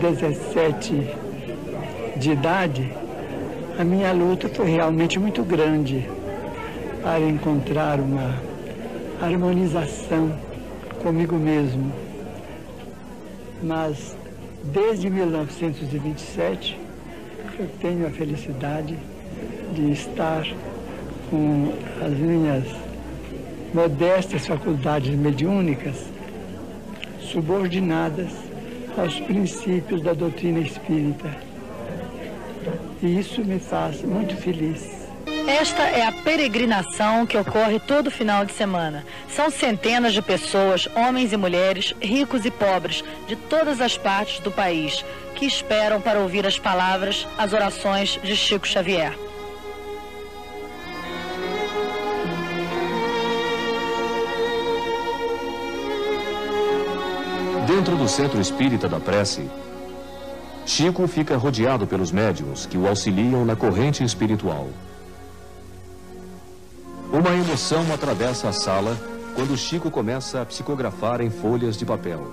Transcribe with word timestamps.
os 0.00 0.16
17 0.16 1.08
de 2.16 2.30
idade, 2.30 2.90
a 3.78 3.84
minha 3.84 4.12
luta 4.12 4.48
foi 4.48 4.70
realmente 4.70 5.18
muito 5.18 5.42
grande 5.42 6.08
para 7.02 7.20
encontrar 7.20 8.00
uma 8.00 8.34
harmonização 9.20 10.32
comigo 11.02 11.36
mesmo. 11.36 11.92
Mas 13.62 14.16
desde 14.64 15.10
1927 15.10 16.78
eu 17.58 17.68
tenho 17.80 18.06
a 18.06 18.10
felicidade 18.10 18.98
de 19.74 19.92
estar 19.92 20.46
com 21.28 21.74
as 22.02 22.12
minhas 22.12 22.64
modestas 23.74 24.46
faculdades 24.46 25.14
mediúnicas 25.14 25.96
subordinadas 27.20 28.49
aos 28.98 29.20
princípios 29.20 30.02
da 30.02 30.12
doutrina 30.12 30.60
espírita. 30.60 31.36
E 33.02 33.18
isso 33.18 33.44
me 33.44 33.58
faz 33.58 34.02
muito 34.02 34.36
feliz. 34.36 35.00
Esta 35.46 35.82
é 35.82 36.06
a 36.06 36.12
peregrinação 36.12 37.26
que 37.26 37.36
ocorre 37.36 37.80
todo 37.80 38.10
final 38.10 38.44
de 38.44 38.52
semana. 38.52 39.04
São 39.28 39.50
centenas 39.50 40.12
de 40.12 40.22
pessoas, 40.22 40.88
homens 40.94 41.32
e 41.32 41.36
mulheres, 41.36 41.94
ricos 42.00 42.44
e 42.44 42.50
pobres, 42.50 43.02
de 43.26 43.36
todas 43.36 43.80
as 43.80 43.96
partes 43.96 44.40
do 44.40 44.50
país, 44.50 45.04
que 45.34 45.46
esperam 45.46 46.00
para 46.00 46.20
ouvir 46.20 46.46
as 46.46 46.58
palavras, 46.58 47.26
as 47.38 47.52
orações 47.52 48.18
de 48.22 48.36
Chico 48.36 48.66
Xavier. 48.66 49.12
Dentro 57.80 57.96
do 57.96 58.06
centro 58.06 58.38
espírita 58.38 58.86
da 58.86 59.00
prece, 59.00 59.48
Chico 60.66 61.08
fica 61.08 61.34
rodeado 61.38 61.86
pelos 61.86 62.12
médiuns 62.12 62.66
que 62.66 62.76
o 62.76 62.86
auxiliam 62.86 63.42
na 63.42 63.56
corrente 63.56 64.04
espiritual. 64.04 64.68
Uma 67.10 67.30
emoção 67.30 67.82
atravessa 67.90 68.50
a 68.50 68.52
sala 68.52 68.94
quando 69.34 69.56
Chico 69.56 69.90
começa 69.90 70.42
a 70.42 70.44
psicografar 70.44 71.22
em 71.22 71.30
folhas 71.30 71.74
de 71.78 71.86
papel. 71.86 72.30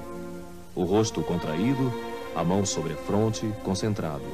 O 0.76 0.84
rosto 0.84 1.22
contraído, 1.22 1.94
a 2.36 2.44
mão 2.44 2.66
sobre 2.66 2.92
a 2.92 2.98
fronte, 2.98 3.50
concentrado. 3.64 4.26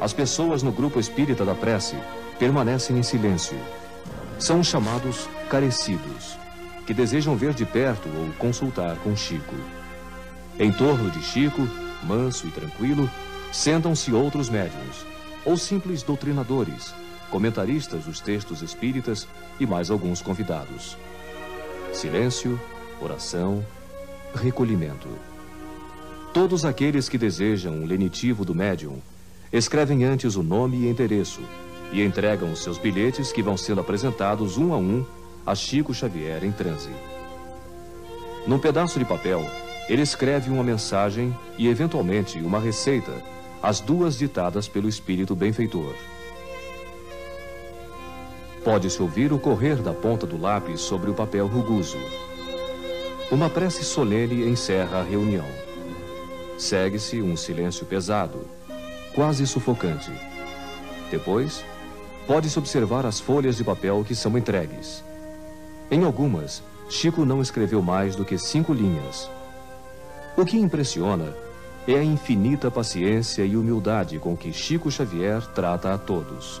As 0.00 0.12
pessoas 0.12 0.60
no 0.60 0.72
grupo 0.72 0.98
espírita 0.98 1.44
da 1.44 1.54
prece 1.54 1.94
permanecem 2.36 2.98
em 2.98 3.02
silêncio. 3.04 3.56
São 4.40 4.60
chamados 4.64 5.28
carecidos, 5.48 6.36
que 6.84 6.92
desejam 6.92 7.36
ver 7.36 7.54
de 7.54 7.64
perto 7.64 8.08
ou 8.08 8.32
consultar 8.40 8.96
com 9.04 9.14
Chico. 9.14 9.54
Em 10.58 10.72
torno 10.72 11.10
de 11.10 11.22
Chico, 11.22 11.68
manso 12.02 12.46
e 12.46 12.50
tranquilo, 12.50 13.10
sentam-se 13.52 14.12
outros 14.12 14.48
médiuns, 14.48 15.04
ou 15.44 15.56
simples 15.58 16.02
doutrinadores, 16.02 16.94
comentaristas 17.30 18.04
dos 18.04 18.20
textos 18.20 18.62
espíritas 18.62 19.28
e 19.60 19.66
mais 19.66 19.90
alguns 19.90 20.22
convidados. 20.22 20.96
Silêncio, 21.92 22.58
oração, 23.02 23.64
recolhimento. 24.34 25.08
Todos 26.32 26.64
aqueles 26.64 27.08
que 27.08 27.18
desejam 27.18 27.74
um 27.74 27.86
lenitivo 27.86 28.44
do 28.44 28.54
médium 28.54 28.98
escrevem 29.52 30.04
antes 30.04 30.36
o 30.36 30.42
nome 30.42 30.78
e 30.78 30.88
endereço 30.88 31.40
e 31.92 32.02
entregam 32.02 32.50
os 32.50 32.62
seus 32.62 32.78
bilhetes 32.78 33.30
que 33.30 33.42
vão 33.42 33.56
sendo 33.56 33.80
apresentados 33.80 34.56
um 34.56 34.72
a 34.72 34.76
um 34.76 35.04
a 35.46 35.54
Chico 35.54 35.94
Xavier 35.94 36.44
em 36.44 36.50
transe. 36.50 36.90
Num 38.46 38.58
pedaço 38.58 38.98
de 38.98 39.04
papel, 39.04 39.44
ele 39.88 40.02
escreve 40.02 40.50
uma 40.50 40.64
mensagem 40.64 41.36
e, 41.56 41.68
eventualmente, 41.68 42.38
uma 42.38 42.58
receita, 42.58 43.12
as 43.62 43.80
duas 43.80 44.18
ditadas 44.18 44.66
pelo 44.68 44.88
espírito 44.88 45.34
benfeitor. 45.34 45.94
Pode-se 48.64 49.00
ouvir 49.00 49.32
o 49.32 49.38
correr 49.38 49.76
da 49.76 49.92
ponta 49.92 50.26
do 50.26 50.40
lápis 50.40 50.80
sobre 50.80 51.08
o 51.08 51.14
papel 51.14 51.46
rugoso. 51.46 51.98
Uma 53.30 53.48
prece 53.48 53.84
solene 53.84 54.48
encerra 54.48 54.98
a 54.98 55.02
reunião. 55.04 55.46
Segue-se 56.58 57.22
um 57.22 57.36
silêncio 57.36 57.86
pesado, 57.86 58.46
quase 59.14 59.46
sufocante. 59.46 60.10
Depois, 61.10 61.64
pode-se 62.26 62.58
observar 62.58 63.06
as 63.06 63.20
folhas 63.20 63.56
de 63.56 63.62
papel 63.62 64.04
que 64.04 64.14
são 64.14 64.36
entregues. 64.36 65.04
Em 65.90 66.02
algumas, 66.02 66.62
Chico 66.88 67.24
não 67.24 67.40
escreveu 67.40 67.80
mais 67.80 68.16
do 68.16 68.24
que 68.24 68.36
cinco 68.36 68.72
linhas. 68.72 69.30
O 70.36 70.44
que 70.44 70.58
impressiona 70.58 71.34
é 71.88 71.94
a 71.94 72.04
infinita 72.04 72.70
paciência 72.70 73.42
e 73.42 73.56
humildade 73.56 74.18
com 74.18 74.36
que 74.36 74.52
Chico 74.52 74.90
Xavier 74.90 75.40
trata 75.54 75.94
a 75.94 75.98
todos. 75.98 76.60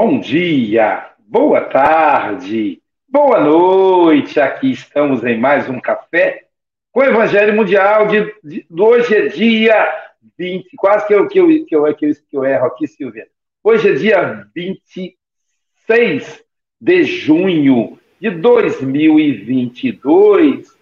Bom 0.00 0.20
dia, 0.20 1.10
boa 1.18 1.60
tarde, 1.60 2.80
boa 3.08 3.40
noite. 3.40 4.38
Aqui 4.38 4.70
estamos 4.70 5.24
em 5.24 5.36
mais 5.36 5.68
um 5.68 5.80
café 5.80 6.44
com 6.92 7.00
o 7.00 7.04
Evangelho 7.04 7.56
Mundial 7.56 8.06
de, 8.06 8.32
de, 8.44 8.64
de 8.70 8.80
hoje 8.80 9.16
é 9.16 9.26
dia 9.26 9.92
20, 10.38 10.76
quase 10.76 11.04
que 11.04 11.12
eu, 11.12 11.26
que, 11.26 11.40
eu, 11.40 11.48
que, 11.66 11.74
eu, 11.74 11.92
que, 11.96 12.06
eu, 12.06 12.14
que 12.14 12.36
eu 12.36 12.44
erro 12.44 12.66
aqui, 12.66 12.86
Silvia. 12.86 13.26
Hoje 13.60 13.90
é 13.90 13.94
dia 13.94 14.46
26 14.54 16.44
de 16.80 17.02
junho 17.02 17.98
de 18.20 18.30
2022. 18.30 20.78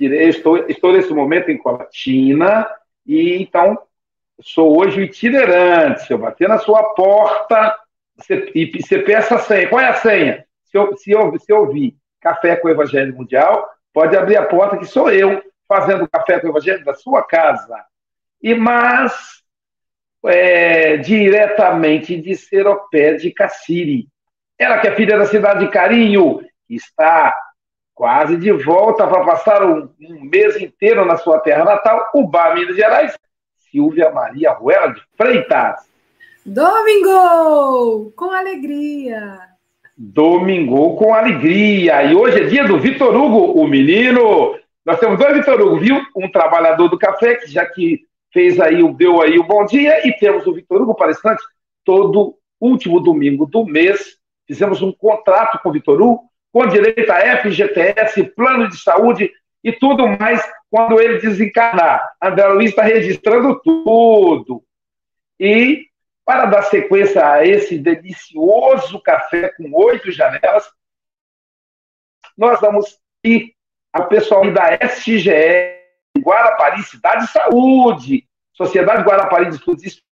Estou, 0.00 0.58
estou 0.68 0.92
nesse 0.92 1.14
momento 1.14 1.48
em 1.48 1.56
Colatina 1.56 2.68
e 3.06 3.40
então 3.40 3.80
sou 4.40 4.80
hoje 4.80 5.00
o 5.00 5.04
itinerante. 5.04 6.08
Se 6.08 6.12
eu 6.12 6.18
bater 6.18 6.48
na 6.48 6.58
sua 6.58 6.82
porta, 6.94 7.78
e 8.54 8.80
você 8.80 8.98
peça 9.00 9.36
a 9.36 9.38
senha. 9.38 9.68
Qual 9.68 9.80
é 9.80 9.88
a 9.88 9.94
senha? 9.94 10.44
Se 10.64 10.76
eu, 10.76 10.96
se 10.96 11.10
eu, 11.10 11.38
se 11.38 11.52
eu 11.52 11.58
ouvir 11.58 11.96
Café 12.20 12.56
com 12.56 12.68
o 12.68 12.70
Evangelho 12.70 13.16
Mundial, 13.16 13.68
pode 13.92 14.16
abrir 14.16 14.36
a 14.36 14.44
porta 14.44 14.76
que 14.76 14.84
sou 14.84 15.10
eu 15.10 15.42
fazendo 15.66 16.08
café 16.08 16.38
com 16.38 16.48
o 16.48 16.50
Evangelho 16.50 16.84
da 16.84 16.94
sua 16.94 17.22
casa. 17.22 17.84
E 18.42 18.54
mas 18.54 19.40
é, 20.26 20.96
diretamente 20.98 22.20
de 22.20 22.34
Seropé 22.34 23.14
de 23.14 23.30
Cassiri. 23.30 24.08
Ela 24.58 24.78
que 24.78 24.88
é 24.88 24.94
filha 24.94 25.16
da 25.16 25.26
cidade 25.26 25.64
de 25.64 25.70
Carinho, 25.70 26.40
está 26.68 27.34
quase 27.94 28.36
de 28.36 28.52
volta 28.52 29.06
para 29.06 29.24
passar 29.24 29.64
um, 29.64 29.90
um, 30.00 30.24
mês 30.24 30.56
inteiro 30.60 31.04
na 31.04 31.16
sua 31.16 31.38
terra 31.40 31.64
natal, 31.64 32.10
Ubá, 32.14 32.54
Minas 32.54 32.76
Gerais, 32.76 33.16
Silvia 33.70 34.10
Maria 34.10 34.52
Ruela 34.52 34.92
de 34.92 35.02
Freitas. 35.16 35.89
Domingo 36.44 38.12
com 38.16 38.30
alegria. 38.30 39.38
Domingo 39.96 40.96
com 40.96 41.12
alegria. 41.12 42.02
E 42.04 42.14
hoje 42.14 42.40
é 42.40 42.46
dia 42.46 42.64
do 42.64 42.78
Vitor 42.78 43.14
Hugo, 43.14 43.60
o 43.60 43.66
menino. 43.66 44.58
Nós 44.84 44.98
temos 44.98 45.18
dois 45.18 45.36
Vitor 45.36 45.60
Hugo, 45.60 45.78
viu? 45.78 46.00
Um 46.16 46.30
trabalhador 46.30 46.88
do 46.88 46.98
café, 46.98 47.34
que 47.34 47.50
já 47.50 47.66
que 47.66 48.00
fez 48.32 48.58
aí, 48.58 48.82
deu 48.94 49.20
aí 49.20 49.38
o 49.38 49.44
bom 49.44 49.66
dia, 49.66 50.06
e 50.08 50.12
temos 50.14 50.46
o 50.46 50.54
Vitor 50.54 50.80
Hugo 50.80 50.94
palestrante 50.94 51.42
todo 51.84 52.36
último 52.58 53.00
domingo 53.00 53.44
do 53.44 53.66
mês. 53.66 54.16
Fizemos 54.46 54.80
um 54.80 54.92
contrato 54.92 55.58
com 55.62 55.68
o 55.68 55.72
Vitor 55.72 56.00
Hugo, 56.00 56.22
com 56.50 56.66
direito 56.66 57.10
a 57.10 57.36
FGTS, 57.42 58.24
plano 58.34 58.66
de 58.66 58.78
saúde 58.78 59.30
e 59.62 59.72
tudo 59.72 60.08
mais 60.08 60.42
quando 60.70 60.98
ele 60.98 61.20
desencarnar. 61.20 62.02
André 62.22 62.48
Luiz 62.48 62.70
está 62.70 62.82
registrando 62.82 63.60
tudo. 63.62 64.62
E 65.38 65.89
para 66.30 66.46
dar 66.46 66.62
sequência 66.62 67.28
a 67.28 67.44
esse 67.44 67.76
delicioso 67.76 69.02
café 69.02 69.48
com 69.48 69.68
oito 69.74 70.12
janelas, 70.12 70.70
nós 72.38 72.60
vamos 72.60 73.00
ir 73.24 73.52
ao 73.92 74.06
pessoal 74.06 74.48
da 74.52 74.78
SGE, 74.80 75.28
Guarapari 76.20 76.84
Cidade 76.84 77.26
de 77.26 77.32
Saúde, 77.32 78.28
Sociedade 78.52 79.02
Guarapari 79.02 79.48
de 79.48 79.56
Estudos 79.56 80.04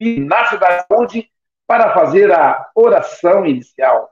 na 0.00 0.46
Cidade 0.46 0.84
de 0.84 0.86
Saúde, 0.88 1.30
para 1.66 1.92
fazer 1.92 2.32
a 2.32 2.70
oração 2.74 3.44
inicial. 3.44 4.10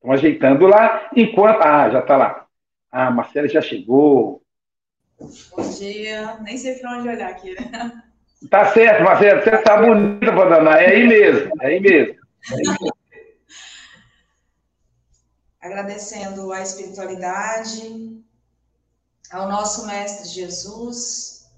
Estão 0.00 0.12
ajeitando 0.12 0.66
lá, 0.66 1.10
enquanto. 1.14 1.60
Ah, 1.60 1.90
já 1.90 2.00
está 2.00 2.16
lá. 2.16 2.46
Ah, 2.90 3.08
a 3.08 3.10
Marcela 3.10 3.46
já 3.46 3.60
chegou. 3.60 4.42
Bom 5.18 5.70
dia. 5.78 6.38
Nem 6.40 6.56
sei 6.56 6.76
para 6.76 6.98
onde 6.98 7.08
olhar 7.08 7.28
aqui. 7.28 7.54
Tá 8.48 8.72
certo, 8.72 9.04
Marcela. 9.04 9.42
Você 9.42 9.50
está 9.50 9.76
bonita, 9.76 10.32
Vandaná. 10.32 10.80
É 10.80 10.92
aí 10.92 11.06
mesmo. 11.06 11.52
É 11.60 11.66
aí 11.66 11.80
mesmo. 11.80 12.14
É 12.14 12.54
aí 12.54 12.62
mesmo. 12.62 12.96
Agradecendo 15.60 16.50
a 16.50 16.62
espiritualidade, 16.62 18.24
ao 19.30 19.46
nosso 19.46 19.86
Mestre 19.86 20.26
Jesus, 20.26 21.52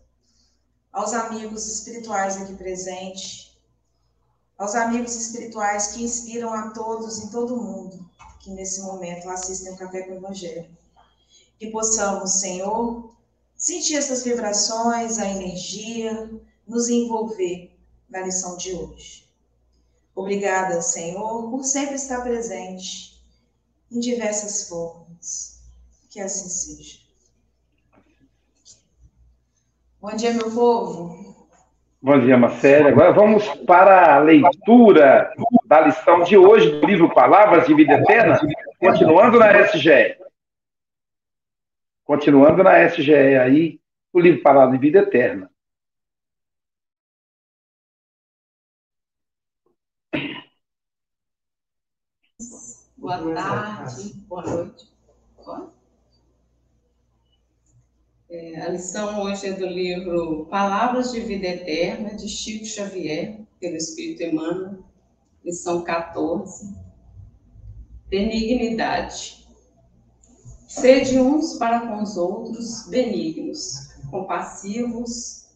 aos 0.93 1.15
amigos 1.15 1.73
espirituais 1.73 2.43
aqui 2.43 2.57
presentes, 2.57 3.57
aos 4.59 4.75
amigos 4.75 5.15
espirituais 5.15 5.93
que 5.93 6.03
inspiram 6.03 6.53
a 6.53 6.73
todos 6.73 7.25
em 7.25 7.31
todo 7.31 7.55
o 7.55 7.63
mundo 7.63 8.12
que 8.43 8.51
nesse 8.51 8.83
momento 8.83 9.31
assistem 9.31 9.73
o 9.73 9.77
Café 9.77 10.03
com 10.03 10.13
o 10.13 10.17
Evangelho. 10.17 10.69
Que 11.59 11.71
possamos, 11.71 12.41
Senhor, 12.41 13.15
sentir 13.57 13.95
essas 13.97 14.25
vibrações, 14.25 15.19
a 15.19 15.29
energia, 15.29 16.29
nos 16.67 16.89
envolver 16.89 17.73
na 18.11 18.21
lição 18.21 18.57
de 18.57 18.73
hoje. 18.75 19.25
Obrigada, 20.15 20.83
Senhor, 20.83 21.49
por 21.49 21.65
sempre 21.65 21.95
estar 21.95 22.21
presente 22.23 23.23
em 23.91 24.01
diversas 24.01 24.69
formas. 24.69 25.61
Que 26.11 26.21
assim 26.21 26.49
seja. 26.49 26.99
Bom 30.01 30.15
dia, 30.17 30.35
meu 30.35 30.53
povo. 30.53 31.42
Bom 32.05 32.19
dia, 32.19 32.37
Marcela. 32.37 32.89
Agora 32.89 33.13
vamos 33.13 33.47
para 33.65 34.17
a 34.17 34.19
leitura 34.19 35.33
da 35.67 35.83
lição 35.83 36.25
de 36.25 36.37
hoje 36.37 36.81
do 36.81 36.85
livro 36.85 37.15
Palavras 37.15 37.65
de 37.65 37.75
Vida 37.75 37.93
Eterna, 37.93 38.41
continuando 38.81 39.39
na 39.39 39.61
SGE. 39.69 40.19
Continuando 42.03 42.65
na 42.65 42.89
SGE 42.89 43.15
aí, 43.15 43.81
o 44.13 44.19
livro 44.19 44.43
Palavras 44.43 44.73
de 44.73 44.79
Vida 44.85 44.99
Eterna. 44.99 45.49
Boa 52.97 53.33
tarde, 53.33 54.13
boa 54.27 54.43
noite. 54.43 54.93
Boa. 55.37 55.82
É, 58.35 58.63
a 58.63 58.71
lição 58.71 59.25
hoje 59.25 59.47
é 59.47 59.53
do 59.53 59.67
livro 59.67 60.47
Palavras 60.47 61.13
de 61.13 61.21
Vida 61.21 61.49
Eterna, 61.49 62.15
de 62.15 62.27
Chico 62.27 62.65
Xavier, 62.65 63.39
pelo 63.61 63.77
Espírito 63.77 64.23
Emmanuel, 64.23 64.79
lição 65.45 65.85
14. 65.85 66.75
Benignidade. 68.09 69.47
Sede 70.67 71.21
uns 71.21 71.59
para 71.59 71.87
com 71.87 72.03
os 72.03 72.17
outros 72.17 72.87
benignos, 72.89 73.91
compassivos, 74.11 75.51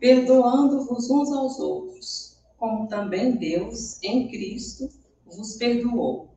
perdoando-vos 0.00 1.08
uns 1.08 1.30
aos 1.30 1.60
outros, 1.60 2.36
como 2.58 2.88
também 2.88 3.36
Deus, 3.36 4.02
em 4.02 4.26
Cristo, 4.26 4.88
vos 5.24 5.54
perdoou. 5.54 6.34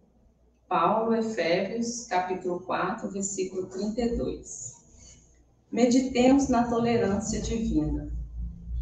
Paulo, 0.68 1.16
Efésios, 1.16 2.06
capítulo 2.06 2.60
4, 2.60 3.10
versículo 3.10 3.66
32 3.66 4.78
meditemos 5.72 6.48
na 6.48 6.64
tolerância 6.64 7.42
divina, 7.42 8.12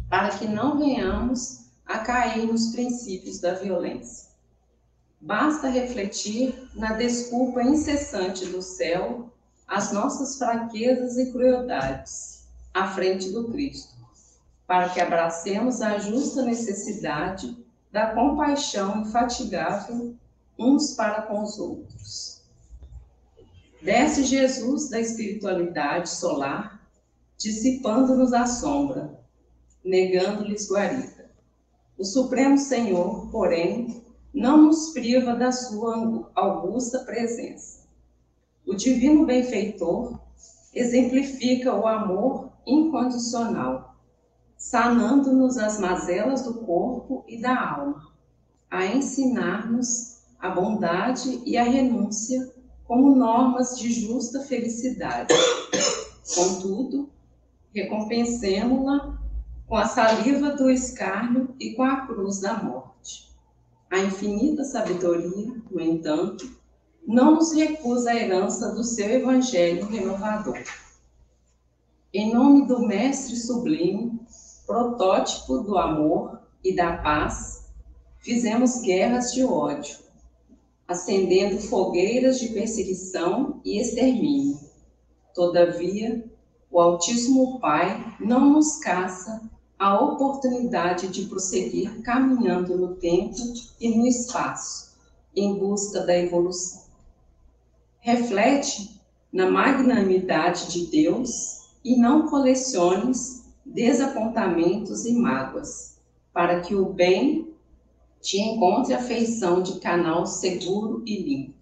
para 0.08 0.30
que 0.30 0.46
não 0.46 0.78
venhamos 0.78 1.66
a 1.84 1.98
cair 1.98 2.46
nos 2.46 2.68
princípios 2.68 3.40
da 3.40 3.54
violência. 3.54 4.28
Basta 5.20 5.68
refletir 5.68 6.54
na 6.74 6.92
desculpa 6.92 7.62
incessante 7.62 8.46
do 8.46 8.62
céu 8.62 9.30
às 9.66 9.92
nossas 9.92 10.38
fraquezas 10.38 11.18
e 11.18 11.32
crueldades 11.32 12.46
à 12.72 12.88
frente 12.88 13.30
do 13.30 13.48
Cristo, 13.50 13.94
para 14.66 14.88
que 14.88 15.00
abracemos 15.00 15.82
a 15.82 15.98
justa 15.98 16.42
necessidade 16.42 17.56
da 17.90 18.14
compaixão 18.14 19.02
infatigável 19.02 20.14
uns 20.58 20.94
para 20.94 21.22
com 21.22 21.42
os 21.42 21.58
outros. 21.58 22.42
Desce 23.82 24.24
Jesus 24.24 24.88
da 24.88 25.00
espiritualidade 25.00 26.08
solar 26.08 26.77
dissipando-nos 27.38 28.32
a 28.32 28.46
sombra, 28.46 29.18
negando-lhes 29.84 30.68
guarida. 30.68 31.30
O 31.96 32.04
Supremo 32.04 32.58
Senhor, 32.58 33.30
porém, 33.30 34.04
não 34.34 34.66
nos 34.66 34.90
priva 34.90 35.34
da 35.34 35.52
sua 35.52 36.30
augusta 36.34 37.00
presença. 37.00 37.86
O 38.66 38.74
divino 38.74 39.24
benfeitor 39.24 40.20
exemplifica 40.74 41.74
o 41.74 41.86
amor 41.86 42.52
incondicional, 42.66 43.96
sanando-nos 44.56 45.56
as 45.56 45.78
mazelas 45.78 46.42
do 46.42 46.54
corpo 46.54 47.24
e 47.26 47.40
da 47.40 47.76
alma, 47.76 48.12
a 48.70 48.84
ensinar-nos 48.84 50.18
a 50.38 50.50
bondade 50.50 51.40
e 51.46 51.56
a 51.56 51.64
renúncia 51.64 52.52
como 52.84 53.14
normas 53.14 53.78
de 53.78 53.90
justa 53.92 54.40
felicidade. 54.40 55.34
Contudo, 56.34 57.10
recompensemo-la 57.74 59.18
com 59.66 59.76
a 59.76 59.86
saliva 59.86 60.50
do 60.50 60.70
escárnio 60.70 61.54
e 61.60 61.74
com 61.74 61.82
a 61.82 62.06
cruz 62.06 62.40
da 62.40 62.62
morte. 62.62 63.28
A 63.90 63.98
infinita 63.98 64.64
sabedoria, 64.64 65.54
no 65.70 65.80
entanto, 65.80 66.50
não 67.06 67.36
nos 67.36 67.52
recusa 67.52 68.10
a 68.10 68.16
herança 68.16 68.74
do 68.74 68.84
seu 68.84 69.08
evangelho 69.08 69.86
renovador. 69.86 70.62
Em 72.12 72.32
nome 72.32 72.66
do 72.66 72.86
Mestre 72.86 73.36
Sublime, 73.36 74.20
protótipo 74.66 75.58
do 75.60 75.78
amor 75.78 76.40
e 76.62 76.74
da 76.74 76.98
paz, 76.98 77.70
fizemos 78.18 78.82
guerras 78.82 79.32
de 79.32 79.42
ódio, 79.42 79.96
acendendo 80.86 81.58
fogueiras 81.58 82.38
de 82.38 82.48
perseguição 82.48 83.60
e 83.64 83.80
extermínio. 83.80 84.58
Todavia, 85.34 86.27
o 86.70 86.80
Altíssimo 86.80 87.58
Pai 87.58 88.16
não 88.20 88.52
nos 88.52 88.76
caça 88.78 89.48
a 89.78 89.98
oportunidade 89.98 91.08
de 91.08 91.24
prosseguir 91.26 92.02
caminhando 92.02 92.76
no 92.76 92.96
tempo 92.96 93.36
e 93.80 93.96
no 93.96 94.06
espaço, 94.06 94.96
em 95.34 95.54
busca 95.54 96.00
da 96.00 96.16
evolução. 96.16 96.82
Reflete 98.00 99.00
na 99.32 99.50
magnanimidade 99.50 100.72
de 100.72 100.86
Deus 100.86 101.68
e 101.84 101.96
não 101.96 102.28
coleciones 102.28 103.44
desapontamentos 103.64 105.04
e 105.04 105.12
mágoas, 105.12 105.98
para 106.32 106.60
que 106.60 106.74
o 106.74 106.86
bem 106.86 107.48
te 108.20 108.38
encontre 108.38 108.94
a 108.94 109.02
feição 109.02 109.62
de 109.62 109.78
canal 109.78 110.26
seguro 110.26 111.02
e 111.06 111.22
limpo. 111.22 111.54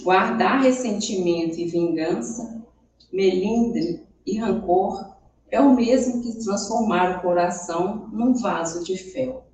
Guardar 0.00 0.62
ressentimento 0.62 1.58
e 1.58 1.66
vingança, 1.66 2.62
melindre 3.12 4.07
e 4.28 4.38
rancor 4.38 5.16
é 5.50 5.60
o 5.60 5.74
mesmo 5.74 6.22
que 6.22 6.44
transformar 6.44 7.18
o 7.18 7.22
coração 7.22 8.08
num 8.12 8.34
vaso 8.34 8.84
de 8.84 8.96
fel. 8.98 9.46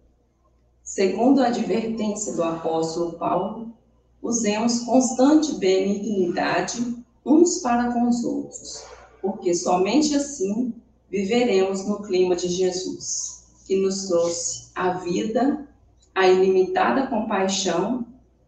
Segundo 0.82 1.40
a 1.40 1.46
advertência 1.46 2.32
do 2.34 2.42
apóstolo 2.42 3.12
Paulo, 3.12 3.72
usemos 4.20 4.80
constante 4.80 5.54
benignidade 5.54 7.04
uns 7.24 7.58
para 7.58 7.92
com 7.92 8.08
os 8.08 8.24
outros, 8.24 8.84
porque 9.22 9.54
somente 9.54 10.14
assim 10.14 10.74
viveremos 11.08 11.86
no 11.86 12.02
clima 12.02 12.34
de 12.34 12.48
Jesus, 12.48 13.44
que 13.66 13.76
nos 13.76 14.08
trouxe 14.08 14.70
a 14.74 14.94
vida, 14.98 15.66
a 16.14 16.26
ilimitada 16.26 17.06
compaixão 17.06 18.04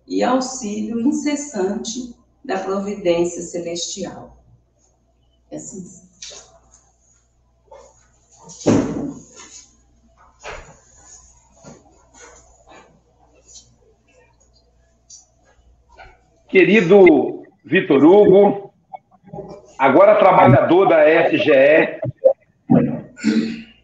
e 0.07 0.23
auxílio 0.23 1.01
incessante 1.01 2.15
da 2.45 2.59
providência 2.59 3.43
celestial. 3.43 4.37
É 5.51 5.57
assim. 5.57 6.06
Querido 16.49 17.43
Vitor 17.65 18.05
Hugo, 18.05 18.73
agora 19.79 20.15
trabalhador 20.15 20.89
da 20.89 21.05
SGE, 21.29 22.01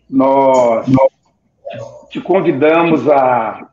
nós 0.08 0.86
te 2.08 2.20
convidamos 2.20 3.08
a. 3.08 3.68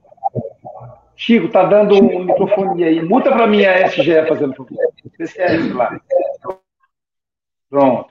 Chico, 1.15 1.49
tá 1.49 1.65
dando 1.65 1.95
um 1.95 2.23
microfone 2.23 2.83
aí. 2.83 3.01
Muta 3.01 3.29
para 3.31 3.45
mim 3.45 3.63
a 3.63 3.87
SGE 3.87 4.25
fazendo 4.27 4.55
favor. 4.55 4.77
Lá. 5.75 5.99
Pronto. 7.69 8.08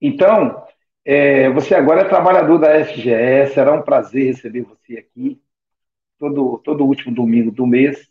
Então, 0.00 0.64
é, 1.04 1.50
você 1.50 1.74
agora 1.74 2.02
é 2.02 2.04
trabalhador 2.04 2.58
da 2.58 2.78
SGE, 2.80 3.52
será 3.52 3.72
um 3.72 3.82
prazer 3.82 4.26
receber 4.26 4.62
você 4.62 4.98
aqui, 4.98 5.40
todo, 6.18 6.58
todo 6.58 6.84
último 6.84 7.14
domingo 7.14 7.50
do 7.50 7.66
mês. 7.66 8.08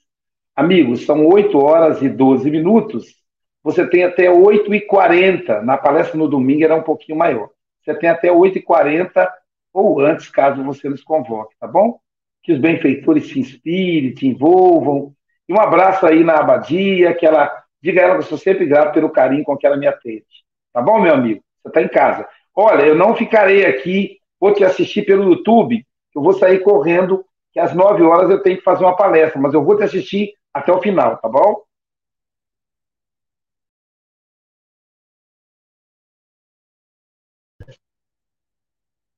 Amigos, 0.56 1.06
são 1.06 1.25
8 1.25 1.58
horas 1.58 2.01
e 2.01 2.10
12 2.10 2.50
minutos, 2.50 3.17
você 3.63 3.86
tem 3.86 4.03
até 4.03 4.29
8 4.32 4.74
e 4.74 4.79
40 4.79 5.62
na 5.62 5.77
palestra 5.77 6.17
no 6.17 6.27
domingo 6.27 6.63
era 6.63 6.75
um 6.75 6.84
pouquinho 6.84 7.17
maior. 7.17 7.50
Você 7.84 7.94
tem 7.94 8.10
até 8.10 8.32
8 8.32 8.60
e 8.60 8.62
40 8.62 9.29
ou 9.74 10.00
antes, 10.00 10.29
caso 10.29 10.63
você 10.63 10.88
nos 10.89 11.03
convoque, 11.03 11.53
tá 11.60 11.67
bom? 11.67 12.00
Que 12.41 12.53
os 12.53 12.60
benfeitores 12.60 13.27
se 13.27 13.39
inspirem, 13.39 14.13
te 14.13 14.25
envolvam. 14.25 15.13
E 15.48 15.53
um 15.53 15.60
abraço 15.60 16.06
aí 16.06 16.24
na 16.24 16.39
abadia, 16.39 17.13
que 17.13 17.25
ela 17.25 17.51
diga 17.82 18.01
ela 18.01 18.13
que 18.13 18.20
eu 18.20 18.24
sou 18.24 18.38
sempre 18.38 18.65
grato 18.65 18.94
pelo 18.94 19.10
carinho 19.10 19.44
com 19.44 19.58
que 19.58 19.67
ela 19.67 19.77
me 19.77 19.86
atende. 19.86 20.25
Tá 20.74 20.82
bom, 20.82 21.01
meu 21.01 21.13
amigo? 21.13 21.44
Está 21.68 21.82
em 21.82 21.88
casa. 21.88 22.28
Olha, 22.56 22.86
eu 22.86 22.96
não 22.96 23.16
ficarei 23.16 23.66
aqui, 23.66 24.18
vou 24.40 24.54
te 24.54 24.64
assistir 24.64 25.04
pelo 25.04 25.32
YouTube, 25.32 25.86
eu 26.16 26.22
vou 26.22 26.34
sair 26.34 26.60
correndo, 26.60 27.24
que 27.54 27.60
às 27.60 27.74
9 27.76 28.04
horas 28.04 28.30
eu 28.30 28.42
tenho 28.42 28.58
que 28.58 28.64
fazer 28.64 28.84
uma 28.84 28.96
palestra, 28.96 29.40
mas 29.40 29.54
eu 29.54 29.64
vou 29.64 29.78
te 29.78 29.84
assistir 29.84 30.34
até 30.54 30.72
o 30.72 30.82
final, 30.82 31.18
tá 31.18 31.30
bom? 31.30 31.64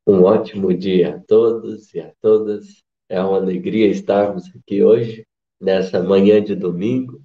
Um 0.06 0.24
ótimo 0.24 0.74
dia 0.74 1.16
a 1.16 1.20
todos 1.20 1.94
e 1.94 2.00
a 2.00 2.12
todas. 2.20 2.84
É 3.08 3.22
uma 3.22 3.38
alegria 3.38 3.88
estarmos 3.88 4.44
aqui 4.56 4.84
hoje, 4.84 5.26
nessa 5.62 6.02
manhã 6.02 6.44
de 6.44 6.56
domingo, 6.56 7.22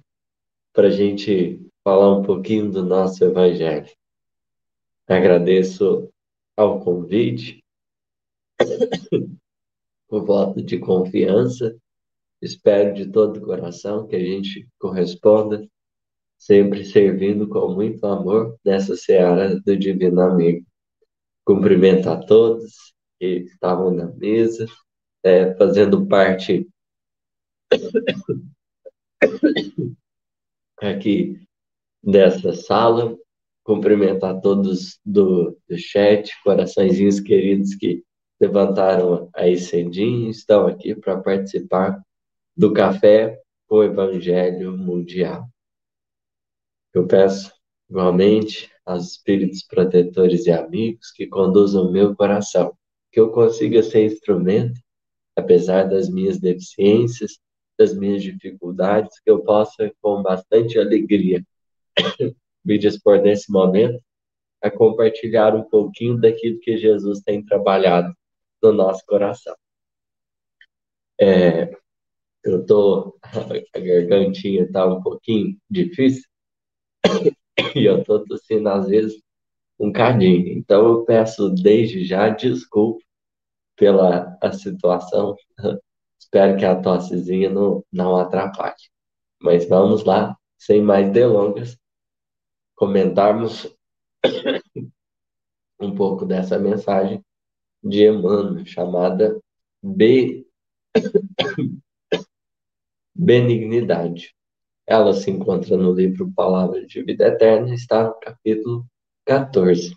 para 0.71 0.87
a 0.87 0.91
gente 0.91 1.59
falar 1.83 2.17
um 2.17 2.23
pouquinho 2.23 2.71
do 2.71 2.83
nosso 2.83 3.23
Evangelho. 3.23 3.89
Agradeço 5.07 6.09
ao 6.57 6.79
convite, 6.79 7.63
o 10.09 10.21
voto 10.21 10.63
de 10.63 10.79
confiança. 10.79 11.77
Espero 12.41 12.93
de 12.93 13.11
todo 13.11 13.37
o 13.37 13.45
coração 13.45 14.07
que 14.07 14.15
a 14.15 14.19
gente 14.19 14.67
corresponda, 14.79 15.67
sempre 16.37 16.83
servindo 16.83 17.47
com 17.47 17.73
muito 17.73 18.05
amor 18.05 18.57
nessa 18.65 18.95
seara 18.95 19.59
do 19.59 19.77
Divino 19.77 20.21
Amigo. 20.21 20.65
Cumprimento 21.45 22.09
a 22.09 22.17
todos 22.17 22.93
que 23.19 23.41
estavam 23.41 23.91
na 23.91 24.07
mesa, 24.07 24.65
é, 25.23 25.53
fazendo 25.55 26.07
parte 26.07 26.67
aqui 30.81 31.47
dessa 32.03 32.53
sala. 32.53 33.15
Cumprimento 33.65 34.23
a 34.25 34.39
todos 34.39 34.99
do, 35.03 35.57
do 35.67 35.75
chat, 35.75 36.31
coraçõezinhos 36.43 37.19
queridos 37.19 37.73
que 37.73 38.03
levantaram 38.39 39.27
aí 39.33 39.57
cedinho, 39.57 40.29
estão 40.29 40.67
aqui 40.67 40.93
para 40.93 41.19
participar 41.19 41.99
do 42.55 42.71
Café 42.71 43.41
com 43.67 43.77
o 43.77 43.83
Evangelho 43.83 44.77
Mundial. 44.77 45.49
Eu 46.93 47.07
peço, 47.07 47.51
igualmente, 47.89 48.71
aos 48.85 49.13
espíritos 49.13 49.63
protetores 49.63 50.45
e 50.45 50.51
amigos 50.51 51.11
que 51.11 51.25
conduzam 51.25 51.87
o 51.87 51.91
meu 51.91 52.15
coração, 52.15 52.77
que 53.11 53.19
eu 53.19 53.31
consiga 53.31 53.81
ser 53.81 54.05
instrumento, 54.05 54.79
apesar 55.35 55.85
das 55.85 56.07
minhas 56.07 56.39
deficiências, 56.39 57.39
das 57.79 57.97
minhas 57.97 58.21
dificuldades, 58.21 59.19
que 59.19 59.31
eu 59.31 59.41
possa, 59.41 59.91
com 60.01 60.21
bastante 60.21 60.77
alegria, 60.77 61.43
me 62.65 62.77
dispor 62.77 63.21
nesse 63.21 63.51
momento 63.51 64.01
a 64.61 64.71
compartilhar 64.71 65.55
um 65.55 65.63
pouquinho 65.63 66.19
daquilo 66.19 66.59
que 66.59 66.77
Jesus 66.77 67.21
tem 67.21 67.45
trabalhado 67.45 68.13
no 68.61 68.71
nosso 68.71 69.05
coração. 69.05 69.55
É, 71.19 71.71
eu 72.43 72.65
tô, 72.65 73.17
a 73.75 73.79
gargantinha 73.79 74.69
tá 74.71 74.85
um 74.85 75.01
pouquinho 75.01 75.57
difícil, 75.69 76.23
e 77.75 77.85
eu 77.85 78.03
tô 78.03 78.23
tossindo 78.23 78.69
às 78.69 78.87
vezes 78.87 79.21
um 79.79 79.91
cadinho. 79.91 80.47
Então 80.57 80.85
eu 80.85 81.05
peço 81.05 81.49
desde 81.49 82.03
já 82.05 82.29
desculpa 82.29 83.03
pela 83.75 84.37
a 84.41 84.51
situação. 84.51 85.35
Espero 86.19 86.57
que 86.57 86.65
a 86.65 86.79
tossezinha 86.81 87.49
não, 87.49 87.83
não 87.91 88.17
atrapalhe. 88.17 88.75
Mas 89.41 89.67
vamos 89.67 90.03
lá, 90.03 90.35
sem 90.57 90.81
mais 90.81 91.11
delongas, 91.11 91.77
comentarmos 92.75 93.73
um 95.79 95.93
pouco 95.95 96.25
dessa 96.25 96.57
mensagem 96.59 97.23
de 97.83 98.05
Emmanuel, 98.05 98.65
chamada 98.65 99.39
Be... 99.83 100.45
Benignidade. 103.17 104.35
Ela 104.85 105.13
se 105.13 105.31
encontra 105.31 105.77
no 105.77 105.93
livro 105.93 106.31
Palavra 106.33 106.85
de 106.85 107.01
Vida 107.01 107.27
Eterna, 107.27 107.73
está 107.73 108.03
no 108.03 108.19
capítulo 108.19 108.85
14. 109.25 109.95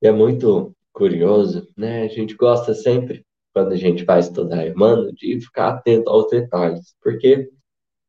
É 0.00 0.12
muito 0.12 0.74
curioso, 0.92 1.68
né? 1.76 2.02
A 2.04 2.08
gente 2.08 2.34
gosta 2.36 2.74
sempre, 2.74 3.26
quando 3.52 3.72
a 3.72 3.76
gente 3.76 4.04
vai 4.04 4.20
estudar 4.20 4.66
Emmanuel, 4.66 5.12
de 5.12 5.40
ficar 5.40 5.70
atento 5.70 6.08
aos 6.08 6.30
detalhes, 6.30 6.94
porque 7.02 7.50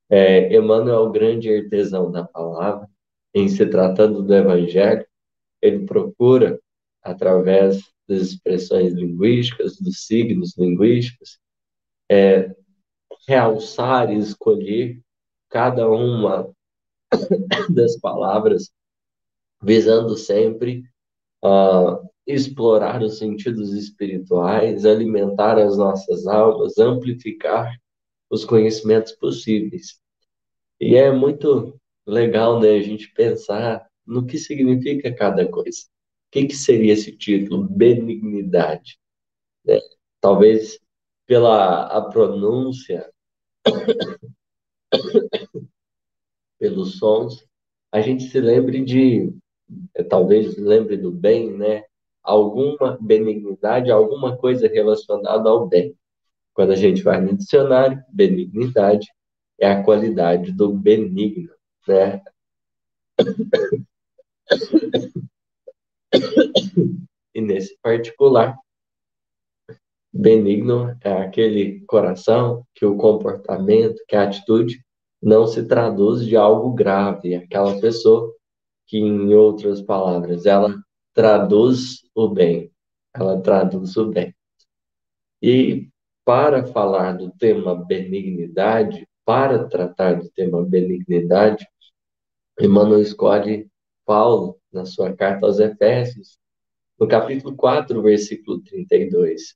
é, 0.09 0.55
Emmanuel 0.55 1.09
grande 1.11 1.53
artesão 1.53 2.11
da 2.11 2.23
palavra, 2.23 2.87
em 3.33 3.47
se 3.49 3.65
tratando 3.65 4.23
do 4.23 4.33
Evangelho, 4.33 5.05
ele 5.61 5.85
procura, 5.85 6.59
através 7.01 7.81
das 8.07 8.21
expressões 8.21 8.93
linguísticas, 8.93 9.77
dos 9.77 10.05
signos 10.05 10.55
linguísticos, 10.57 11.39
é, 12.09 12.55
realçar 13.27 14.11
e 14.11 14.17
escolher 14.17 15.01
cada 15.49 15.89
uma 15.89 16.53
das 17.73 17.99
palavras, 17.99 18.71
visando 19.61 20.15
sempre 20.15 20.83
uh, 21.43 22.07
explorar 22.27 23.01
os 23.01 23.17
sentidos 23.17 23.71
espirituais, 23.73 24.85
alimentar 24.85 25.57
as 25.57 25.77
nossas 25.77 26.27
almas, 26.27 26.77
amplificar 26.77 27.75
os 28.35 28.45
conhecimentos 28.45 29.13
possíveis. 29.13 29.99
E 30.79 30.95
é 30.95 31.11
muito 31.11 31.79
legal, 32.05 32.59
né, 32.59 32.71
a 32.71 32.81
gente 32.81 33.11
pensar 33.13 33.87
no 34.05 34.25
que 34.25 34.37
significa 34.37 35.13
cada 35.13 35.47
coisa. 35.47 35.79
O 36.27 36.31
que, 36.31 36.47
que 36.47 36.55
seria 36.55 36.93
esse 36.93 37.15
título? 37.15 37.63
Benignidade. 37.63 38.99
Né? 39.65 39.79
Talvez 40.19 40.79
pela 41.25 41.87
a 41.87 42.01
pronúncia 42.01 43.09
pelos 46.59 46.97
sons, 46.97 47.45
a 47.91 48.01
gente 48.01 48.25
se 48.25 48.39
lembre 48.39 48.83
de, 48.83 49.33
é, 49.95 50.03
talvez 50.03 50.57
lembre 50.57 50.97
do 50.97 51.11
bem, 51.11 51.51
né? 51.51 51.83
Alguma 52.21 52.97
benignidade, 52.99 53.91
alguma 53.91 54.37
coisa 54.37 54.67
relacionada 54.67 55.49
ao 55.49 55.67
bem. 55.67 55.95
Quando 56.55 56.71
a 56.71 56.75
gente 56.75 57.03
vai 57.03 57.21
no 57.21 57.37
dicionário, 57.37 58.03
benignidade 58.09 59.07
é 59.59 59.69
a 59.71 59.83
qualidade 59.83 60.51
do 60.51 60.73
benigno, 60.73 61.53
né? 61.87 62.21
E 67.33 67.41
nesse 67.41 67.77
particular, 67.81 68.57
Benigno 70.17 70.97
é 71.01 71.11
aquele 71.11 71.81
coração 71.81 72.65
que 72.73 72.85
o 72.85 72.95
comportamento, 72.95 74.01
que 74.07 74.15
a 74.15 74.23
atitude 74.23 74.81
não 75.21 75.45
se 75.45 75.67
traduz 75.67 76.25
de 76.25 76.37
algo 76.37 76.73
grave. 76.73 77.35
Aquela 77.35 77.81
pessoa 77.81 78.33
que, 78.87 78.97
em 78.97 79.33
outras 79.33 79.81
palavras, 79.81 80.45
ela 80.45 80.73
traduz 81.13 82.09
o 82.15 82.29
bem. 82.29 82.71
Ela 83.13 83.41
traduz 83.41 83.97
o 83.97 84.09
bem. 84.09 84.33
E 85.41 85.89
para 86.25 86.65
falar 86.65 87.13
do 87.13 87.31
tema 87.31 87.75
benignidade, 87.75 89.07
para 89.23 89.69
tratar 89.69 90.15
do 90.15 90.29
tema 90.31 90.65
benignidade, 90.65 91.65
Emmanuel 92.59 93.01
escolhe 93.01 93.69
Paulo 94.05 94.59
na 94.71 94.85
sua 94.85 95.15
carta 95.15 95.45
aos 95.45 95.59
Efésios, 95.59 96.39
no 96.99 97.07
capítulo 97.07 97.55
4, 97.55 98.01
versículo 98.01 98.61
32. 98.61 99.55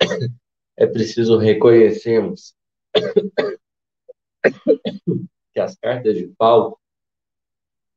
É 0.74 0.86
preciso 0.86 1.36
reconhecermos 1.36 2.54
que 5.52 5.60
as 5.60 5.76
cartas 5.76 6.16
de 6.16 6.28
Paulo 6.28 6.78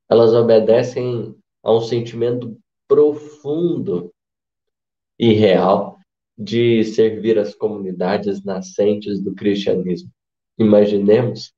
elas 0.10 0.34
obedecem 0.34 1.34
a 1.64 1.74
um 1.74 1.80
sentimento 1.80 2.60
profundo 2.86 4.14
e 5.18 5.32
real 5.32 5.95
de 6.38 6.84
servir 6.84 7.40
as 7.40 7.56
comunidades 7.56 8.44
nascentes 8.44 9.22
do 9.22 9.34
cristianismo. 9.34 10.10
Imaginemos, 10.58 11.54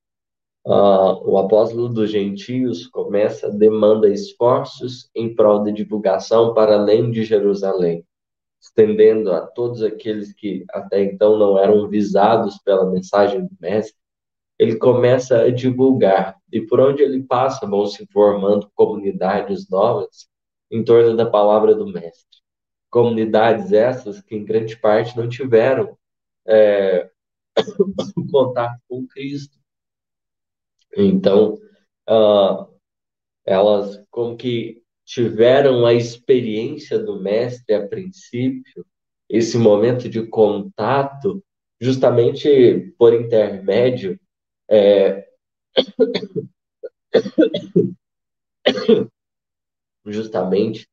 uh, 0.65 1.29
o 1.29 1.37
apóstolo 1.37 1.89
dos 1.89 2.11
gentios 2.11 2.87
começa, 2.87 3.49
demanda 3.49 4.09
esforços 4.09 5.09
em 5.15 5.33
prol 5.35 5.63
da 5.63 5.71
divulgação 5.71 6.53
para 6.53 6.75
além 6.75 7.09
de 7.09 7.23
Jerusalém, 7.23 8.05
estendendo 8.61 9.31
a 9.31 9.41
todos 9.47 9.81
aqueles 9.81 10.33
que 10.33 10.65
até 10.71 11.03
então 11.03 11.37
não 11.37 11.57
eram 11.57 11.87
visados 11.87 12.57
pela 12.59 12.89
mensagem 12.89 13.41
do 13.41 13.51
Mestre, 13.59 13.95
ele 14.59 14.77
começa 14.77 15.41
a 15.41 15.51
divulgar, 15.51 16.35
e 16.51 16.61
por 16.61 16.79
onde 16.79 17.03
ele 17.03 17.23
passa 17.23 17.67
vão 17.67 17.85
se 17.85 18.05
formando 18.07 18.69
comunidades 18.73 19.69
novas 19.69 20.27
em 20.71 20.83
torno 20.83 21.15
da 21.15 21.25
palavra 21.25 21.75
do 21.75 21.85
Mestre. 21.85 22.36
Comunidades 22.97 23.71
essas 23.71 24.19
que, 24.23 24.35
em 24.35 24.43
grande 24.43 24.75
parte, 24.75 25.15
não 25.15 25.29
tiveram 25.29 25.95
é, 26.47 27.11
contato 28.31 28.81
com 28.89 29.05
Cristo. 29.05 29.55
Então, 30.97 31.59
uh, 32.09 32.67
elas 33.45 34.03
como 34.09 34.35
que 34.35 34.81
tiveram 35.05 35.85
a 35.85 35.93
experiência 35.93 36.97
do 36.97 37.21
Mestre 37.21 37.75
a 37.75 37.87
princípio, 37.87 38.83
esse 39.29 39.59
momento 39.59 40.09
de 40.09 40.25
contato, 40.25 41.45
justamente 41.79 42.95
por 42.97 43.13
intermédio 43.13 44.19
é... 44.67 45.29
justamente 50.03 50.89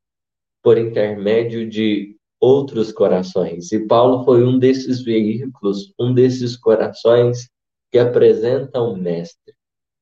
por 0.64 0.78
intermédio 0.78 1.68
de 1.68 2.16
outros 2.40 2.90
corações. 2.90 3.70
E 3.70 3.86
Paulo 3.86 4.24
foi 4.24 4.42
um 4.42 4.58
desses 4.58 5.04
veículos, 5.04 5.92
um 6.00 6.14
desses 6.14 6.56
corações 6.56 7.50
que 7.92 7.98
apresentam 7.98 8.90
o 8.90 8.96
Mestre. 8.96 9.54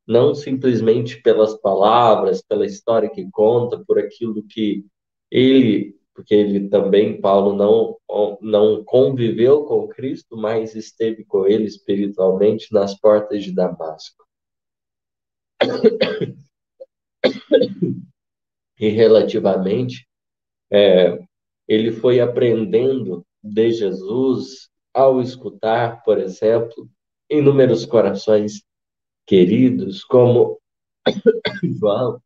Não 0.07 0.35
simplesmente 0.37 1.21
pelas 1.21 1.61
palavras, 1.61 2.41
pela 2.43 2.65
história 2.65 3.11
que 3.11 3.29
conta, 3.33 3.83
por 3.85 3.99
aquilo 3.99 4.41
que 4.49 4.87
ele, 5.31 5.97
porque 6.15 6.33
ele 6.35 6.69
também, 6.69 7.21
Paulo, 7.21 7.57
não, 7.57 7.97
não 8.41 8.85
conviveu 8.85 9.65
com 9.65 9.89
Cristo, 9.89 10.37
mas 10.37 10.77
esteve 10.77 11.25
com 11.25 11.45
ele 11.45 11.65
espiritualmente 11.65 12.73
nas 12.73 12.99
portas 12.99 13.43
de 13.43 13.53
Damasco. 13.53 14.25
E 18.81 18.89
relativamente 18.89 20.09
é, 20.73 21.19
ele 21.69 21.93
foi 21.93 22.21
aprendendo 22.21 23.25
de 23.43 23.71
Jesus 23.73 24.71
ao 24.95 25.21
escutar, 25.21 26.03
por 26.03 26.19
exemplo, 26.19 26.89
inúmeros 27.31 27.85
corações 27.85 28.63
queridos, 29.27 30.05
como 30.05 30.59
João, 31.79 32.21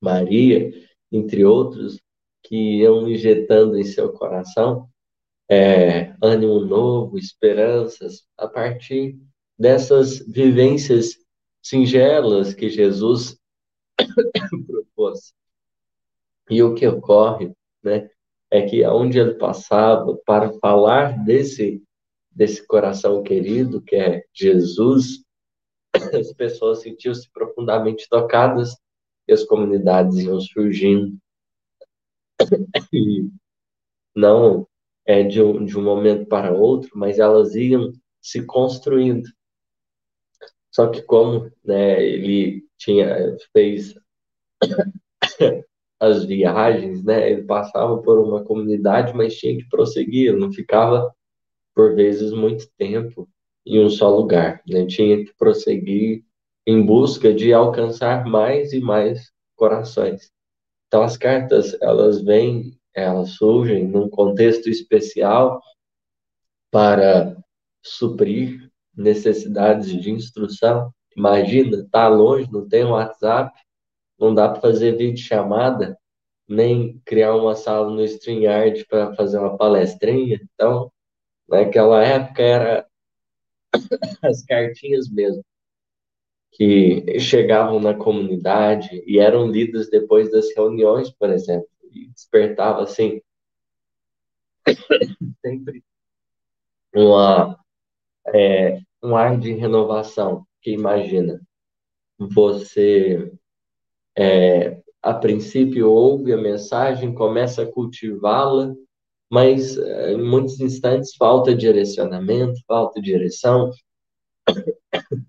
Maria, 0.00 0.72
entre 1.10 1.44
outros, 1.44 2.00
que 2.42 2.78
iam 2.78 3.08
injetando 3.08 3.76
em 3.76 3.84
seu 3.84 4.12
coração 4.12 4.88
é, 5.48 6.14
ânimo 6.22 6.60
novo, 6.60 7.18
esperanças, 7.18 8.26
a 8.36 8.48
partir 8.48 9.18
dessas 9.58 10.18
vivências 10.26 11.16
singelas 11.62 12.54
que 12.54 12.68
Jesus 12.68 13.38
propôs. 14.66 15.34
E 16.48 16.62
o 16.62 16.74
que 16.74 16.86
ocorre, 16.86 17.52
né, 17.82 18.10
é 18.50 18.62
que 18.62 18.84
aonde 18.84 19.18
ele 19.18 19.34
passava 19.34 20.16
para 20.24 20.52
falar 20.60 21.24
desse 21.24 21.82
desse 22.36 22.66
coração 22.66 23.22
querido 23.22 23.80
que 23.80 23.96
é 23.96 24.22
Jesus, 24.34 25.24
as 26.20 26.34
pessoas 26.34 26.82
sentiam-se 26.82 27.30
profundamente 27.32 28.06
tocadas 28.10 28.76
e 29.26 29.32
as 29.32 29.42
comunidades 29.42 30.18
iam 30.18 30.38
surgindo. 30.40 31.16
E 32.92 33.30
não 34.14 34.66
é 35.06 35.22
de 35.22 35.42
um, 35.42 35.64
de 35.64 35.78
um 35.78 35.82
momento 35.82 36.26
para 36.26 36.52
outro, 36.52 36.90
mas 36.94 37.18
elas 37.18 37.54
iam 37.54 37.92
se 38.20 38.44
construindo. 38.44 39.28
Só 40.70 40.88
que 40.88 41.02
como 41.02 41.50
né, 41.64 42.02
ele 42.02 42.66
tinha 42.76 43.36
fez 43.52 43.94
as 46.00 46.24
viagens, 46.24 47.02
né? 47.02 47.30
Ele 47.30 47.42
passava 47.42 47.98
por 48.02 48.18
uma 48.18 48.44
comunidade, 48.44 49.14
mas 49.14 49.36
tinha 49.36 49.56
que 49.56 49.68
prosseguir, 49.68 50.36
não 50.36 50.52
ficava 50.52 51.12
por 51.74 51.94
vezes 51.94 52.32
muito 52.32 52.68
tempo 52.76 53.28
em 53.64 53.84
um 53.84 53.90
só 53.90 54.08
lugar, 54.14 54.62
né? 54.68 54.86
Tinha 54.86 55.24
que 55.24 55.34
prosseguir 55.36 56.24
em 56.66 56.84
busca 56.84 57.32
de 57.32 57.52
alcançar 57.52 58.26
mais 58.26 58.72
e 58.72 58.80
mais 58.80 59.30
corações. 59.54 60.30
Então 60.86 61.02
as 61.02 61.16
cartas, 61.16 61.76
elas 61.80 62.22
vêm, 62.22 62.78
elas 62.94 63.30
surgem 63.30 63.86
num 63.86 64.08
contexto 64.08 64.68
especial 64.68 65.60
para 66.70 67.36
suprir 67.82 68.70
necessidades 68.96 69.88
de 69.88 70.10
instrução. 70.10 70.92
Imagina, 71.16 71.86
tá 71.90 72.08
longe, 72.08 72.50
não 72.50 72.68
tem 72.68 72.84
WhatsApp, 72.84 73.52
não 74.18 74.34
dá 74.34 74.48
para 74.48 74.60
fazer 74.60 74.96
vídeo 74.96 75.22
chamada, 75.22 75.98
nem 76.48 77.00
criar 77.04 77.34
uma 77.34 77.54
sala 77.54 77.90
no 77.90 78.02
StreamYard 78.02 78.86
para 78.86 79.14
fazer 79.14 79.38
uma 79.38 79.56
palestrinha. 79.56 80.40
Então, 80.54 80.90
naquela 81.48 82.04
época 82.04 82.42
era 82.42 82.86
as 84.22 84.44
cartinhas 84.44 85.10
mesmo, 85.10 85.44
que 86.52 87.18
chegavam 87.20 87.80
na 87.80 87.94
comunidade 87.94 89.02
e 89.06 89.18
eram 89.18 89.46
lidas 89.46 89.90
depois 89.90 90.30
das 90.30 90.54
reuniões, 90.54 91.10
por 91.10 91.30
exemplo, 91.30 91.68
e 91.92 92.08
despertava 92.08 92.82
assim 92.82 93.20
sempre 95.44 95.82
uma, 96.94 97.58
é, 98.28 98.80
um 99.02 99.14
ar 99.14 99.38
de 99.38 99.52
renovação, 99.52 100.46
que 100.62 100.70
imagina 100.70 101.40
você 102.18 103.30
é, 104.18 104.80
a 105.02 105.14
princípio 105.14 105.90
ouve 105.90 106.32
a 106.32 106.36
mensagem, 106.36 107.14
começa 107.14 107.62
a 107.62 107.70
cultivá-la, 107.70 108.74
mas 109.30 109.76
é, 109.76 110.12
em 110.12 110.22
muitos 110.22 110.58
instantes 110.60 111.14
falta 111.14 111.54
direcionamento, 111.54 112.60
falta 112.66 113.00
direção. 113.00 113.70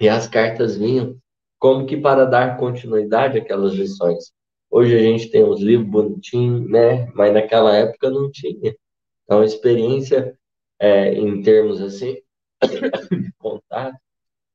E 0.00 0.08
as 0.08 0.26
cartas 0.26 0.76
vinham 0.76 1.16
como 1.60 1.86
que 1.86 1.96
para 1.96 2.24
dar 2.24 2.56
continuidade 2.56 3.38
àquelas 3.38 3.72
lições. 3.74 4.32
Hoje 4.68 4.96
a 4.96 4.98
gente 5.00 5.30
tem 5.30 5.44
uns 5.44 5.60
livros 5.60 5.88
bonitinhos, 5.88 6.68
né? 6.68 7.06
Mas 7.14 7.32
naquela 7.32 7.72
época 7.76 8.10
não 8.10 8.28
tinha. 8.28 8.74
Então 9.22 9.40
a 9.40 9.44
experiência, 9.44 10.36
é, 10.80 11.14
em 11.14 11.40
termos 11.40 11.80
assim, 11.80 12.16
de 13.12 13.32
contato, 13.38 13.96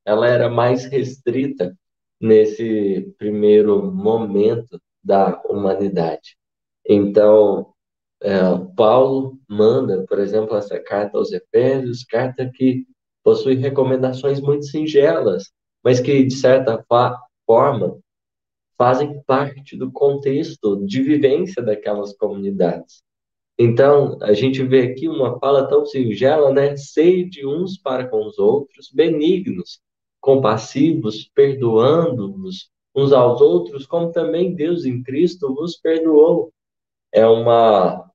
ela 0.04 0.28
era 0.28 0.50
mais 0.50 0.84
restrita 0.84 1.74
nesse 2.20 3.14
primeiro 3.18 3.92
momento 3.92 4.82
da 5.04 5.42
humanidade. 5.46 6.38
Então, 6.86 7.74
é, 8.22 8.40
Paulo 8.76 9.38
manda, 9.48 10.06
por 10.08 10.20
exemplo, 10.20 10.56
essa 10.56 10.80
carta 10.80 11.18
aos 11.18 11.32
Efésios, 11.32 12.04
carta 12.04 12.50
que 12.54 12.86
possui 13.24 13.56
recomendações 13.56 14.40
muito 14.40 14.66
singelas, 14.66 15.52
mas 15.84 16.00
que, 16.00 16.24
de 16.24 16.36
certa 16.36 16.84
forma, 17.46 18.00
fazem 18.78 19.22
parte 19.24 19.76
do 19.76 19.92
contexto 19.92 20.86
de 20.86 21.02
vivência 21.02 21.62
daquelas 21.62 22.16
comunidades. 22.16 23.02
Então, 23.60 24.18
a 24.22 24.34
gente 24.34 24.64
vê 24.64 24.84
aqui 24.84 25.08
uma 25.10 25.40
fala 25.40 25.68
tão 25.68 25.86
singela, 25.86 26.54
né? 26.54 26.78
Sede 26.78 27.46
uns 27.46 27.78
para 27.78 28.08
com 28.08 28.26
os 28.26 28.38
outros, 28.38 28.92
benignos, 28.94 29.82
compassivos, 30.28 31.24
perdoando-vos 31.34 32.70
uns 32.94 33.14
aos 33.14 33.40
outros, 33.40 33.88
como 33.88 34.12
também 34.12 34.54
Deus 34.54 34.84
em 34.84 35.02
Cristo 35.02 35.56
vos 35.56 35.78
perdoou. 35.78 36.52
É 37.14 37.26
uma, 37.26 38.12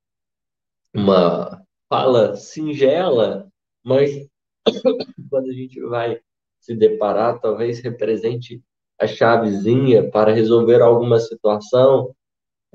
uma 0.93 1.65
fala 1.89 2.37
singela, 2.37 3.51
mas 3.83 4.11
quando 5.31 5.49
a 5.49 5.55
gente 5.55 5.81
vai 5.81 6.21
se 6.61 6.77
deparar, 6.77 7.41
talvez 7.41 7.81
represente 7.81 8.63
a 9.01 9.07
chavezinha 9.07 10.11
para 10.11 10.35
resolver 10.35 10.83
alguma 10.83 11.19
situação, 11.19 12.15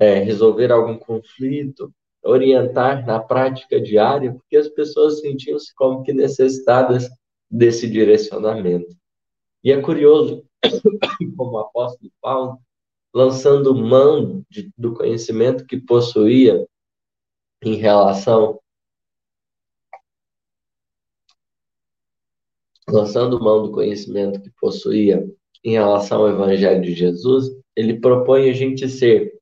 é, 0.00 0.14
resolver 0.18 0.72
algum 0.72 0.98
conflito, 0.98 1.94
orientar 2.24 3.06
na 3.06 3.20
prática 3.20 3.80
diária, 3.80 4.32
porque 4.32 4.56
as 4.56 4.68
pessoas 4.68 5.20
sentiam-se 5.20 5.72
como 5.76 6.02
que 6.02 6.12
necessitadas 6.12 7.08
desse 7.48 7.88
direcionamento. 7.88 8.98
E 9.62 9.72
é 9.72 9.80
curioso 9.80 10.44
como 11.36 11.52
o 11.52 11.58
apóstolo 11.58 12.10
Paulo, 12.20 12.58
lançando 13.14 13.74
mão 13.74 14.44
de, 14.48 14.70
do 14.76 14.94
conhecimento 14.94 15.66
que 15.66 15.76
possuía 15.78 16.66
em 17.62 17.74
relação 17.74 18.60
lançando 22.88 23.38
mão 23.38 23.62
do 23.62 23.72
conhecimento 23.72 24.40
que 24.40 24.50
possuía 24.58 25.26
em 25.62 25.72
relação 25.72 26.22
ao 26.22 26.30
Evangelho 26.30 26.80
de 26.80 26.94
Jesus, 26.94 27.50
ele 27.76 28.00
propõe 28.00 28.48
a 28.48 28.52
gente 28.52 28.88
ser 28.88 29.38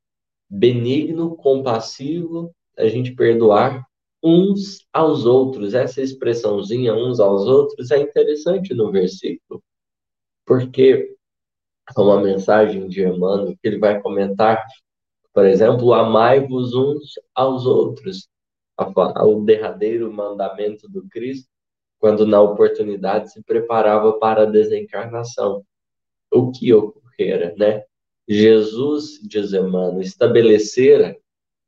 benigno, 0.49 1.37
compassivo, 1.37 2.53
a 2.77 2.89
gente 2.89 3.15
perdoar 3.15 3.87
uns 4.23 4.87
aos 4.93 5.25
outros. 5.25 5.75
Essa 5.75 6.03
expressãozinha, 6.03 6.95
uns 6.95 7.21
aos 7.21 7.47
outros, 7.47 7.91
é 7.91 7.99
interessante 7.99 8.75
no 8.75 8.91
versículo, 8.91 9.63
porque 10.47 11.17
é 11.97 12.01
uma 12.01 12.21
mensagem 12.21 12.89
de 12.89 13.03
Emmanuel 13.03 13.57
que 13.61 13.69
ele 13.69 13.79
vai 13.79 14.01
comentar, 14.01 14.65
por 15.35 15.45
exemplo, 15.45 15.93
amai-vos 15.93 16.75
uns 16.75 17.15
aos 17.35 17.67
outros, 17.67 18.29
o 18.79 19.41
derradeiro 19.41 20.13
mandamento 20.13 20.89
do 20.89 21.07
Cristo, 21.09 21.49
quando 21.99 22.27
na 22.27 22.41
oportunidade 22.41 23.33
se 23.33 23.43
preparava 23.43 24.19
para 24.19 24.43
a 24.43 24.47
desencarnação. 24.47 25.65
O 26.31 26.53
que 26.53 26.73
ocorrera, 26.73 27.55
né? 27.57 27.85
Jesus, 28.29 29.21
diz 29.23 29.53
Emmanuel, 29.53 30.01
estabelecera 30.01 31.17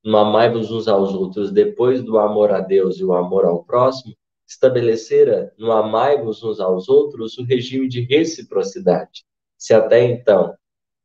no 0.04 0.16
amai-vos 0.16 0.70
uns 0.70 0.88
aos 0.88 1.14
outros, 1.14 1.50
depois 1.50 2.02
do 2.02 2.18
amor 2.18 2.50
a 2.50 2.60
Deus 2.60 2.98
e 2.98 3.04
o 3.04 3.14
amor 3.14 3.44
ao 3.44 3.64
próximo, 3.64 4.14
estabelecera 4.48 5.52
no 5.58 5.70
amai-vos 5.70 6.42
uns 6.42 6.58
aos 6.58 6.88
outros 6.88 7.36
o 7.36 7.44
regime 7.44 7.86
de 7.86 8.00
reciprocidade. 8.00 9.24
Se 9.58 9.74
até 9.74 10.04
então 10.04 10.56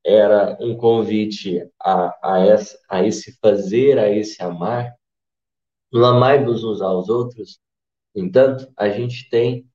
era 0.06 0.58
um 0.62 0.78
convite 0.78 1.68
a, 1.82 2.18
a, 2.24 2.40
essa, 2.40 2.80
a 2.90 3.06
esse 3.06 3.38
fazer, 3.40 4.00
a 4.00 4.10
esse 4.10 4.42
amar, 4.42 4.94
no 5.92 6.06
amai-vos 6.06 6.64
uns 6.64 6.82
aos 6.82 7.10
outros, 7.10 7.60
entanto, 8.16 8.72
a 8.78 8.90
gente 8.90 9.30
tem 9.30 9.68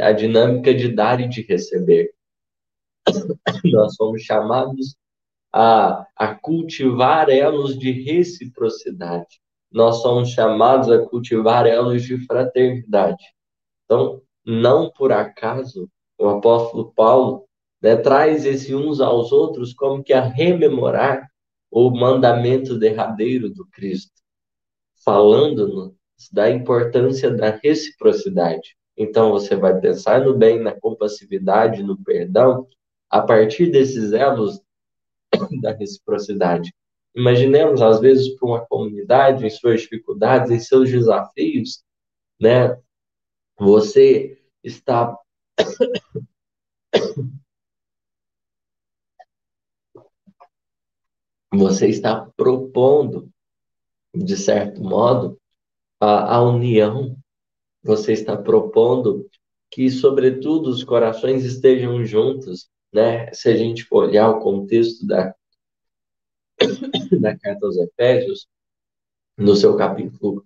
a 0.00 0.12
dinâmica 0.12 0.74
de 0.74 0.88
dar 0.88 1.20
e 1.20 1.28
de 1.28 1.42
receber. 1.42 2.12
Nós 3.64 3.94
somos 3.94 4.22
chamados 4.22 4.96
a, 5.52 6.06
a 6.16 6.34
cultivar 6.34 7.30
elos 7.30 7.78
de 7.78 7.90
reciprocidade. 7.92 9.40
Nós 9.74 10.02
somos 10.02 10.28
chamados 10.28 10.88
a 10.88 11.04
cultivar 11.04 11.66
elos 11.66 12.04
de 12.04 12.24
fraternidade. 12.26 13.24
Então, 13.84 14.22
não 14.46 14.88
por 14.88 15.10
acaso, 15.10 15.90
o 16.16 16.28
apóstolo 16.28 16.92
Paulo 16.94 17.44
né, 17.82 17.96
traz 17.96 18.44
esse 18.44 18.72
uns 18.72 19.00
aos 19.00 19.32
outros 19.32 19.74
como 19.74 20.00
que 20.00 20.12
a 20.12 20.22
rememorar 20.22 21.28
o 21.72 21.90
mandamento 21.90 22.78
derradeiro 22.78 23.50
do 23.50 23.66
Cristo, 23.66 24.12
falando-nos 25.04 25.92
da 26.32 26.48
importância 26.48 27.28
da 27.32 27.50
reciprocidade. 27.60 28.76
Então, 28.96 29.32
você 29.32 29.56
vai 29.56 29.80
pensar 29.80 30.20
no 30.20 30.38
bem, 30.38 30.60
na 30.60 30.72
compassividade, 30.72 31.82
no 31.82 32.00
perdão, 32.00 32.68
a 33.10 33.20
partir 33.20 33.72
desses 33.72 34.12
elos 34.12 34.62
da 35.60 35.72
reciprocidade. 35.72 36.72
Imaginemos, 37.14 37.80
às 37.80 38.00
vezes, 38.00 38.34
para 38.34 38.48
uma 38.48 38.66
comunidade, 38.66 39.46
em 39.46 39.50
suas 39.50 39.82
dificuldades, 39.82 40.50
em 40.50 40.58
seus 40.58 40.90
desafios, 40.90 41.84
né? 42.40 42.76
Você 43.58 44.38
está. 44.62 45.16
Você 51.56 51.86
está 51.86 52.28
propondo, 52.36 53.30
de 54.12 54.36
certo 54.36 54.82
modo, 54.82 55.40
a, 56.00 56.34
a 56.34 56.42
união. 56.42 57.16
Você 57.80 58.12
está 58.12 58.36
propondo 58.36 59.30
que, 59.70 59.88
sobretudo, 59.88 60.68
os 60.68 60.82
corações 60.82 61.44
estejam 61.44 62.04
juntos, 62.04 62.68
né? 62.92 63.32
Se 63.32 63.48
a 63.48 63.56
gente 63.56 63.84
for 63.84 64.08
olhar 64.08 64.30
o 64.30 64.40
contexto 64.40 65.06
da, 65.06 65.32
da 67.20 67.36
carta 67.36 67.66
aos 67.66 67.76
Efésios, 67.76 68.46
no 69.36 69.54
seu 69.56 69.76
capítulo 69.76 70.44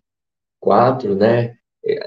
4, 0.61 1.15
né? 1.15 1.57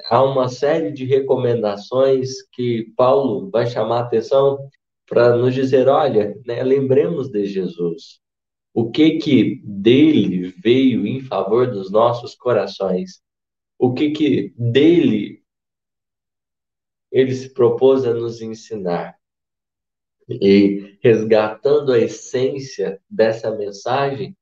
Há 0.10 0.24
uma 0.24 0.50
série 0.50 0.92
de 0.92 1.06
recomendações 1.06 2.44
que 2.52 2.92
Paulo 2.96 3.50
vai 3.50 3.66
chamar 3.68 4.00
a 4.00 4.04
atenção 4.04 4.60
para 5.08 5.36
nos 5.36 5.54
dizer, 5.54 5.88
olha, 5.88 6.40
né, 6.46 6.64
lembremos 6.64 7.30
de 7.30 7.46
Jesus. 7.46 8.22
O 8.74 8.90
que 8.90 9.18
que 9.18 9.62
dele 9.64 10.54
veio 10.64 11.06
em 11.06 11.20
favor 11.20 11.70
dos 11.70 11.92
nossos 11.92 12.36
corações? 12.36 13.22
O 13.78 13.94
que 13.94 14.12
que 14.12 14.54
dele 14.58 15.44
ele 17.12 17.34
se 17.34 17.50
propôs 17.50 18.06
a 18.06 18.14
nos 18.14 18.42
ensinar? 18.42 19.18
E 20.30 20.98
resgatando 21.02 21.92
a 21.92 22.00
essência 22.00 23.02
dessa 23.10 23.52
mensagem, 23.52 24.38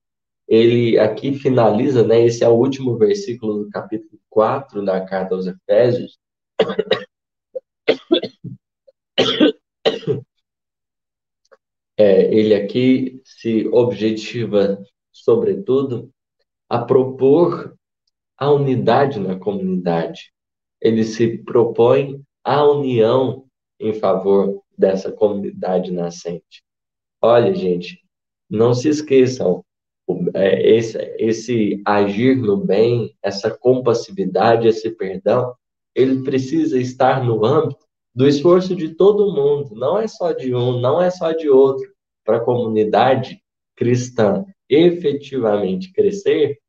ele 0.49 0.97
aqui 0.97 1.33
finaliza, 1.33 2.05
né? 2.05 2.25
Esse 2.25 2.43
é 2.43 2.49
o 2.49 2.55
último 2.55 2.97
versículo 2.97 3.63
do 3.63 3.69
capítulo 3.69 4.19
4 4.29 4.83
da 4.83 5.05
carta 5.05 5.35
aos 5.35 5.45
Efésios. 5.45 6.17
É, 12.01 12.33
ele 12.33 12.55
aqui 12.55 13.21
se 13.25 13.67
objetiva, 13.73 14.81
sobretudo, 15.11 16.09
a 16.69 16.79
propor 16.79 17.75
a 18.37 18.49
unidade 18.49 19.19
na 19.19 19.37
comunidade. 19.37 20.31
Ele 20.79 21.03
se 21.03 21.39
propõe 21.39 22.23
a 22.41 22.63
união 22.63 23.45
em 23.77 23.91
favor 23.91 24.63
dessa 24.77 25.11
comunidade 25.11 25.91
nascente. 25.91 26.63
Olha, 27.21 27.53
gente, 27.53 28.01
não 28.49 28.73
se 28.73 28.87
esqueçam, 28.87 29.61
esse, 30.35 30.97
esse 31.17 31.81
agir 31.85 32.35
no 32.35 32.57
bem, 32.57 33.15
essa 33.21 33.51
compassividade, 33.51 34.67
esse 34.67 34.89
perdão, 34.91 35.53
ele 35.93 36.23
precisa 36.23 36.79
estar 36.79 37.23
no 37.23 37.45
âmbito 37.45 37.85
do 38.13 38.27
esforço 38.27 38.75
de 38.75 38.95
todo 38.95 39.33
mundo, 39.33 39.75
não 39.75 39.97
é 39.97 40.07
só 40.07 40.31
de 40.31 40.53
um, 40.53 40.79
não 40.79 41.01
é 41.01 41.09
só 41.09 41.31
de 41.31 41.49
outro. 41.49 41.89
Para 42.23 42.37
a 42.37 42.43
comunidade 42.43 43.41
cristã 43.75 44.45
efetivamente 44.67 45.91
crescer, 45.91 46.59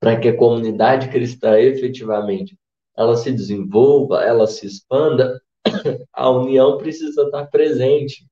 para 0.00 0.18
que 0.18 0.28
a 0.28 0.36
comunidade 0.36 1.08
cristã 1.10 1.58
efetivamente 1.58 2.58
ela 2.96 3.16
se 3.16 3.30
desenvolva, 3.30 4.22
ela 4.22 4.46
se 4.46 4.66
expanda, 4.66 5.40
a 6.12 6.30
união 6.30 6.78
precisa 6.78 7.22
estar 7.22 7.46
presente. 7.46 8.26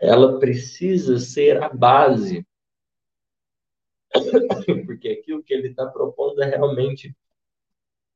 Ela 0.00 0.38
precisa 0.38 1.18
ser 1.18 1.62
a 1.62 1.68
base. 1.68 2.46
Porque 4.86 5.08
aquilo 5.08 5.42
que 5.42 5.54
ele 5.54 5.68
está 5.68 5.86
propondo 5.86 6.42
é 6.42 6.46
realmente 6.46 7.14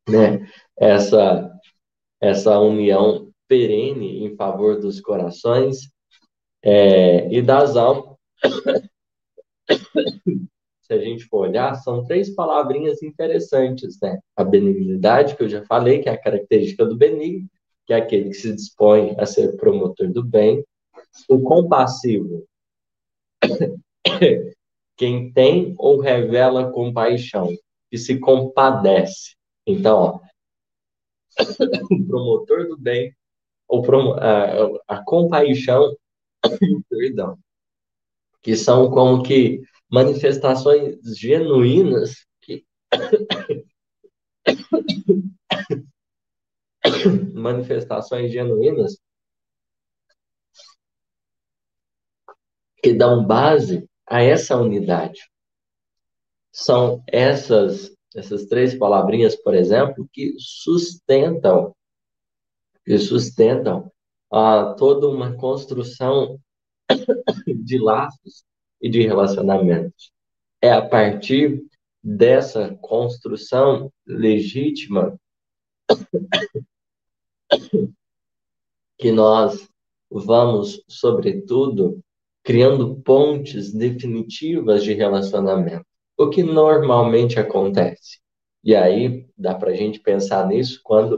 né, 0.09 0.47
essa, 0.77 1.53
essa 2.21 2.59
união 2.59 3.31
perene 3.47 4.25
em 4.25 4.37
favor 4.37 4.81
dos 4.81 5.01
corações 5.01 5.93
é, 6.63 7.33
e 7.33 7.43
das 7.43 7.77
almas. 7.77 8.17
Se 10.83 10.95
a 10.95 10.99
gente 10.99 11.25
for 11.25 11.49
olhar, 11.49 11.75
são 11.77 12.05
três 12.05 12.35
palavrinhas 12.35 13.03
interessantes, 13.03 13.99
né? 14.03 14.19
A 14.37 14.45
benignidade, 14.45 15.37
que 15.37 15.43
eu 15.43 15.49
já 15.49 15.65
falei, 15.65 16.01
que 16.01 16.09
é 16.09 16.13
a 16.13 16.21
característica 16.21 16.85
do 16.85 16.97
benigno, 16.97 17.49
que 17.87 17.93
é 17.93 17.97
aquele 17.97 18.29
que 18.29 18.35
se 18.35 18.55
dispõe 18.55 19.15
a 19.19 19.25
ser 19.25 19.57
promotor 19.57 20.13
do 20.13 20.25
bem. 20.25 20.65
O 21.29 21.41
compassivo, 21.41 22.45
quem 25.03 25.33
tem 25.33 25.75
ou 25.79 25.99
revela 25.99 26.71
compaixão. 26.71 27.49
que 27.91 27.99
se 27.99 28.21
compadece. 28.21 29.35
Então, 29.67 29.99
ó, 29.99 30.21
o 31.91 32.07
promotor 32.07 32.69
do 32.69 32.79
bem, 32.79 33.13
prom 33.67 34.15
a, 34.15 34.69
a 34.87 35.03
compaixão 35.05 35.93
e 36.61 36.75
o 36.75 36.85
perdão, 36.89 37.37
que 38.41 38.57
são 38.57 38.89
como 38.91 39.25
que 39.25 39.61
manifestações 39.91 40.97
genuínas 41.19 42.25
que 42.41 42.65
manifestações 47.35 48.31
genuínas 48.33 48.97
que 52.83 52.95
dão 52.95 53.27
base 53.27 53.87
a 54.13 54.23
essa 54.23 54.57
unidade. 54.59 55.31
São 56.53 57.03
essas 57.07 57.91
essas 58.15 58.45
três 58.45 58.75
palavrinhas, 58.75 59.35
por 59.35 59.55
exemplo, 59.55 60.07
que 60.13 60.35
sustentam 60.39 61.75
que 62.85 62.99
sustentam 62.99 63.91
ah, 64.31 64.75
toda 64.77 65.09
uma 65.09 65.35
construção 65.35 66.39
de 67.65 67.79
laços 67.79 68.45
e 68.83 68.91
de 68.91 69.01
relacionamentos. 69.01 70.13
É 70.61 70.71
a 70.71 70.87
partir 70.87 71.65
dessa 72.03 72.77
construção 72.83 73.91
legítima 74.07 75.19
que 78.99 79.11
nós 79.11 79.67
vamos, 80.11 80.85
sobretudo, 80.87 82.05
criando 82.43 82.97
pontes 82.97 83.73
definitivas 83.73 84.83
de 84.83 84.93
relacionamento. 84.95 85.87
O 86.19 86.29
que 86.29 86.43
normalmente 86.43 87.39
acontece? 87.39 88.21
E 88.65 88.75
aí 88.75 89.27
dá 89.37 89.55
para 89.55 89.71
a 89.71 89.75
gente 89.75 90.01
pensar 90.01 90.47
nisso 90.47 90.81
quando 90.83 91.15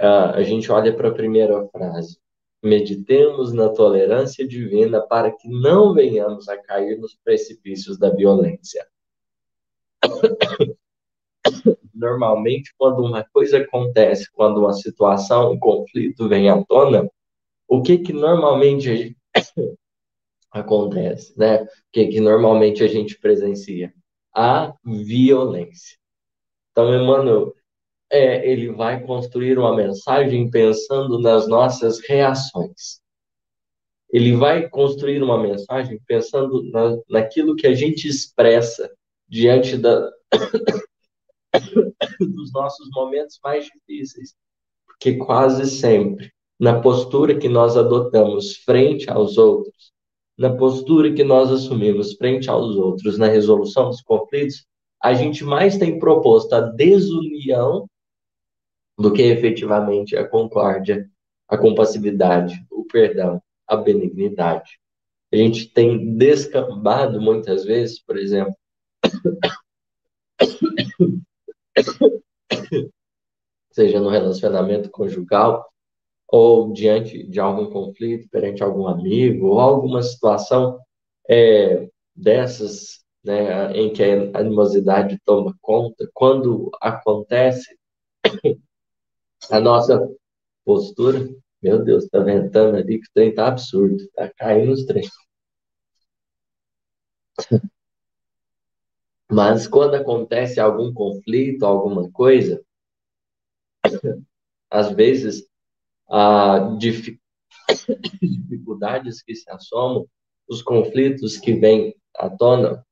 uh, 0.00 0.34
a 0.34 0.42
gente 0.42 0.70
olha 0.70 0.94
para 0.94 1.08
a 1.08 1.14
primeira 1.14 1.66
frase. 1.68 2.18
Meditemos 2.62 3.52
na 3.52 3.68
tolerância 3.68 4.46
divina 4.46 5.00
para 5.00 5.30
que 5.30 5.48
não 5.48 5.92
venhamos 5.92 6.48
a 6.48 6.56
cair 6.56 6.98
nos 6.98 7.14
precipícios 7.14 7.98
da 7.98 8.10
violência. 8.10 8.86
Normalmente, 11.94 12.74
quando 12.76 13.04
uma 13.04 13.24
coisa 13.32 13.58
acontece, 13.58 14.30
quando 14.32 14.60
uma 14.60 14.72
situação, 14.72 15.52
um 15.52 15.58
conflito 15.58 16.28
vem 16.28 16.48
à 16.48 16.62
tona, 16.64 17.08
o 17.68 17.82
que 17.82 17.98
que 17.98 18.12
normalmente 18.12 19.16
acontece, 20.54 21.36
né? 21.36 21.66
Que, 21.92 22.06
que 22.06 22.20
normalmente 22.20 22.82
a 22.82 22.86
gente 22.86 23.18
presencia? 23.18 23.92
A 24.34 24.72
violência. 24.84 25.98
Então, 26.70 26.94
Emmanuel, 26.94 27.54
é, 28.10 28.48
ele 28.48 28.70
vai 28.72 29.02
construir 29.04 29.58
uma 29.58 29.74
mensagem 29.74 30.48
pensando 30.48 31.18
nas 31.18 31.48
nossas 31.48 32.00
reações. 32.00 33.00
Ele 34.10 34.36
vai 34.36 34.68
construir 34.68 35.22
uma 35.22 35.40
mensagem 35.40 36.00
pensando 36.06 36.62
na, 36.70 36.96
naquilo 37.08 37.56
que 37.56 37.66
a 37.66 37.74
gente 37.74 38.06
expressa 38.06 38.88
diante 39.28 39.76
da, 39.76 40.10
dos 42.20 42.52
nossos 42.52 42.88
momentos 42.92 43.40
mais 43.42 43.66
difíceis. 43.66 44.34
Porque 44.86 45.16
quase 45.16 45.66
sempre, 45.66 46.32
na 46.58 46.80
postura 46.80 47.36
que 47.36 47.48
nós 47.48 47.76
adotamos 47.76 48.56
frente 48.58 49.10
aos 49.10 49.36
outros, 49.36 49.93
na 50.36 50.54
postura 50.54 51.12
que 51.12 51.22
nós 51.22 51.50
assumimos 51.50 52.14
frente 52.14 52.50
aos 52.50 52.76
outros 52.76 53.18
na 53.18 53.26
resolução 53.26 53.88
dos 53.88 54.02
conflitos, 54.02 54.66
a 55.02 55.14
gente 55.14 55.44
mais 55.44 55.76
tem 55.76 55.98
proposto 55.98 56.52
a 56.54 56.60
desunião 56.60 57.88
do 58.98 59.12
que 59.12 59.22
efetivamente 59.22 60.16
a 60.16 60.26
concórdia, 60.26 61.08
a 61.48 61.58
compassividade, 61.58 62.54
o 62.70 62.84
perdão, 62.84 63.42
a 63.66 63.76
benignidade. 63.76 64.78
A 65.32 65.36
gente 65.36 65.72
tem 65.72 66.16
descambado 66.16 67.20
muitas 67.20 67.64
vezes, 67.64 68.00
por 68.00 68.16
exemplo, 68.16 68.54
seja 73.72 74.00
no 74.00 74.08
relacionamento 74.08 74.90
conjugal, 74.90 75.68
ou 76.36 76.72
diante 76.72 77.22
de 77.22 77.38
algum 77.38 77.70
conflito, 77.70 78.28
perante 78.28 78.60
algum 78.60 78.88
amigo, 78.88 79.46
ou 79.46 79.60
alguma 79.60 80.02
situação 80.02 80.80
é, 81.30 81.88
dessas 82.12 83.04
né, 83.22 83.70
em 83.72 83.92
que 83.92 84.02
a 84.02 84.40
animosidade 84.40 85.16
toma 85.24 85.56
conta, 85.62 86.10
quando 86.12 86.72
acontece 86.80 87.78
a 89.48 89.60
nossa 89.60 90.10
postura, 90.64 91.20
meu 91.62 91.84
Deus, 91.84 92.08
tá 92.08 92.18
ventando 92.18 92.78
ali 92.78 92.98
que 92.98 93.06
o 93.06 93.12
trem 93.14 93.32
tá 93.32 93.46
absurdo, 93.46 93.96
tá 94.12 94.28
caindo 94.36 94.72
os 94.72 94.84
trens. 94.84 95.10
Mas 99.30 99.68
quando 99.68 99.94
acontece 99.94 100.58
algum 100.58 100.92
conflito, 100.92 101.64
alguma 101.64 102.10
coisa, 102.10 102.60
às 104.68 104.90
vezes 104.90 105.48
a 106.10 106.76
dificuldades 108.20 109.22
que 109.22 109.34
se 109.34 109.50
assomam, 109.50 110.06
os 110.48 110.62
conflitos 110.62 111.36
que 111.38 111.54
vêm 111.54 111.94
à 112.16 112.28
tona, 112.28 112.84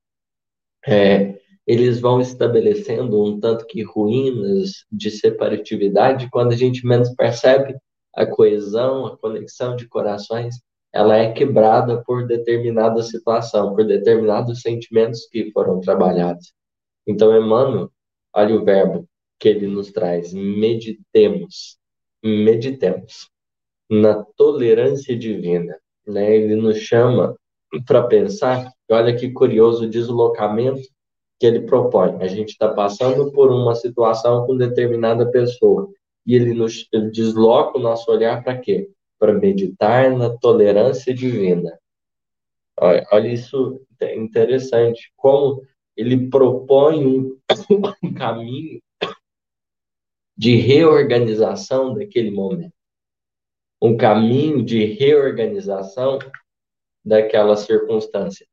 é, 0.86 1.38
eles 1.66 2.00
vão 2.00 2.20
estabelecendo 2.20 3.22
um 3.22 3.38
tanto 3.38 3.66
que 3.66 3.82
ruínas 3.82 4.84
de 4.90 5.10
separatividade, 5.10 6.28
quando 6.30 6.52
a 6.52 6.56
gente 6.56 6.86
menos 6.86 7.14
percebe 7.14 7.76
a 8.14 8.26
coesão, 8.26 9.06
a 9.06 9.16
conexão 9.16 9.76
de 9.76 9.86
corações, 9.88 10.56
ela 10.92 11.16
é 11.16 11.32
quebrada 11.32 12.02
por 12.04 12.26
determinada 12.26 13.02
situação, 13.02 13.74
por 13.74 13.86
determinados 13.86 14.60
sentimentos 14.60 15.26
que 15.26 15.50
foram 15.52 15.80
trabalhados. 15.80 16.52
Então, 17.06 17.34
Emmanuel, 17.34 17.90
olha 18.34 18.54
o 18.54 18.64
verbo 18.64 19.08
que 19.38 19.48
ele 19.48 19.66
nos 19.66 19.90
traz, 19.90 20.32
meditemos 20.32 21.78
meditemos 22.22 23.28
na 23.90 24.24
tolerância 24.36 25.16
divina. 25.16 25.76
Né? 26.06 26.36
Ele 26.36 26.56
nos 26.56 26.78
chama 26.78 27.36
para 27.86 28.02
pensar, 28.02 28.70
olha 28.90 29.14
que 29.14 29.30
curioso 29.30 29.84
o 29.84 29.90
deslocamento 29.90 30.82
que 31.38 31.46
ele 31.46 31.62
propõe. 31.62 32.16
A 32.20 32.26
gente 32.26 32.50
está 32.50 32.68
passando 32.68 33.32
por 33.32 33.50
uma 33.50 33.74
situação 33.74 34.46
com 34.46 34.56
determinada 34.56 35.30
pessoa 35.30 35.90
e 36.26 36.34
ele 36.34 36.54
nos 36.54 36.86
ele 36.92 37.10
desloca 37.10 37.78
o 37.78 37.82
nosso 37.82 38.10
olhar 38.10 38.42
para 38.44 38.58
quê? 38.58 38.88
Para 39.18 39.32
meditar 39.32 40.10
na 40.10 40.30
tolerância 40.30 41.12
divina. 41.12 41.76
Olha, 42.78 43.06
olha 43.12 43.28
isso 43.28 43.80
é 44.00 44.16
interessante, 44.16 45.12
como 45.16 45.62
ele 45.96 46.28
propõe 46.28 47.06
um, 47.06 47.36
um 48.02 48.14
caminho 48.14 48.80
de 50.36 50.56
reorganização 50.56 51.94
daquele 51.94 52.30
momento. 52.30 52.74
Um 53.80 53.96
caminho 53.96 54.64
de 54.64 54.84
reorganização 54.84 56.18
daquela 57.04 57.56
circunstância. 57.56 58.46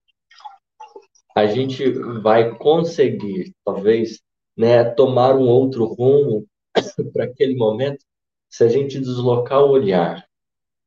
A 1.36 1.46
gente 1.46 1.90
vai 2.22 2.58
conseguir, 2.58 3.54
talvez, 3.64 4.22
né, 4.58 4.84
tomar 4.84 5.36
um 5.36 5.48
outro 5.48 5.86
rumo 5.86 6.48
para 7.14 7.26
aquele 7.26 7.56
momento 7.56 8.04
se 8.50 8.64
a 8.64 8.68
gente 8.68 9.00
deslocar 9.00 9.64
o 9.64 9.70
olhar 9.70 10.28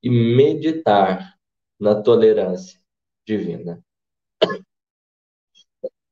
e 0.02 0.10
meditar 0.10 1.38
na 1.78 2.02
tolerância 2.02 2.80
divina. 3.24 3.82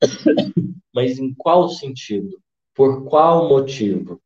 Mas 0.94 1.18
em 1.18 1.34
qual 1.34 1.68
sentido? 1.68 2.40
Por 2.74 3.04
qual 3.04 3.48
motivo? 3.48 4.20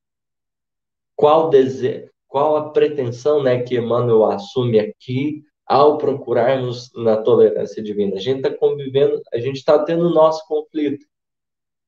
Qual 1.17 1.51
desejo, 1.51 2.11
qual 2.29 2.57
a 2.57 2.71
pretensão 2.71 3.43
né, 3.43 3.63
que 3.63 3.77
Emmanuel 3.77 4.25
assume 4.27 4.79
aqui 4.81 5.45
ao 5.67 5.99
procurarmos 5.99 6.91
na 6.95 7.17
tolerância 7.17 7.83
divina. 7.83 8.17
A 8.17 8.21
gente 8.21 8.39
está 8.39 8.51
convivendo, 8.51 9.23
a 9.33 9.39
gente 9.39 9.57
está 9.57 9.79
tendo 9.83 10.07
o 10.07 10.13
nosso 10.13 10.47
conflito. 10.47 11.07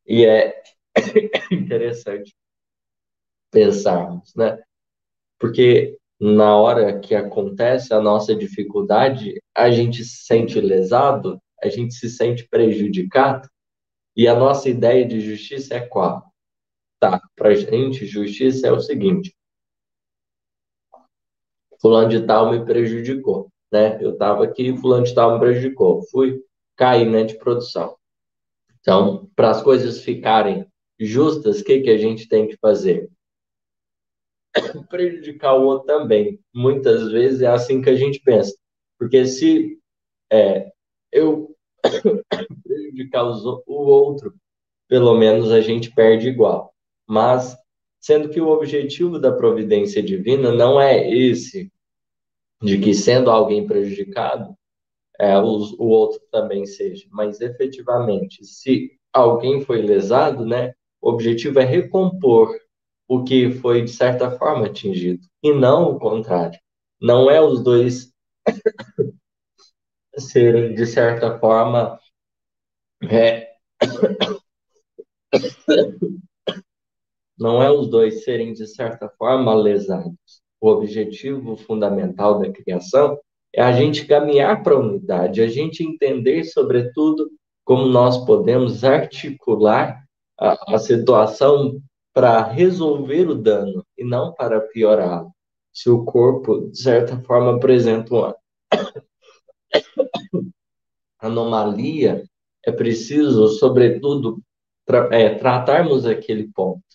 E 0.07 0.25
é 0.25 0.63
interessante 1.51 2.35
pensarmos, 3.51 4.35
né? 4.35 4.63
Porque 5.39 5.99
na 6.19 6.57
hora 6.57 6.99
que 6.99 7.15
acontece 7.15 7.93
a 7.93 8.01
nossa 8.01 8.35
dificuldade, 8.35 9.41
a 9.55 9.71
gente 9.71 10.05
se 10.05 10.25
sente 10.25 10.61
lesado, 10.61 11.41
a 11.63 11.69
gente 11.69 11.95
se 11.95 12.09
sente 12.09 12.49
prejudicado, 12.49 13.49
e 14.17 14.27
a 14.27 14.35
nossa 14.35 14.69
ideia 14.71 15.05
de 15.05 15.21
justiça 15.21 15.75
é 15.75 15.81
qual? 15.81 16.26
Tá, 16.99 17.21
para 17.37 17.55
gente, 17.55 18.07
justiça 18.07 18.67
é 18.67 18.73
o 18.73 18.81
seguinte: 18.81 19.35
Fulano 21.81 22.09
de 22.09 22.27
Tal 22.27 22.51
me 22.51 22.65
prejudicou, 22.65 23.51
né? 23.71 24.03
Eu 24.03 24.13
estava 24.13 24.45
aqui, 24.45 24.77
Fulano 24.77 25.05
de 25.05 25.15
Tal 25.15 25.35
me 25.35 25.41
prejudicou, 25.41 26.03
fui 26.11 26.43
cair 26.77 27.09
né, 27.09 27.25
de 27.25 27.39
produção. 27.39 27.97
Então, 28.81 29.29
para 29.35 29.51
as 29.51 29.63
coisas 29.63 30.01
ficarem 30.01 30.67
justas, 30.99 31.61
o 31.61 31.65
que, 31.65 31.81
que 31.81 31.91
a 31.91 31.99
gente 31.99 32.29
tem 32.29 32.47
que 32.47 32.57
fazer? 32.57 33.11
Prejudicar 34.89 35.55
o 35.55 35.65
outro 35.65 35.87
também. 35.87 36.41
Muitas 36.55 37.11
vezes 37.11 37.43
é 37.43 37.49
assim 37.49 37.83
que 37.83 37.91
a 37.91 37.97
gente 37.97 38.21
pensa. 38.21 38.57
Porque 38.99 39.27
se 39.27 39.79
é, 40.33 40.71
eu 41.13 41.55
prejudicar 42.65 43.25
o 43.25 43.67
outro, 43.67 44.35
pelo 44.89 45.15
menos 45.17 45.51
a 45.51 45.61
gente 45.61 45.93
perde 45.93 46.29
igual. 46.29 46.76
Mas, 47.07 47.57
sendo 48.01 48.29
que 48.29 48.41
o 48.41 48.49
objetivo 48.49 49.19
da 49.19 49.33
providência 49.33 50.03
divina 50.03 50.53
não 50.53 50.81
é 50.81 51.09
esse, 51.09 51.73
de 52.63 52.79
que 52.79 52.95
sendo 52.95 53.31
alguém 53.31 53.67
prejudicado, 53.67 54.57
é, 55.19 55.39
o, 55.39 55.45
o 55.79 55.87
outro 55.87 56.21
também 56.31 56.67
seja. 56.67 57.07
Mas, 57.11 57.41
efetivamente, 57.41 58.45
se 58.45 58.93
alguém 59.13 59.61
foi 59.63 59.83
lesado, 59.83 60.45
né, 60.45 60.75
o 61.01 61.11
objetivo 61.11 61.59
é 61.61 61.65
recompor 61.65 62.55
o 63.09 63.23
que 63.23 63.53
foi, 63.53 63.83
de 63.83 63.91
certa 63.91 64.31
forma, 64.31 64.67
atingido, 64.67 65.27
e 65.43 65.53
não 65.53 65.91
o 65.91 65.99
contrário. 65.99 66.59
Não 67.01 67.31
é 67.31 67.41
os 67.41 67.63
dois 67.63 68.13
serem, 70.19 70.75
de 70.75 70.87
certa 70.87 71.39
forma, 71.39 71.99
é... 73.03 73.55
não 77.39 77.63
é 77.63 77.71
os 77.71 77.89
dois 77.89 78.25
serem, 78.25 78.53
de 78.53 78.67
certa 78.67 79.09
forma, 79.19 79.55
lesados. 79.55 80.43
O 80.61 80.69
objetivo 80.69 81.57
fundamental 81.57 82.39
da 82.39 82.51
criação 82.51 83.19
é 83.55 83.63
a 83.63 83.73
gente 83.73 84.07
caminhar 84.07 84.63
para 84.63 84.75
a 84.75 84.79
unidade, 84.79 85.43
a 85.43 85.49
gente 85.49 85.85
entender, 85.85 86.45
sobretudo, 86.45 87.31
como 87.65 87.87
nós 87.87 88.25
podemos 88.25 88.85
articular 88.85 90.03
a, 90.39 90.75
a 90.75 90.79
situação 90.79 91.81
para 92.15 92.43
resolver 92.43 93.29
o 93.29 93.35
dano 93.35 93.85
e 93.99 94.05
não 94.05 94.33
para 94.33 94.61
piorá-lo. 94.61 95.31
Se 95.73 95.91
o 95.91 96.05
corpo, 96.05 96.71
de 96.71 96.79
certa 96.79 97.21
forma, 97.21 97.57
apresenta 97.57 98.15
uma 98.15 98.37
anomalia, 101.21 102.25
é 102.65 102.73
preciso, 102.73 103.49
sobretudo, 103.49 104.41
tra 104.87 105.09
é, 105.13 105.35
tratarmos 105.35 106.07
aquele 106.07 106.49
ponto 106.49 106.86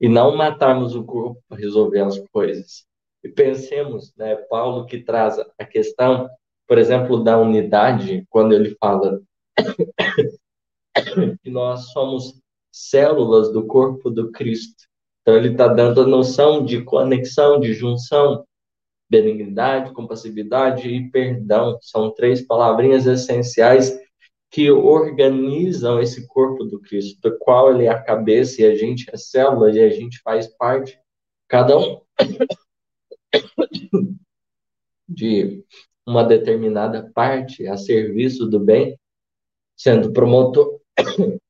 e 0.00 0.08
não 0.08 0.36
matarmos 0.36 0.94
o 0.94 1.04
corpo 1.04 1.42
para 1.48 1.58
resolver 1.58 2.00
as 2.00 2.18
coisas. 2.30 2.86
E 3.22 3.28
pensemos, 3.28 4.14
né, 4.16 4.36
Paulo 4.48 4.86
que 4.86 4.98
traz 5.02 5.38
a 5.58 5.64
questão, 5.64 6.28
por 6.66 6.78
exemplo, 6.78 7.22
da 7.22 7.38
unidade, 7.38 8.24
quando 8.30 8.52
ele 8.52 8.76
fala 8.78 9.20
que 11.42 11.50
nós 11.50 11.90
somos 11.92 12.40
células 12.70 13.52
do 13.52 13.66
corpo 13.66 14.10
do 14.10 14.30
Cristo. 14.30 14.84
Então 15.22 15.36
ele 15.36 15.50
está 15.50 15.66
dando 15.66 16.02
a 16.02 16.06
noção 16.06 16.64
de 16.64 16.82
conexão, 16.82 17.58
de 17.58 17.74
junção, 17.74 18.44
benignidade, 19.10 19.92
compassividade 19.92 20.88
e 20.88 21.10
perdão. 21.10 21.78
São 21.80 22.12
três 22.12 22.46
palavrinhas 22.46 23.06
essenciais 23.06 23.98
que 24.50 24.70
organizam 24.70 26.00
esse 26.00 26.26
corpo 26.26 26.64
do 26.64 26.80
Cristo, 26.80 27.20
do 27.20 27.38
qual 27.38 27.72
ele 27.72 27.84
é 27.84 27.88
a 27.88 28.02
cabeça 28.02 28.62
e 28.62 28.64
a 28.64 28.74
gente 28.74 29.08
é 29.12 29.16
célula 29.16 29.70
e 29.70 29.80
a 29.80 29.90
gente 29.90 30.20
faz 30.20 30.46
parte, 30.46 30.98
cada 31.46 31.78
um 31.78 32.00
de 35.08 35.64
uma 36.06 36.24
determinada 36.24 37.10
parte 37.12 37.66
a 37.66 37.76
serviço 37.76 38.46
do 38.46 38.58
bem, 38.58 38.98
sendo 39.76 40.12
promotor 40.12 40.80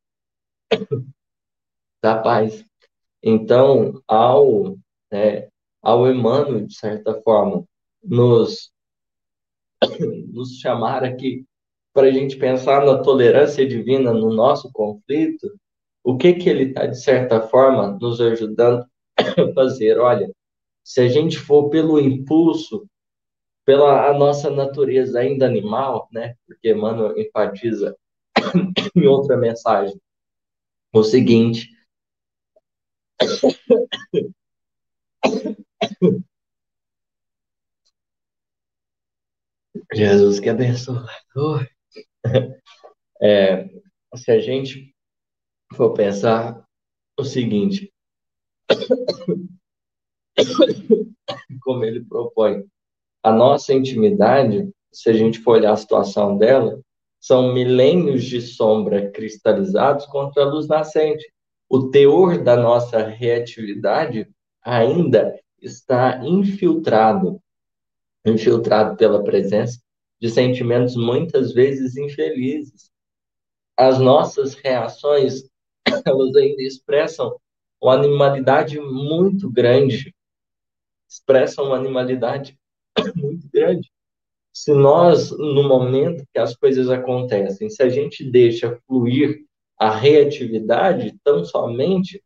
da 2.02 2.20
paz. 2.20 2.64
Então, 3.22 4.02
ao, 4.06 4.76
né, 5.10 5.48
ao 5.80 6.10
Emmanuel, 6.10 6.66
de 6.66 6.74
certa 6.74 7.20
forma, 7.22 7.64
nos, 8.02 8.72
nos 10.32 10.58
chamar 10.58 11.04
aqui 11.04 11.47
para 11.92 12.08
a 12.08 12.10
gente 12.10 12.36
pensar 12.36 12.84
na 12.84 12.98
tolerância 12.98 13.66
divina 13.66 14.12
no 14.12 14.32
nosso 14.32 14.70
conflito, 14.72 15.48
o 16.04 16.16
que 16.16 16.34
que 16.34 16.48
ele 16.48 16.64
está, 16.64 16.86
de 16.86 17.00
certa 17.00 17.40
forma, 17.40 17.98
nos 18.00 18.20
ajudando 18.20 18.86
a 19.16 19.52
fazer? 19.54 19.98
Olha, 19.98 20.30
se 20.84 21.00
a 21.00 21.08
gente 21.08 21.38
for 21.38 21.68
pelo 21.70 22.00
impulso, 22.00 22.86
pela 23.64 24.08
a 24.08 24.14
nossa 24.14 24.50
natureza 24.50 25.20
ainda 25.20 25.46
animal, 25.46 26.08
né? 26.12 26.34
Porque 26.46 26.70
Emmanuel 26.70 27.18
enfatiza 27.18 27.96
em 28.96 29.06
outra 29.06 29.36
mensagem 29.36 30.00
o 30.92 31.02
seguinte. 31.04 31.68
Jesus 39.92 40.40
que 40.40 40.48
abençoe. 40.48 41.06
É, 43.20 43.68
se 44.14 44.30
a 44.30 44.38
gente 44.38 44.94
for 45.74 45.92
pensar 45.92 46.64
o 47.18 47.24
seguinte, 47.24 47.92
como 51.62 51.84
ele 51.84 52.04
propõe, 52.04 52.64
a 53.24 53.32
nossa 53.32 53.74
intimidade, 53.74 54.70
se 54.92 55.10
a 55.10 55.12
gente 55.12 55.40
for 55.40 55.56
olhar 55.56 55.72
a 55.72 55.76
situação 55.76 56.38
dela, 56.38 56.80
são 57.20 57.52
milênios 57.52 58.24
de 58.24 58.40
sombra 58.40 59.10
cristalizados 59.10 60.06
contra 60.06 60.44
a 60.44 60.46
luz 60.46 60.68
nascente. 60.68 61.28
O 61.68 61.90
teor 61.90 62.42
da 62.42 62.56
nossa 62.56 63.04
reatividade 63.04 64.30
ainda 64.62 65.36
está 65.60 66.24
infiltrado 66.24 67.42
infiltrado 68.24 68.96
pela 68.96 69.24
presença 69.24 69.80
de 70.20 70.28
sentimentos 70.30 70.96
muitas 70.96 71.52
vezes 71.52 71.96
infelizes. 71.96 72.90
As 73.76 73.98
nossas 73.98 74.54
reações, 74.54 75.48
elas 76.06 76.34
ainda 76.36 76.62
expressam 76.62 77.38
uma 77.80 77.94
animalidade 77.94 78.80
muito 78.80 79.50
grande, 79.50 80.14
expressam 81.08 81.66
uma 81.66 81.76
animalidade 81.76 82.58
muito 83.14 83.48
grande. 83.52 83.90
Se 84.52 84.72
nós, 84.72 85.30
no 85.30 85.62
momento 85.68 86.26
que 86.32 86.38
as 86.38 86.56
coisas 86.56 86.90
acontecem, 86.90 87.70
se 87.70 87.82
a 87.82 87.88
gente 87.88 88.28
deixa 88.28 88.76
fluir 88.86 89.44
a 89.78 89.94
reatividade 89.94 91.16
tão 91.22 91.44
somente, 91.44 92.22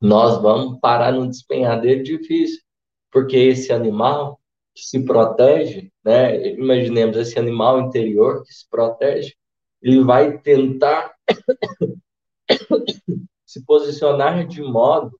nós 0.00 0.40
vamos 0.40 0.78
parar 0.78 1.12
no 1.12 1.28
despenhadeiro 1.28 2.04
difícil, 2.04 2.62
porque 3.10 3.36
esse 3.36 3.72
animal 3.72 4.39
que 4.74 4.82
se 4.82 5.04
protege, 5.04 5.90
né? 6.04 6.50
Imaginemos 6.50 7.16
esse 7.16 7.38
animal 7.38 7.80
interior 7.80 8.42
que 8.44 8.52
se 8.52 8.68
protege, 8.68 9.34
ele 9.82 10.02
vai 10.02 10.38
tentar 10.38 11.14
se 13.46 13.64
posicionar 13.64 14.46
de 14.46 14.62
modo 14.62 15.18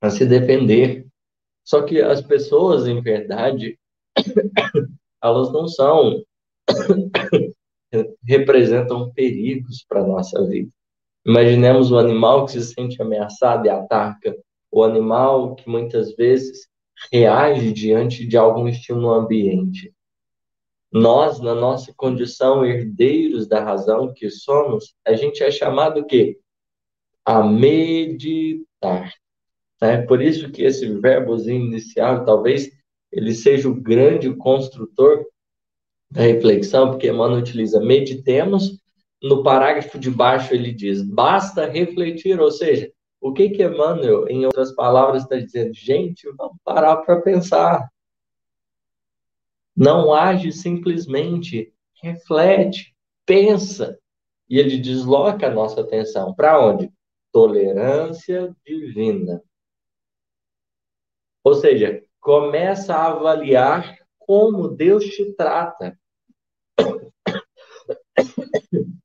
a 0.00 0.10
se 0.10 0.26
defender. 0.26 1.06
Só 1.64 1.82
que 1.82 2.00
as 2.00 2.20
pessoas, 2.20 2.86
em 2.86 3.00
verdade, 3.00 3.78
elas 5.22 5.52
não 5.52 5.66
são 5.66 6.22
representam 8.22 9.12
perigos 9.12 9.84
para 9.88 10.06
nossa 10.06 10.44
vida. 10.46 10.70
Imaginemos 11.26 11.90
o 11.90 11.98
animal 11.98 12.44
que 12.44 12.52
se 12.52 12.74
sente 12.74 13.00
ameaçado 13.00 13.66
e 13.66 13.70
ataca, 13.70 14.36
o 14.70 14.82
animal 14.82 15.54
que 15.54 15.68
muitas 15.68 16.14
vezes 16.14 16.68
reage 17.12 17.72
diante 17.72 18.26
de 18.26 18.36
algum 18.36 18.68
estímulo 18.68 19.12
ambiente. 19.12 19.94
Nós, 20.92 21.40
na 21.40 21.54
nossa 21.54 21.92
condição 21.96 22.64
herdeiros 22.64 23.48
da 23.48 23.62
razão 23.62 24.12
que 24.14 24.30
somos, 24.30 24.94
a 25.04 25.14
gente 25.14 25.42
é 25.42 25.50
chamado 25.50 26.00
o 26.00 26.06
quê? 26.06 26.38
A 27.24 27.42
meditar. 27.42 29.12
É 29.80 29.98
por 29.98 30.22
isso 30.22 30.50
que 30.50 30.62
esse 30.62 30.86
verbozinho 31.00 31.66
inicial, 31.66 32.24
talvez 32.24 32.70
ele 33.10 33.34
seja 33.34 33.68
o 33.68 33.74
grande 33.74 34.32
construtor 34.34 35.26
da 36.10 36.22
reflexão, 36.22 36.90
porque 36.90 37.08
Emmanuel 37.08 37.40
utiliza 37.40 37.80
meditemos, 37.80 38.80
no 39.22 39.42
parágrafo 39.42 39.98
de 39.98 40.10
baixo 40.10 40.54
ele 40.54 40.72
diz, 40.72 41.02
basta 41.02 41.66
refletir, 41.66 42.40
ou 42.40 42.50
seja, 42.50 42.92
o 43.24 43.32
que 43.32 43.48
que 43.48 43.64
Emmanuel, 43.64 44.28
em 44.28 44.44
outras 44.44 44.70
palavras, 44.72 45.22
está 45.22 45.38
dizendo? 45.38 45.72
Gente, 45.72 46.30
vamos 46.36 46.58
parar 46.62 46.98
para 46.98 47.22
pensar. 47.22 47.90
Não 49.74 50.12
age 50.12 50.52
simplesmente, 50.52 51.72
reflete, 52.02 52.94
pensa. 53.24 53.98
E 54.46 54.58
ele 54.58 54.76
desloca 54.76 55.46
a 55.46 55.50
nossa 55.50 55.80
atenção 55.80 56.34
para 56.34 56.60
onde? 56.60 56.92
Tolerância 57.32 58.54
divina. 58.62 59.42
Ou 61.42 61.54
seja, 61.54 62.04
começa 62.20 62.94
a 62.94 63.06
avaliar 63.06 63.96
como 64.18 64.68
Deus 64.68 65.02
te 65.02 65.32
trata. 65.32 65.98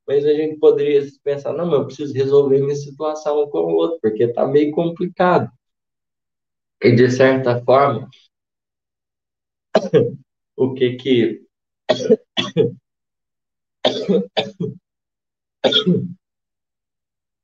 Mas 0.09 0.25
a 0.25 0.33
gente 0.33 0.57
poderia 0.57 1.07
pensar, 1.23 1.53
não, 1.53 1.71
eu 1.71 1.85
preciso 1.85 2.15
resolver 2.15 2.59
minha 2.59 2.75
situação 2.75 3.47
com 3.47 3.59
o 3.59 3.75
outro, 3.75 3.99
porque 4.01 4.23
está 4.23 4.47
meio 4.47 4.71
complicado. 4.71 5.51
E, 6.81 6.95
de 6.95 7.11
certa 7.11 7.63
forma, 7.63 8.09
o 10.57 10.73
que 10.73 10.95
que... 10.95 11.45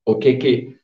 o 0.04 0.18
que 0.18 0.38
que 0.38 0.80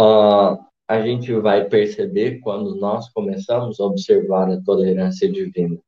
uh, 0.00 0.64
a 0.86 1.00
gente 1.02 1.32
vai 1.34 1.68
perceber 1.68 2.38
quando 2.38 2.76
nós 2.76 3.08
começamos 3.12 3.80
a 3.80 3.84
observar 3.84 4.48
a 4.48 4.62
tolerância 4.62 5.28
divina? 5.28 5.82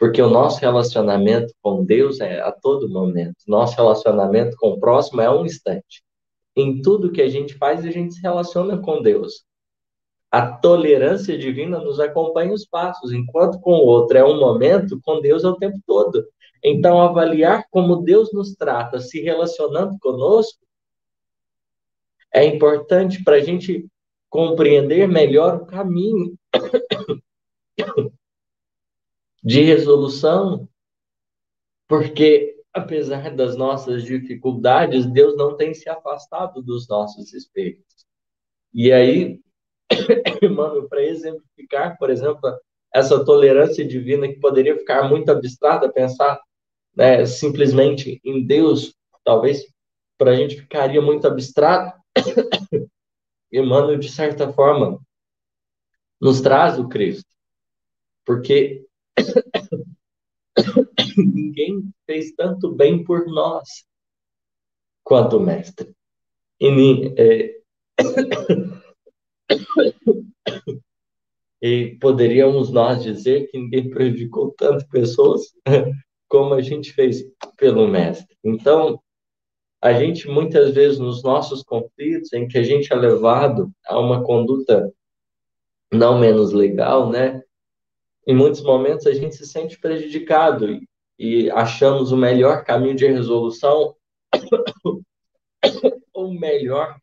Porque 0.00 0.22
o 0.22 0.30
nosso 0.30 0.58
relacionamento 0.60 1.52
com 1.60 1.84
Deus 1.84 2.20
é 2.20 2.40
a 2.40 2.50
todo 2.50 2.88
momento. 2.88 3.36
Nosso 3.46 3.76
relacionamento 3.76 4.56
com 4.56 4.70
o 4.70 4.80
próximo 4.80 5.20
é 5.20 5.30
um 5.30 5.44
instante. 5.44 6.02
Em 6.56 6.80
tudo 6.80 7.12
que 7.12 7.20
a 7.20 7.28
gente 7.28 7.52
faz, 7.52 7.84
a 7.84 7.90
gente 7.90 8.14
se 8.14 8.22
relaciona 8.22 8.78
com 8.78 9.02
Deus. 9.02 9.44
A 10.30 10.50
tolerância 10.50 11.36
divina 11.36 11.78
nos 11.78 12.00
acompanha 12.00 12.54
os 12.54 12.64
passos, 12.64 13.12
enquanto 13.12 13.60
com 13.60 13.72
o 13.72 13.84
outro 13.84 14.16
é 14.16 14.24
um 14.24 14.40
momento, 14.40 14.98
com 15.04 15.20
Deus 15.20 15.44
é 15.44 15.48
o 15.48 15.56
tempo 15.56 15.78
todo. 15.86 16.26
Então, 16.64 16.98
avaliar 17.02 17.66
como 17.70 18.02
Deus 18.02 18.32
nos 18.32 18.54
trata, 18.54 19.00
se 19.00 19.20
relacionando 19.20 19.98
conosco, 20.00 20.64
é 22.32 22.42
importante 22.42 23.22
para 23.22 23.36
a 23.36 23.40
gente 23.40 23.86
compreender 24.30 25.06
melhor 25.06 25.56
o 25.56 25.66
caminho 25.66 26.34
de 29.42 29.62
resolução, 29.62 30.68
porque 31.88 32.56
apesar 32.72 33.34
das 33.34 33.56
nossas 33.56 34.04
dificuldades, 34.04 35.06
Deus 35.06 35.36
não 35.36 35.56
tem 35.56 35.74
se 35.74 35.88
afastado 35.88 36.62
dos 36.62 36.88
nossos 36.88 37.32
espíritos. 37.32 38.06
E 38.72 38.92
aí, 38.92 39.40
mano, 40.54 40.88
para 40.88 41.02
exemplificar, 41.02 41.98
por 41.98 42.10
exemplo, 42.10 42.40
essa 42.94 43.24
tolerância 43.24 43.84
divina 43.84 44.28
que 44.28 44.38
poderia 44.38 44.76
ficar 44.76 45.08
muito 45.08 45.30
abstrata, 45.30 45.92
pensar 45.92 46.40
né, 46.94 47.24
simplesmente 47.26 48.20
em 48.24 48.44
Deus, 48.44 48.94
talvez 49.24 49.64
para 50.16 50.32
a 50.32 50.36
gente 50.36 50.56
ficaria 50.56 51.00
muito 51.00 51.26
abstrato. 51.26 51.98
Emmanuel, 53.52 53.98
de 53.98 54.08
certa 54.08 54.52
forma, 54.52 55.00
nos 56.20 56.40
traz 56.40 56.78
o 56.78 56.88
Cristo. 56.88 57.28
Porque 58.24 58.86
ninguém 61.16 61.90
fez 62.06 62.32
tanto 62.32 62.72
bem 62.72 63.04
por 63.04 63.26
nós 63.26 63.84
quanto 65.02 65.38
o 65.38 65.40
Mestre. 65.40 65.94
E, 66.60 67.14
é... 67.16 67.58
e 71.62 71.96
poderíamos 72.00 72.70
nós 72.70 73.02
dizer 73.02 73.48
que 73.48 73.58
ninguém 73.58 73.90
prejudicou 73.90 74.54
tanto 74.56 74.88
pessoas 74.88 75.52
como 76.28 76.54
a 76.54 76.62
gente 76.62 76.92
fez 76.92 77.24
pelo 77.56 77.88
Mestre. 77.88 78.36
Então, 78.44 79.02
a 79.82 79.94
gente 79.94 80.28
muitas 80.28 80.74
vezes 80.74 80.98
nos 80.98 81.22
nossos 81.22 81.62
conflitos 81.62 82.32
em 82.32 82.46
que 82.46 82.58
a 82.58 82.62
gente 82.62 82.92
é 82.92 82.96
levado 82.96 83.72
a 83.86 83.98
uma 83.98 84.22
conduta 84.22 84.92
não 85.92 86.18
menos 86.18 86.52
legal, 86.52 87.10
né? 87.10 87.42
Em 88.26 88.34
muitos 88.34 88.62
momentos 88.62 89.06
a 89.06 89.12
gente 89.12 89.34
se 89.34 89.46
sente 89.46 89.78
prejudicado 89.78 90.70
e, 90.70 90.86
e 91.18 91.50
achamos 91.50 92.12
o 92.12 92.16
melhor 92.16 92.64
caminho 92.64 92.94
de 92.94 93.06
resolução, 93.06 93.94
o 96.14 96.28
melhor 96.32 96.96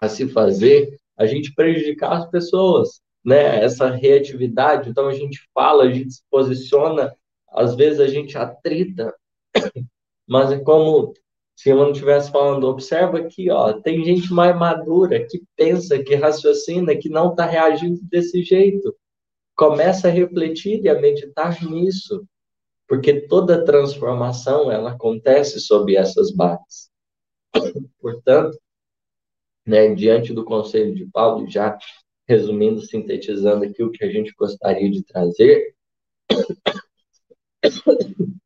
a 0.00 0.08
se 0.08 0.28
fazer, 0.28 0.96
a 1.16 1.26
gente 1.26 1.54
prejudicar 1.54 2.12
as 2.12 2.30
pessoas, 2.30 3.00
né? 3.24 3.62
Essa 3.62 3.90
reatividade, 3.90 4.88
então 4.88 5.08
a 5.08 5.14
gente 5.14 5.40
fala, 5.52 5.84
a 5.84 5.92
gente 5.92 6.14
se 6.14 6.22
posiciona, 6.30 7.14
às 7.48 7.74
vezes 7.74 7.98
a 8.00 8.06
gente 8.06 8.38
atrita, 8.38 9.12
mas 10.28 10.52
é 10.52 10.58
como 10.60 11.12
se 11.56 11.70
eu 11.70 11.76
não 11.76 11.90
estivesse 11.90 12.30
falando, 12.30 12.68
observa 12.68 13.18
aqui, 13.18 13.50
ó, 13.50 13.72
tem 13.72 14.04
gente 14.04 14.32
mais 14.32 14.56
madura 14.56 15.26
que 15.26 15.42
pensa, 15.56 16.00
que 16.00 16.14
raciocina, 16.14 16.94
que 16.94 17.08
não 17.08 17.30
está 17.30 17.44
reagindo 17.44 17.98
desse 18.04 18.42
jeito 18.44 18.94
começa 19.58 20.06
a 20.06 20.10
refletir 20.12 20.84
e 20.84 20.88
a 20.88 21.00
meditar 21.00 21.64
nisso, 21.64 22.24
porque 22.86 23.26
toda 23.26 23.64
transformação 23.64 24.70
ela 24.70 24.92
acontece 24.92 25.58
sob 25.58 25.96
essas 25.96 26.30
bases. 26.30 26.88
Portanto, 28.00 28.56
né, 29.66 29.92
diante 29.96 30.32
do 30.32 30.44
conselho 30.44 30.94
de 30.94 31.04
Paulo, 31.06 31.50
já 31.50 31.76
resumindo, 32.28 32.80
sintetizando 32.82 33.64
aqui 33.64 33.82
o 33.82 33.90
que 33.90 34.04
a 34.04 34.08
gente 34.08 34.32
gostaria 34.38 34.88
de 34.88 35.02
trazer, 35.02 35.74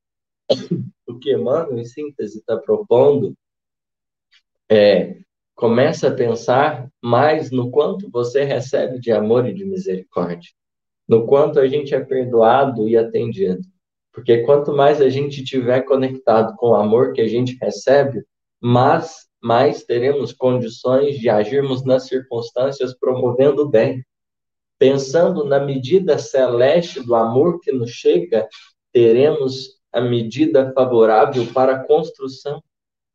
o 1.06 1.18
que 1.18 1.34
Emmanuel, 1.34 1.78
em 1.78 1.84
síntese, 1.84 2.38
está 2.38 2.56
propondo 2.56 3.36
é 4.70 5.20
começa 5.54 6.08
a 6.08 6.14
pensar 6.14 6.90
mais 7.02 7.50
no 7.50 7.70
quanto 7.70 8.10
você 8.10 8.42
recebe 8.42 8.98
de 8.98 9.12
amor 9.12 9.46
e 9.46 9.52
de 9.52 9.66
misericórdia 9.66 10.50
no 11.08 11.26
quanto 11.26 11.58
a 11.58 11.66
gente 11.66 11.94
é 11.94 12.00
perdoado 12.00 12.88
e 12.88 12.96
atendido. 12.96 13.60
Porque 14.12 14.38
quanto 14.42 14.72
mais 14.72 15.00
a 15.00 15.08
gente 15.08 15.42
tiver 15.42 15.82
conectado 15.82 16.54
com 16.56 16.70
o 16.70 16.74
amor 16.74 17.12
que 17.12 17.20
a 17.20 17.28
gente 17.28 17.56
recebe, 17.60 18.24
mais, 18.60 19.84
teremos 19.84 20.32
condições 20.32 21.18
de 21.18 21.28
agirmos 21.28 21.84
nas 21.84 22.06
circunstâncias 22.06 22.94
promovendo 22.94 23.62
o 23.62 23.68
bem. 23.68 24.04
Pensando 24.78 25.44
na 25.44 25.58
medida 25.58 26.18
celeste 26.18 27.00
do 27.00 27.14
amor 27.14 27.60
que 27.60 27.72
nos 27.72 27.90
chega, 27.90 28.48
teremos 28.92 29.80
a 29.92 30.00
medida 30.00 30.72
favorável 30.72 31.46
para 31.52 31.76
a 31.76 31.84
construção 31.84 32.62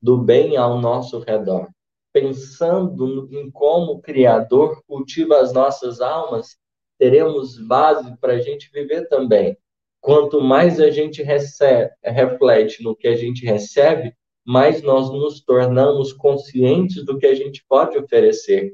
do 0.02 0.18
bem 0.18 0.58
ao 0.58 0.80
nosso 0.80 1.20
redor. 1.20 1.68
Pensando 2.14 3.28
em 3.32 3.50
como 3.52 3.94
o 3.94 4.02
Criador 4.02 4.82
cultiva 4.88 5.40
as 5.40 5.54
nossas 5.54 6.02
almas, 6.02 6.58
teremos 6.98 7.58
base 7.68 8.16
para 8.18 8.34
a 8.34 8.39
gente 8.39 8.70
viver 8.72 9.08
também. 9.08 9.58
Quanto 10.02 10.41
mais 10.41 10.80
a 10.80 10.89
gente 10.89 11.22
recebe, 11.22 11.91
reflete 12.04 12.84
no 12.84 12.95
que 12.95 13.08
a 13.08 13.16
gente 13.16 13.45
recebe, 13.45 14.16
mais 14.45 14.82
nós 14.82 15.12
nos 15.12 15.41
tornamos 15.41 16.14
conscientes 16.14 17.04
do 17.04 17.18
que 17.18 17.26
a 17.26 17.36
gente 17.36 17.66
pode 17.68 17.98
oferecer. 17.98 18.74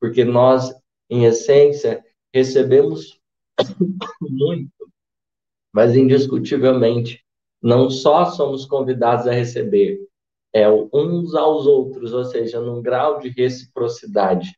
Porque 0.00 0.24
nós, 0.24 0.72
em 1.10 1.24
essência, 1.24 2.04
recebemos 2.32 3.20
muito, 4.20 4.70
mas 5.72 5.96
indiscutivelmente, 5.96 7.24
não 7.60 7.90
só 7.90 8.26
somos 8.26 8.64
convidados 8.64 9.26
a 9.26 9.32
receber, 9.32 9.98
é 10.52 10.70
uns 10.70 11.34
aos 11.34 11.66
outros, 11.66 12.12
ou 12.12 12.24
seja, 12.24 12.60
num 12.60 12.80
grau 12.80 13.18
de 13.18 13.28
reciprocidade. 13.30 14.56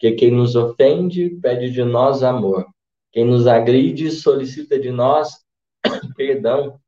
Porque 0.00 0.12
quem 0.12 0.30
nos 0.30 0.56
ofende 0.56 1.28
pede 1.42 1.70
de 1.70 1.84
nós 1.84 2.22
amor. 2.22 2.66
Quem 3.12 3.26
nos 3.26 3.46
agride 3.46 4.10
solicita 4.10 4.78
de 4.78 4.90
nós 4.90 5.44
perdão, 6.16 6.80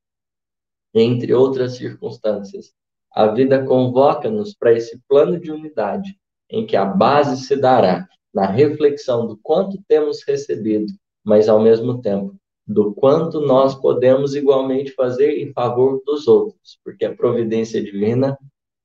entre 0.94 1.34
outras 1.34 1.76
circunstâncias. 1.76 2.72
A 3.12 3.26
vida 3.26 3.66
convoca-nos 3.66 4.54
para 4.54 4.72
esse 4.72 4.98
plano 5.06 5.38
de 5.38 5.50
unidade, 5.50 6.16
em 6.48 6.64
que 6.64 6.74
a 6.74 6.86
base 6.86 7.44
se 7.44 7.54
dará 7.54 8.08
na 8.32 8.46
reflexão 8.46 9.26
do 9.26 9.36
quanto 9.36 9.82
temos 9.86 10.22
recebido, 10.26 10.90
mas 11.22 11.50
ao 11.50 11.60
mesmo 11.60 12.00
tempo 12.00 12.34
do 12.66 12.94
quanto 12.94 13.40
nós 13.40 13.74
podemos 13.74 14.34
igualmente 14.34 14.90
fazer 14.92 15.38
em 15.38 15.52
favor 15.52 16.00
dos 16.06 16.26
outros, 16.26 16.78
porque 16.82 17.04
a 17.04 17.14
providência 17.14 17.82
divina 17.82 18.38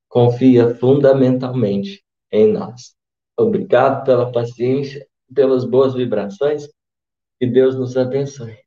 confia 0.09 0.75
fundamentalmente 0.75 2.03
em 2.29 2.51
nós. 2.51 2.97
Obrigado 3.37 4.03
pela 4.03 4.31
paciência, 4.31 5.07
pelas 5.33 5.63
boas 5.63 5.93
vibrações. 5.93 6.67
Que 7.39 7.45
Deus 7.45 7.75
nos 7.75 7.95
abençoe. 7.95 8.57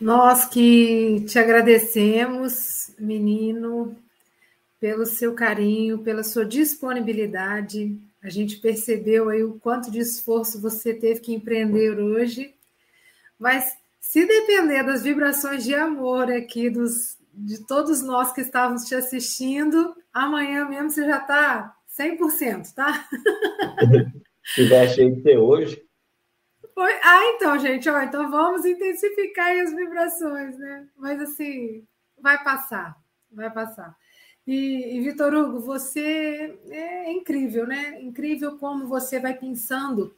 Nós 0.00 0.44
que 0.44 1.24
te 1.26 1.38
agradecemos, 1.38 2.94
menino, 2.98 3.96
pelo 4.78 5.04
seu 5.04 5.34
carinho, 5.34 5.98
pela 5.98 6.22
sua 6.22 6.44
disponibilidade. 6.44 7.96
A 8.22 8.28
gente 8.28 8.58
percebeu 8.58 9.28
aí 9.28 9.42
o 9.42 9.58
quanto 9.58 9.90
de 9.90 9.98
esforço 9.98 10.60
você 10.60 10.94
teve 10.94 11.20
que 11.20 11.34
empreender 11.34 11.98
hoje. 11.98 12.54
Mas 13.38 13.76
se 14.00 14.24
depender 14.24 14.84
das 14.84 15.02
vibrações 15.02 15.64
de 15.64 15.74
amor 15.74 16.30
aqui 16.30 16.70
dos, 16.70 17.17
de 17.44 17.64
todos 17.66 18.02
nós 18.02 18.32
que 18.32 18.40
estávamos 18.40 18.84
te 18.84 18.94
assistindo, 18.94 19.94
amanhã 20.12 20.68
mesmo 20.68 20.90
você 20.90 21.04
já 21.04 21.18
está 21.18 21.76
100%, 21.98 22.74
tá? 22.74 23.08
Se 24.44 24.62
tiver 24.62 24.88
cheio 24.88 25.14
de 25.14 25.22
ser 25.22 25.38
hoje. 25.38 25.84
Ah, 27.02 27.24
então, 27.34 27.58
gente, 27.58 27.88
ó, 27.88 28.00
então 28.02 28.30
vamos 28.30 28.64
intensificar 28.64 29.50
as 29.58 29.74
vibrações, 29.74 30.56
né? 30.58 30.86
Mas 30.96 31.20
assim, 31.20 31.84
vai 32.20 32.42
passar, 32.42 32.96
vai 33.30 33.50
passar. 33.50 33.96
E, 34.46 34.96
e 34.96 35.00
Vitor 35.00 35.34
Hugo, 35.34 35.60
você 35.60 36.56
é 36.70 37.12
incrível, 37.12 37.66
né? 37.66 38.00
Incrível 38.00 38.56
como 38.58 38.86
você 38.86 39.18
vai 39.18 39.34
pensando 39.34 40.14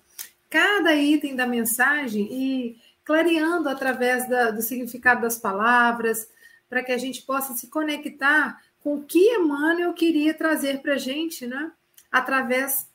cada 0.48 0.94
item 0.94 1.34
da 1.34 1.46
mensagem 1.46 2.28
e 2.30 2.76
clareando 3.04 3.68
através 3.68 4.28
da, 4.28 4.50
do 4.50 4.60
significado 4.62 5.22
das 5.22 5.38
palavras, 5.38 6.28
para 6.70 6.84
que 6.84 6.92
a 6.92 6.98
gente 6.98 7.22
possa 7.22 7.52
se 7.54 7.66
conectar 7.66 8.62
com 8.80 8.94
o 8.94 9.02
que 9.02 9.34
Emmanuel 9.34 9.92
queria 9.92 10.32
trazer 10.32 10.80
para 10.80 10.94
a 10.94 10.98
gente, 10.98 11.44
né? 11.44 11.72
Através 12.10 12.88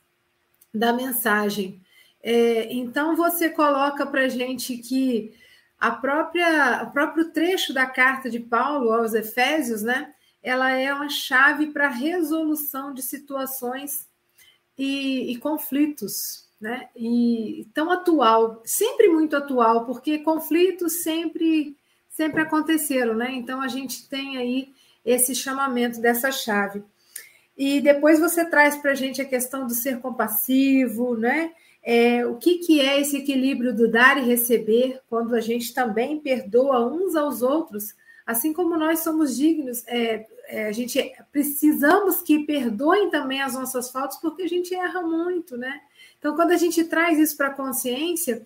da 0.74 0.94
mensagem. 0.94 1.80
É, 2.22 2.72
então, 2.72 3.14
você 3.14 3.50
coloca 3.50 4.06
para 4.06 4.22
a 4.22 4.28
gente 4.28 4.78
que 4.78 5.34
a 5.78 5.90
própria, 5.90 6.84
o 6.84 6.90
próprio 6.90 7.30
trecho 7.30 7.74
da 7.74 7.86
carta 7.86 8.30
de 8.30 8.40
Paulo 8.40 8.90
aos 8.90 9.12
Efésios, 9.12 9.82
né? 9.82 10.14
Ela 10.42 10.72
é 10.72 10.92
uma 10.92 11.10
chave 11.10 11.66
para 11.66 11.86
a 11.86 11.90
resolução 11.90 12.94
de 12.94 13.02
situações 13.02 14.08
e, 14.76 15.32
e 15.32 15.36
conflitos, 15.36 16.48
né? 16.58 16.88
E 16.96 17.68
tão 17.74 17.90
atual, 17.90 18.62
sempre 18.64 19.08
muito 19.08 19.36
atual, 19.36 19.84
porque 19.84 20.18
conflitos 20.18 21.02
sempre 21.02 21.76
sempre 22.16 22.40
aconteceram, 22.40 23.14
né? 23.14 23.30
Então 23.32 23.60
a 23.60 23.68
gente 23.68 24.08
tem 24.08 24.38
aí 24.38 24.72
esse 25.04 25.34
chamamento 25.34 26.00
dessa 26.00 26.32
chave. 26.32 26.82
E 27.56 27.80
depois 27.80 28.18
você 28.18 28.44
traz 28.44 28.74
para 28.76 28.92
a 28.92 28.94
gente 28.94 29.20
a 29.20 29.24
questão 29.24 29.66
do 29.66 29.74
ser 29.74 30.00
compassivo, 30.00 31.14
né? 31.14 31.52
É, 31.82 32.26
o 32.26 32.36
que, 32.36 32.58
que 32.58 32.80
é 32.80 33.00
esse 33.00 33.18
equilíbrio 33.18 33.74
do 33.74 33.88
dar 33.88 34.16
e 34.16 34.24
receber, 34.24 35.00
quando 35.08 35.34
a 35.34 35.40
gente 35.40 35.74
também 35.74 36.18
perdoa 36.18 36.84
uns 36.86 37.14
aos 37.14 37.42
outros, 37.42 37.94
assim 38.26 38.52
como 38.52 38.76
nós 38.76 39.00
somos 39.00 39.36
dignos, 39.36 39.86
é, 39.86 40.26
é, 40.48 40.66
a 40.66 40.72
gente 40.72 41.14
precisamos 41.30 42.22
que 42.22 42.44
perdoem 42.44 43.10
também 43.10 43.42
as 43.42 43.54
nossas 43.54 43.90
faltas, 43.90 44.16
porque 44.16 44.42
a 44.42 44.48
gente 44.48 44.74
erra 44.74 45.02
muito, 45.02 45.56
né? 45.56 45.80
Então, 46.18 46.34
quando 46.34 46.52
a 46.52 46.56
gente 46.56 46.82
traz 46.84 47.18
isso 47.18 47.36
para 47.36 47.48
a 47.48 47.54
consciência, 47.54 48.42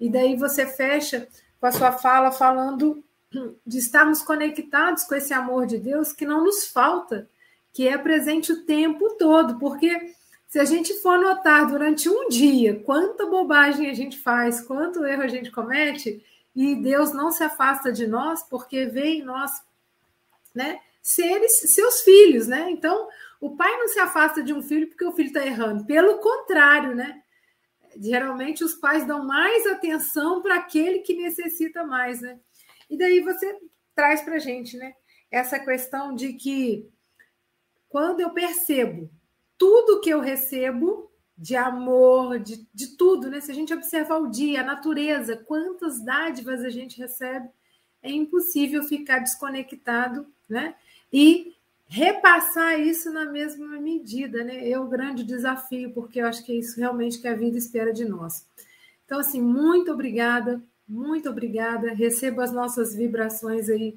e 0.00 0.10
daí 0.10 0.34
você 0.36 0.66
fecha 0.66 1.28
com 1.60 1.66
a 1.66 1.72
sua 1.72 1.92
fala 1.92 2.32
falando 2.32 3.04
de 3.66 3.78
estarmos 3.78 4.22
conectados 4.22 5.04
com 5.04 5.14
esse 5.14 5.32
amor 5.32 5.66
de 5.66 5.78
Deus 5.78 6.12
que 6.12 6.26
não 6.26 6.44
nos 6.44 6.66
falta, 6.66 7.28
que 7.72 7.86
é 7.86 7.96
presente 7.96 8.52
o 8.52 8.64
tempo 8.64 9.10
todo, 9.16 9.58
porque 9.58 10.14
se 10.48 10.58
a 10.58 10.64
gente 10.64 10.94
for 10.94 11.18
notar 11.18 11.68
durante 11.68 12.08
um 12.08 12.28
dia 12.28 12.82
quanta 12.84 13.26
bobagem 13.26 13.88
a 13.88 13.94
gente 13.94 14.18
faz, 14.18 14.60
quanto 14.60 15.04
erro 15.04 15.22
a 15.22 15.28
gente 15.28 15.50
comete, 15.50 16.24
e 16.54 16.74
Deus 16.74 17.12
não 17.12 17.30
se 17.30 17.44
afasta 17.44 17.92
de 17.92 18.06
nós, 18.06 18.42
porque 18.42 18.86
vê 18.86 19.06
em 19.06 19.22
nós, 19.22 19.62
né, 20.52 20.80
seres, 21.00 21.60
seus 21.72 22.00
filhos, 22.02 22.48
né? 22.48 22.68
Então, 22.70 23.08
o 23.40 23.56
pai 23.56 23.70
não 23.78 23.88
se 23.88 24.00
afasta 24.00 24.42
de 24.42 24.52
um 24.52 24.60
filho 24.60 24.88
porque 24.88 25.04
o 25.04 25.12
filho 25.12 25.28
está 25.28 25.46
errando. 25.46 25.84
Pelo 25.86 26.18
contrário, 26.18 26.94
né? 26.94 27.22
Geralmente 27.96 28.62
os 28.64 28.74
pais 28.74 29.06
dão 29.06 29.24
mais 29.24 29.66
atenção 29.66 30.42
para 30.42 30.56
aquele 30.56 30.98
que 30.98 31.14
necessita 31.14 31.84
mais, 31.84 32.20
né? 32.20 32.38
E 32.90 32.98
daí 32.98 33.20
você 33.20 33.58
traz 33.94 34.20
para 34.20 34.34
a 34.34 34.38
gente, 34.38 34.76
né? 34.76 34.94
Essa 35.30 35.58
questão 35.58 36.14
de 36.14 36.32
que 36.32 36.90
quando 37.88 38.20
eu 38.20 38.30
percebo 38.30 39.08
tudo 39.56 40.00
que 40.00 40.10
eu 40.10 40.20
recebo 40.20 41.10
de 41.36 41.56
amor, 41.56 42.38
de, 42.38 42.66
de 42.74 42.96
tudo, 42.96 43.30
né? 43.30 43.40
Se 43.40 43.50
a 43.50 43.54
gente 43.54 43.72
observar 43.72 44.18
o 44.18 44.30
dia, 44.30 44.60
a 44.60 44.64
natureza, 44.64 45.36
quantas 45.36 46.04
dádivas 46.04 46.64
a 46.64 46.68
gente 46.68 46.98
recebe, 46.98 47.48
é 48.02 48.10
impossível 48.10 48.82
ficar 48.82 49.20
desconectado, 49.20 50.26
né? 50.48 50.74
E 51.12 51.54
repassar 51.86 52.78
isso 52.78 53.10
na 53.10 53.24
mesma 53.24 53.80
medida, 53.80 54.44
né? 54.44 54.68
É 54.68 54.78
o 54.78 54.86
grande 54.86 55.24
desafio, 55.24 55.92
porque 55.92 56.20
eu 56.20 56.26
acho 56.26 56.44
que 56.44 56.52
é 56.52 56.56
isso 56.56 56.78
realmente 56.78 57.18
que 57.20 57.28
a 57.28 57.34
vida 57.34 57.56
espera 57.56 57.92
de 57.92 58.04
nós. 58.04 58.46
Então, 59.04 59.18
assim, 59.18 59.40
muito 59.40 59.90
obrigada, 59.90 60.62
muito 60.90 61.30
obrigada. 61.30 61.94
Receba 61.94 62.42
as 62.42 62.52
nossas 62.52 62.94
vibrações 62.94 63.68
aí 63.68 63.96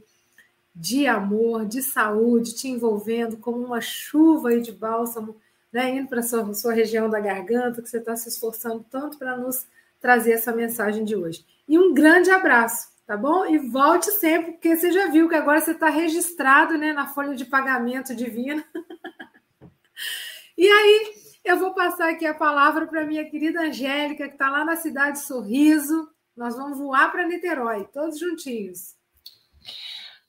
de 0.76 1.08
amor, 1.08 1.66
de 1.66 1.82
saúde, 1.82 2.56
te 2.56 2.68
envolvendo 2.68 3.38
como 3.38 3.58
uma 3.58 3.82
chuva 3.82 4.50
aí 4.50 4.62
de 4.62 4.72
bálsamo 4.72 5.36
né, 5.74 5.90
indo 5.90 6.08
para 6.08 6.20
a 6.20 6.24
sua, 6.24 6.54
sua 6.54 6.72
região 6.72 7.10
da 7.10 7.20
garganta, 7.20 7.82
que 7.82 7.90
você 7.90 7.98
está 7.98 8.16
se 8.16 8.30
esforçando 8.30 8.86
tanto 8.92 9.18
para 9.18 9.36
nos 9.36 9.66
trazer 10.00 10.34
essa 10.34 10.54
mensagem 10.54 11.04
de 11.04 11.16
hoje. 11.16 11.44
E 11.68 11.80
um 11.80 11.96
grande 11.96 12.30
abraço, 12.30 12.90
tá 13.08 13.18
bom? 13.18 13.44
E 13.48 13.58
volte 13.58 14.12
sempre, 14.12 14.52
porque 14.52 14.78
você 14.78 14.92
já 14.92 15.08
viu 15.08 15.28
que 15.28 15.34
agora 15.34 15.60
você 15.60 15.72
está 15.72 15.90
registrado 15.90 16.78
né, 16.78 16.94
na 16.94 17.08
folha 17.08 17.36
de 17.36 17.46
pagamento 17.46 18.16
divina. 18.16 18.64
e 20.56 20.68
aí, 20.68 21.14
eu 21.44 21.58
vou 21.58 21.74
passar 21.74 22.12
aqui 22.12 22.26
a 22.28 22.36
palavra 22.36 22.86
para 22.86 23.06
minha 23.06 23.28
querida 23.28 23.62
Angélica, 23.62 24.28
que 24.28 24.36
está 24.36 24.52
lá 24.52 24.64
na 24.64 24.76
cidade 24.76 25.22
Sorriso. 25.22 26.08
Nós 26.36 26.56
vamos 26.56 26.80
voar 26.80 27.12
para 27.12 27.28
Niterói, 27.28 27.86
todos 27.94 28.20
juntinhos. 28.20 28.96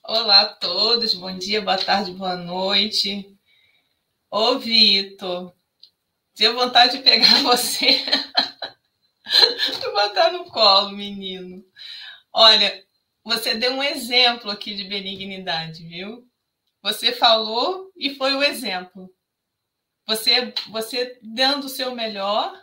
Olá 0.03 0.43
a 0.43 0.55
todos, 0.55 1.15
bom 1.15 1.35
dia, 1.39 1.63
boa 1.63 1.79
tarde, 1.79 2.13
boa 2.13 2.37
noite. 2.37 3.35
Ô, 4.31 4.59
Vitor, 4.59 5.55
deu 6.37 6.55
vontade 6.55 6.99
de 6.99 7.03
pegar 7.03 7.41
você 7.43 8.05
e 9.23 9.93
botar 9.93 10.31
no 10.31 10.45
colo, 10.51 10.91
menino. 10.91 11.65
Olha, 12.31 12.85
você 13.25 13.55
deu 13.55 13.73
um 13.73 13.83
exemplo 13.83 14.51
aqui 14.51 14.75
de 14.75 14.85
benignidade, 14.85 15.89
viu? 15.89 16.29
Você 16.83 17.13
falou 17.13 17.91
e 17.97 18.15
foi 18.15 18.35
o 18.35 18.43
exemplo. 18.43 19.11
Você, 20.07 20.53
você 20.69 21.19
dando 21.23 21.65
o 21.65 21.71
seu 21.71 21.95
melhor, 21.95 22.63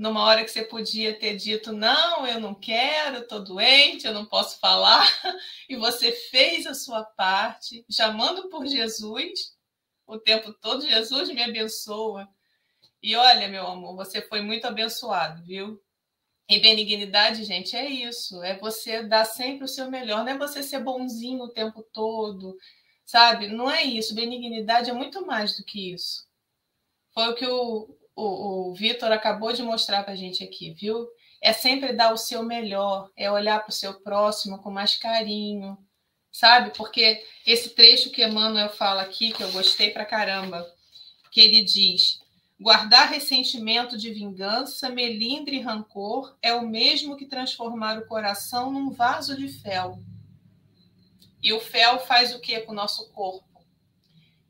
numa 0.00 0.24
hora 0.24 0.42
que 0.42 0.50
você 0.50 0.64
podia 0.64 1.16
ter 1.16 1.36
dito: 1.36 1.72
não, 1.72 2.26
eu 2.26 2.40
não 2.40 2.54
quero, 2.54 3.18
estou 3.18 3.44
doente, 3.44 4.06
eu 4.06 4.14
não 4.14 4.24
posso 4.24 4.58
falar, 4.58 5.06
e 5.68 5.76
você 5.76 6.10
fez 6.10 6.66
a 6.66 6.74
sua 6.74 7.04
parte, 7.04 7.84
chamando 7.90 8.48
por 8.48 8.66
Jesus 8.66 9.54
o 10.06 10.18
tempo 10.18 10.54
todo. 10.54 10.88
Jesus 10.88 11.28
me 11.28 11.42
abençoa. 11.42 12.26
E 13.02 13.14
olha, 13.14 13.48
meu 13.48 13.66
amor, 13.66 13.94
você 13.94 14.22
foi 14.22 14.40
muito 14.40 14.66
abençoado, 14.66 15.44
viu? 15.44 15.80
E 16.48 16.58
benignidade, 16.58 17.44
gente, 17.44 17.76
é 17.76 17.88
isso. 17.88 18.42
É 18.42 18.58
você 18.58 19.02
dar 19.02 19.24
sempre 19.24 19.64
o 19.64 19.68
seu 19.68 19.90
melhor. 19.90 20.24
Não 20.24 20.32
é 20.32 20.38
você 20.38 20.62
ser 20.62 20.80
bonzinho 20.80 21.44
o 21.44 21.52
tempo 21.52 21.82
todo, 21.92 22.56
sabe? 23.04 23.48
Não 23.48 23.70
é 23.70 23.84
isso. 23.84 24.14
Benignidade 24.14 24.90
é 24.90 24.92
muito 24.92 25.24
mais 25.26 25.56
do 25.56 25.64
que 25.64 25.92
isso. 25.92 26.26
Foi 27.14 27.28
o 27.28 27.34
que 27.34 27.46
o, 27.46 27.96
o, 28.14 28.70
o 28.70 28.74
Vitor 28.74 29.10
acabou 29.12 29.52
de 29.52 29.62
mostrar 29.62 30.02
para 30.02 30.12
a 30.12 30.16
gente 30.16 30.42
aqui, 30.44 30.72
viu? 30.72 31.08
É 31.40 31.52
sempre 31.52 31.92
dar 31.92 32.12
o 32.12 32.18
seu 32.18 32.42
melhor, 32.42 33.10
é 33.16 33.30
olhar 33.30 33.60
para 33.60 33.70
o 33.70 33.74
seu 33.74 34.00
próximo 34.00 34.58
com 34.58 34.70
mais 34.70 34.96
carinho, 34.96 35.78
sabe? 36.30 36.70
Porque 36.76 37.24
esse 37.46 37.70
trecho 37.70 38.10
que 38.10 38.24
Emmanuel 38.24 38.68
fala 38.68 39.02
aqui, 39.02 39.32
que 39.32 39.42
eu 39.42 39.50
gostei 39.52 39.90
pra 39.90 40.04
caramba, 40.04 40.66
que 41.30 41.40
ele 41.40 41.64
diz: 41.64 42.20
guardar 42.60 43.08
ressentimento 43.08 43.96
de 43.96 44.12
vingança, 44.12 44.90
melindre 44.90 45.56
e 45.56 45.60
rancor 45.60 46.36
é 46.42 46.52
o 46.52 46.66
mesmo 46.66 47.16
que 47.16 47.26
transformar 47.26 47.98
o 47.98 48.06
coração 48.06 48.70
num 48.70 48.90
vaso 48.90 49.36
de 49.36 49.48
fel. 49.48 49.98
E 51.42 51.52
o 51.54 51.60
fel 51.60 51.98
faz 52.00 52.34
o 52.34 52.40
que 52.40 52.60
com 52.60 52.72
o 52.72 52.74
nosso 52.74 53.10
corpo? 53.12 53.49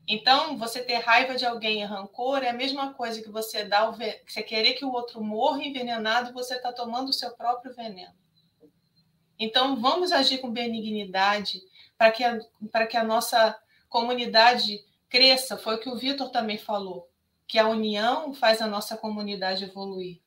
Então, 0.07 0.57
você 0.57 0.83
ter 0.83 0.95
raiva 0.95 1.35
de 1.35 1.45
alguém 1.45 1.81
e 1.81 1.85
rancor 1.85 2.43
é 2.43 2.49
a 2.49 2.53
mesma 2.53 2.93
coisa 2.93 3.21
que 3.21 3.29
você 3.29 3.63
dá 3.63 3.87
o 3.87 3.93
ve... 3.93 4.21
você 4.27 4.41
querer 4.41 4.73
que 4.73 4.83
o 4.83 4.91
outro 4.91 5.23
morra 5.23 5.63
envenenado 5.63 6.33
você 6.33 6.55
está 6.55 6.73
tomando 6.73 7.09
o 7.09 7.13
seu 7.13 7.31
próprio 7.31 7.73
veneno. 7.73 8.13
Então, 9.39 9.75
vamos 9.79 10.11
agir 10.11 10.39
com 10.39 10.51
benignidade, 10.51 11.61
para 11.97 12.11
que, 12.11 12.23
a, 12.23 12.39
para 12.71 12.85
que 12.85 12.97
a 12.97 13.03
nossa 13.03 13.59
comunidade 13.89 14.83
cresça. 15.09 15.57
Foi 15.57 15.75
o 15.75 15.79
que 15.79 15.89
o 15.89 15.97
Vitor 15.97 16.29
também 16.29 16.57
falou, 16.57 17.09
que 17.47 17.57
a 17.57 17.67
união 17.67 18.33
faz 18.33 18.61
a 18.61 18.67
nossa 18.67 18.97
comunidade 18.97 19.63
evoluir. 19.63 20.19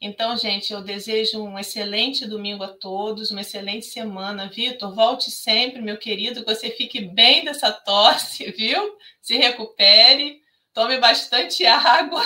Então, 0.00 0.36
gente, 0.36 0.72
eu 0.72 0.80
desejo 0.80 1.42
um 1.42 1.58
excelente 1.58 2.24
domingo 2.24 2.62
a 2.62 2.68
todos, 2.68 3.32
uma 3.32 3.40
excelente 3.40 3.86
semana. 3.86 4.48
Vitor, 4.48 4.94
volte 4.94 5.30
sempre, 5.30 5.82
meu 5.82 5.98
querido, 5.98 6.44
que 6.44 6.54
você 6.54 6.70
fique 6.70 7.00
bem 7.00 7.44
dessa 7.44 7.72
tosse, 7.72 8.48
viu? 8.52 8.96
Se 9.20 9.36
recupere, 9.36 10.40
tome 10.72 10.98
bastante 10.98 11.66
água. 11.66 12.22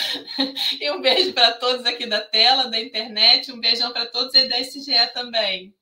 e 0.78 0.90
um 0.90 1.00
beijo 1.00 1.32
para 1.32 1.52
todos 1.52 1.86
aqui 1.86 2.04
da 2.04 2.20
tela, 2.20 2.66
da 2.66 2.78
internet, 2.78 3.50
um 3.50 3.60
beijão 3.60 3.90
para 3.90 4.04
todos 4.04 4.34
e 4.34 4.46
da 4.46 4.60
SGE 4.60 5.12
também. 5.14 5.74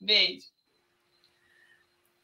Beijo. 0.00 0.46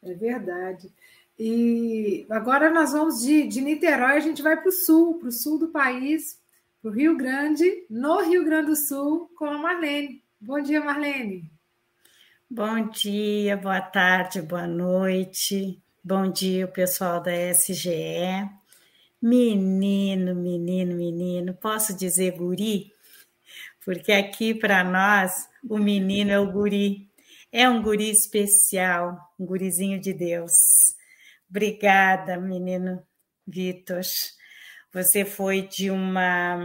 É 0.01 0.13
verdade. 0.15 0.91
E 1.37 2.25
agora 2.27 2.71
nós 2.71 2.91
vamos 2.91 3.21
de, 3.21 3.45
de 3.45 3.61
Niterói, 3.61 4.17
a 4.17 4.19
gente 4.19 4.41
vai 4.41 4.57
para 4.57 4.69
o 4.69 4.71
sul, 4.71 5.19
para 5.19 5.27
o 5.27 5.31
sul 5.31 5.59
do 5.59 5.67
país, 5.67 6.41
para 6.81 6.91
o 6.91 6.93
Rio 6.93 7.17
Grande, 7.17 7.85
no 7.89 8.21
Rio 8.21 8.45
Grande 8.45 8.67
do 8.67 8.75
Sul, 8.75 9.29
com 9.35 9.45
a 9.45 9.57
Marlene. 9.57 10.23
Bom 10.39 10.61
dia, 10.61 10.79
Marlene. 10.79 11.51
Bom 12.49 12.87
dia, 12.89 13.57
boa 13.57 13.81
tarde, 13.81 14.41
boa 14.41 14.67
noite. 14.67 15.81
Bom 16.03 16.31
dia, 16.31 16.67
pessoal 16.67 17.21
da 17.21 17.31
SGE. 17.51 18.47
Menino, 19.21 20.35
menino, 20.35 20.95
menino, 20.95 21.53
posso 21.55 21.97
dizer 21.97 22.37
guri? 22.37 22.93
Porque 23.83 24.11
aqui 24.11 24.53
para 24.53 24.83
nós 24.83 25.49
o 25.67 25.77
menino 25.77 26.31
é 26.31 26.39
o 26.39 26.51
guri. 26.51 27.09
É 27.51 27.67
um 27.67 27.81
guri 27.81 28.11
especial, 28.11 29.17
um 29.39 29.45
gurizinho 29.45 29.99
de 29.99 30.13
Deus. 30.13 30.53
Obrigada, 31.49 32.37
menino 32.37 33.01
Vitor. 33.47 34.01
Você 34.97 35.23
foi 35.23 35.61
de 35.61 35.91
uma. 35.91 36.57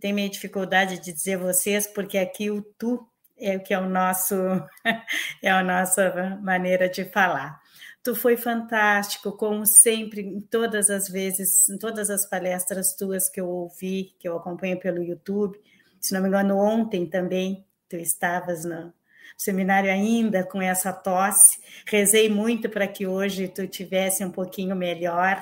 Tem 0.00 0.12
meio 0.12 0.28
dificuldade 0.28 0.98
de 0.98 1.12
dizer 1.12 1.36
vocês, 1.36 1.86
porque 1.86 2.18
aqui 2.18 2.50
o 2.50 2.62
tu 2.62 3.06
é 3.38 3.56
o 3.56 3.62
que 3.62 3.72
é 3.72 3.78
o 3.78 3.88
nosso 3.88 4.34
é 5.40 5.48
a 5.48 5.62
nossa 5.62 6.36
maneira 6.42 6.88
de 6.88 7.04
falar. 7.04 7.60
Tu 8.02 8.12
foi 8.16 8.36
fantástico, 8.36 9.30
como 9.36 9.64
sempre, 9.64 10.20
em 10.22 10.40
todas 10.40 10.90
as 10.90 11.08
vezes, 11.08 11.68
em 11.68 11.78
todas 11.78 12.10
as 12.10 12.28
palestras 12.28 12.96
tuas 12.96 13.28
que 13.28 13.40
eu 13.40 13.48
ouvi, 13.48 14.16
que 14.18 14.28
eu 14.28 14.36
acompanho 14.36 14.80
pelo 14.80 15.00
YouTube. 15.00 15.56
Se 16.00 16.12
não 16.12 16.22
me 16.22 16.26
engano, 16.26 16.58
ontem 16.58 17.06
também 17.06 17.64
tu 17.88 17.94
estavas 17.94 18.64
no 18.64 18.92
seminário 19.36 19.92
ainda 19.92 20.42
com 20.42 20.60
essa 20.60 20.92
tosse. 20.92 21.60
Rezei 21.86 22.28
muito 22.28 22.68
para 22.68 22.88
que 22.88 23.06
hoje 23.06 23.46
tu 23.46 23.64
tivesse 23.68 24.24
um 24.24 24.30
pouquinho 24.32 24.74
melhor, 24.74 25.40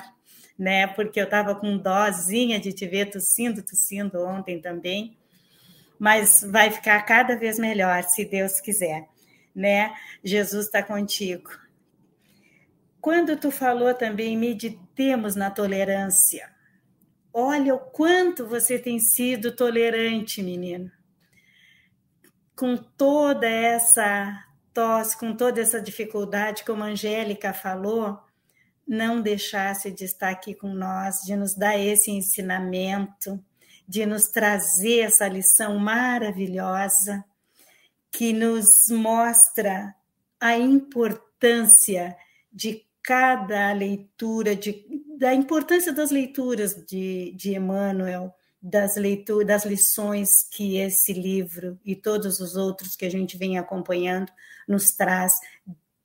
né? 0.59 0.85
Porque 0.87 1.17
eu 1.17 1.23
estava 1.23 1.55
com 1.55 1.77
dozinha 1.77 2.59
de 2.59 2.73
te 2.73 2.85
ver 2.85 3.09
tossindo, 3.09 3.63
tossindo 3.63 4.21
ontem 4.21 4.59
também. 4.59 5.17
Mas 5.97 6.43
vai 6.43 6.69
ficar 6.69 7.01
cada 7.03 7.37
vez 7.37 7.57
melhor, 7.57 8.03
se 8.03 8.25
Deus 8.25 8.59
quiser, 8.59 9.07
né? 9.55 9.93
Jesus 10.21 10.65
está 10.65 10.83
contigo. 10.83 11.49
Quando 12.99 13.37
tu 13.37 13.49
falou 13.49 13.93
também, 13.93 14.37
meditemos 14.37 15.35
na 15.35 15.49
tolerância. 15.49 16.49
Olha 17.33 17.75
o 17.75 17.79
quanto 17.79 18.45
você 18.45 18.77
tem 18.77 18.99
sido 18.99 19.55
tolerante, 19.55 20.43
menino. 20.43 20.91
Com 22.53 22.75
toda 22.75 23.47
essa 23.47 24.43
tosse, 24.73 25.17
com 25.17 25.33
toda 25.33 25.61
essa 25.61 25.79
dificuldade, 25.81 26.65
como 26.65 26.83
a 26.83 26.87
Angélica 26.87 27.53
falou, 27.53 28.19
não 28.89 29.21
deixasse 29.21 29.91
de 29.91 30.03
estar 30.03 30.29
aqui 30.29 30.55
com 30.55 30.73
nós, 30.73 31.17
de 31.23 31.35
nos 31.35 31.53
dar 31.53 31.77
esse 31.77 32.09
ensinamento, 32.09 33.39
de 33.87 34.03
nos 34.03 34.29
trazer 34.29 35.01
essa 35.01 35.27
lição 35.27 35.77
maravilhosa 35.77 37.23
que 38.11 38.33
nos 38.33 38.87
mostra 38.89 39.93
a 40.39 40.57
importância 40.57 42.17
de 42.51 42.83
cada 43.03 43.71
leitura, 43.73 44.55
de, 44.55 44.83
da 45.19 45.35
importância 45.35 45.93
das 45.93 46.09
leituras 46.09 46.73
de, 46.87 47.31
de 47.37 47.55
Emmanuel, 47.55 48.33
das, 48.59 48.95
leituras, 48.95 49.45
das 49.45 49.65
lições 49.65 50.43
que 50.49 50.77
esse 50.77 51.13
livro 51.13 51.79
e 51.85 51.95
todos 51.95 52.39
os 52.39 52.55
outros 52.55 52.95
que 52.95 53.05
a 53.05 53.11
gente 53.11 53.37
vem 53.37 53.59
acompanhando 53.59 54.31
nos 54.67 54.91
traz, 54.91 55.31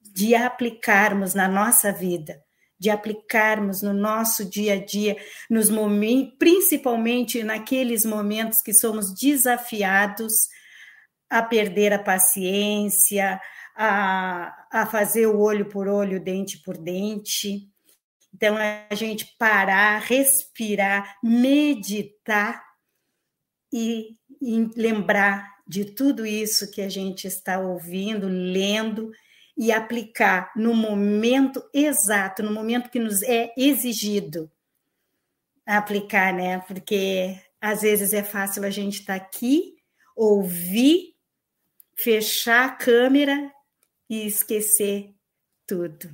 de 0.03 0.35
aplicarmos 0.35 1.33
na 1.35 1.49
nossa 1.49 1.91
vida, 1.91 2.44
de 2.85 2.91
aplicarmos 2.91 3.81
no 3.81 3.95
nosso 3.95 4.45
dia 4.45 4.75
a 4.75 4.85
dia, 4.85 5.17
nos 5.49 5.71
momentos, 5.71 6.35
principalmente 6.39 7.43
naqueles 7.43 8.05
momentos 8.05 8.61
que 8.61 8.75
somos 8.75 9.15
desafiados 9.15 10.35
a 11.31 11.43
perder 11.43 11.95
a 11.95 11.99
paciência, 11.99 13.41
a, 13.75 14.67
a 14.71 14.85
fazer 14.85 15.27
o 15.27 15.41
olho 15.41 15.67
por 15.71 15.89
olho, 15.89 16.23
dente 16.23 16.59
por 16.59 16.77
dente. 16.77 17.71
Então, 18.35 18.55
a 18.59 18.95
gente 18.95 19.35
parar, 19.39 20.03
respirar, 20.03 21.17
meditar 21.23 22.63
e, 23.73 24.11
e 24.43 24.69
lembrar 24.77 25.55
de 25.67 25.87
tudo 25.87 26.27
isso 26.27 26.71
que 26.71 26.83
a 26.83 26.89
gente 26.91 27.27
está 27.27 27.59
ouvindo, 27.59 28.29
lendo 28.29 29.11
e 29.57 29.73
aplicar 29.73 30.53
no 30.57 30.75
momento 30.75 31.63
exato, 31.73 32.43
no 32.43 32.53
momento 32.53 32.91
que 32.91 32.99
nos 32.99 33.23
é 33.23 33.53
exigido 33.57 34.51
aplicar, 35.67 36.33
né? 36.33 36.61
Porque 36.61 37.41
às 37.61 37.83
vezes 37.83 38.13
é 38.13 38.23
fácil 38.23 38.65
a 38.65 38.71
gente 38.71 39.01
estar 39.01 39.19
tá 39.19 39.25
aqui, 39.25 39.77
ouvir, 40.15 41.15
fechar 41.95 42.67
a 42.67 42.73
câmera 42.73 43.51
e 44.09 44.27
esquecer 44.27 45.15
tudo. 45.67 46.11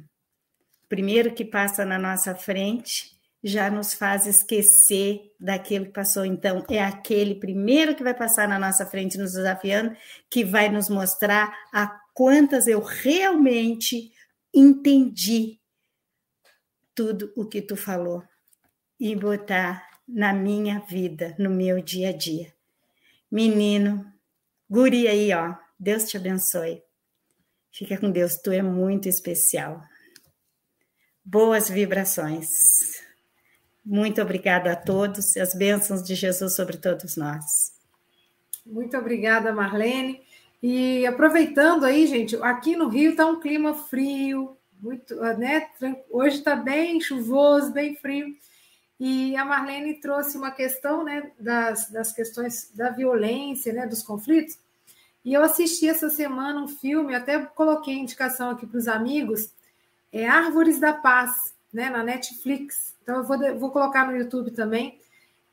Primeiro 0.89 1.35
que 1.35 1.45
passa 1.45 1.85
na 1.85 1.99
nossa 1.99 2.35
frente 2.35 3.19
já 3.43 3.71
nos 3.71 3.95
faz 3.95 4.27
esquecer 4.27 5.33
daquilo 5.41 5.87
que 5.87 5.93
passou. 5.93 6.25
Então, 6.25 6.63
é 6.69 6.83
aquele 6.83 7.35
primeiro 7.35 7.95
que 7.95 8.03
vai 8.03 8.13
passar 8.13 8.47
na 8.47 8.59
nossa 8.59 8.85
frente, 8.85 9.17
nos 9.17 9.33
desafiando, 9.33 9.97
que 10.29 10.45
vai 10.45 10.69
nos 10.69 10.91
mostrar 10.91 11.57
a 11.73 12.00
quantas 12.15 12.67
eu 12.67 12.81
realmente 12.81 14.13
entendi 14.53 15.61
tudo 16.95 17.33
o 17.37 17.47
que 17.47 17.63
tu 17.63 17.77
falou 17.77 18.23
e 18.99 19.15
botar 19.17 19.89
na 20.07 20.33
minha 20.33 20.81
vida, 20.81 21.35
no 21.39 21.49
meu 21.49 21.81
dia 21.81 22.11
a 22.11 22.13
dia. 22.13 22.53
Menino, 23.31 24.05
guri 24.69 25.07
aí, 25.07 25.33
ó, 25.33 25.55
Deus 25.79 26.05
te 26.05 26.17
abençoe. 26.17 26.83
Fica 27.73 27.97
com 27.97 28.11
Deus, 28.11 28.37
tu 28.37 28.51
é 28.51 28.61
muito 28.61 29.09
especial. 29.09 29.81
Boas 31.25 31.71
vibrações. 31.71 32.49
Muito 33.85 34.21
obrigada 34.21 34.73
a 34.73 34.77
todos 34.77 35.37
e 35.37 35.41
as 35.41 35.55
bênçãos 35.55 36.03
de 36.03 36.15
Jesus 36.15 36.55
sobre 36.55 36.77
todos 36.77 37.17
nós. 37.17 37.45
Muito 38.67 38.97
obrigada, 38.97 39.53
Marlene. 39.53 40.21
E 40.63 41.07
aproveitando 41.07 41.85
aí, 41.85 42.07
gente, 42.07 42.37
aqui 42.43 42.77
no 42.77 42.89
Rio 42.89 43.13
está 43.13 43.27
um 43.27 43.41
clima 43.41 43.75
frio, 43.75 44.57
muito, 44.81 45.15
né? 45.17 45.69
Hoje 46.11 46.39
está 46.39 46.55
bem 46.55 47.01
chuvoso, 47.01 47.73
bem 47.73 47.97
frio. 47.97 48.35
E 48.99 49.35
a 49.35 49.47
Marlene 49.47 49.99
trouxe 49.99 50.37
uma 50.37 50.51
questão, 50.51 51.03
né, 51.03 51.33
das, 51.39 51.91
das 51.91 52.13
questões 52.13 52.71
da 52.75 52.91
violência, 52.91 53.73
né, 53.73 53.87
dos 53.87 54.03
conflitos. 54.03 54.59
E 55.25 55.33
eu 55.33 55.43
assisti 55.43 55.89
essa 55.89 56.11
semana 56.11 56.61
um 56.61 56.69
filme, 56.69 57.15
até 57.15 57.39
coloquei 57.39 57.95
indicação 57.95 58.51
aqui 58.51 58.67
para 58.67 58.77
os 58.77 58.89
amigos, 58.89 59.51
é 60.13 60.29
Árvores 60.29 60.79
da 60.79 60.93
Paz, 60.93 61.55
né, 61.73 61.89
na 61.89 62.03
Netflix. 62.03 62.95
Então 63.03 63.17
eu 63.17 63.25
vou, 63.25 63.39
vou 63.59 63.71
colocar 63.71 64.07
no 64.07 64.15
YouTube 64.15 64.51
também. 64.51 65.00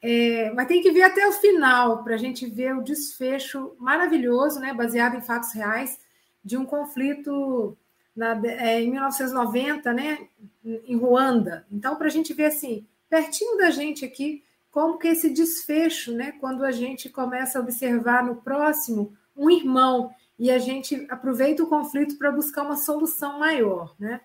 É, 0.09 0.53
mas 0.53 0.69
tem 0.69 0.81
que 0.81 0.89
ver 0.89 1.03
até 1.03 1.27
o 1.27 1.33
final 1.33 2.01
para 2.01 2.15
a 2.15 2.17
gente 2.17 2.45
ver 2.45 2.73
o 2.73 2.81
desfecho 2.81 3.75
maravilhoso, 3.77 4.57
né, 4.57 4.73
baseado 4.73 5.17
em 5.17 5.21
fatos 5.21 5.51
reais, 5.51 5.99
de 6.41 6.55
um 6.55 6.65
conflito 6.65 7.77
na, 8.15 8.41
é, 8.45 8.81
em 8.81 8.89
1990, 8.89 9.91
né, 9.91 10.29
em 10.63 10.95
Ruanda. 10.95 11.67
Então, 11.69 11.97
para 11.97 12.07
a 12.07 12.09
gente 12.09 12.33
ver 12.33 12.45
assim, 12.45 12.87
pertinho 13.09 13.57
da 13.57 13.69
gente 13.69 14.05
aqui, 14.05 14.41
como 14.71 14.97
que 14.97 15.09
esse 15.09 15.29
desfecho, 15.29 16.13
né, 16.13 16.31
quando 16.39 16.63
a 16.63 16.71
gente 16.71 17.09
começa 17.09 17.59
a 17.59 17.61
observar 17.61 18.23
no 18.23 18.37
próximo 18.37 19.13
um 19.35 19.49
irmão 19.49 20.09
e 20.39 20.49
a 20.49 20.57
gente 20.57 21.05
aproveita 21.09 21.63
o 21.63 21.67
conflito 21.67 22.17
para 22.17 22.31
buscar 22.31 22.63
uma 22.63 22.77
solução 22.77 23.39
maior, 23.39 23.93
né? 23.99 24.21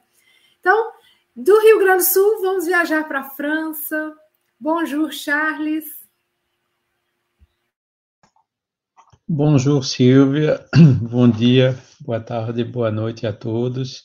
Então, 0.60 0.92
do 1.34 1.58
Rio 1.60 1.80
Grande 1.80 2.04
do 2.04 2.08
Sul, 2.08 2.40
vamos 2.40 2.66
viajar 2.66 3.08
para 3.08 3.20
a 3.20 3.30
França. 3.30 4.16
Bonjour, 4.64 5.10
Charles. 5.10 5.86
Bonjour, 9.26 9.84
Silvia. 9.84 10.64
Bom 11.10 11.28
dia, 11.28 11.76
boa 12.00 12.20
tarde, 12.20 12.62
boa 12.62 12.92
noite 12.92 13.26
a 13.26 13.32
todos. 13.32 14.04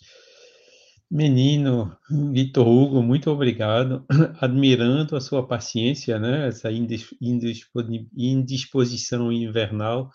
Menino 1.11 1.95
Vitor 2.09 2.67
Hugo, 2.67 3.03
muito 3.03 3.29
obrigado. 3.29 4.03
Admirando 4.41 5.15
a 5.15 5.21
sua 5.21 5.47
paciência, 5.47 6.17
né? 6.17 6.47
Essa 6.47 6.71
indisposição 6.71 9.31
invernal 9.31 10.09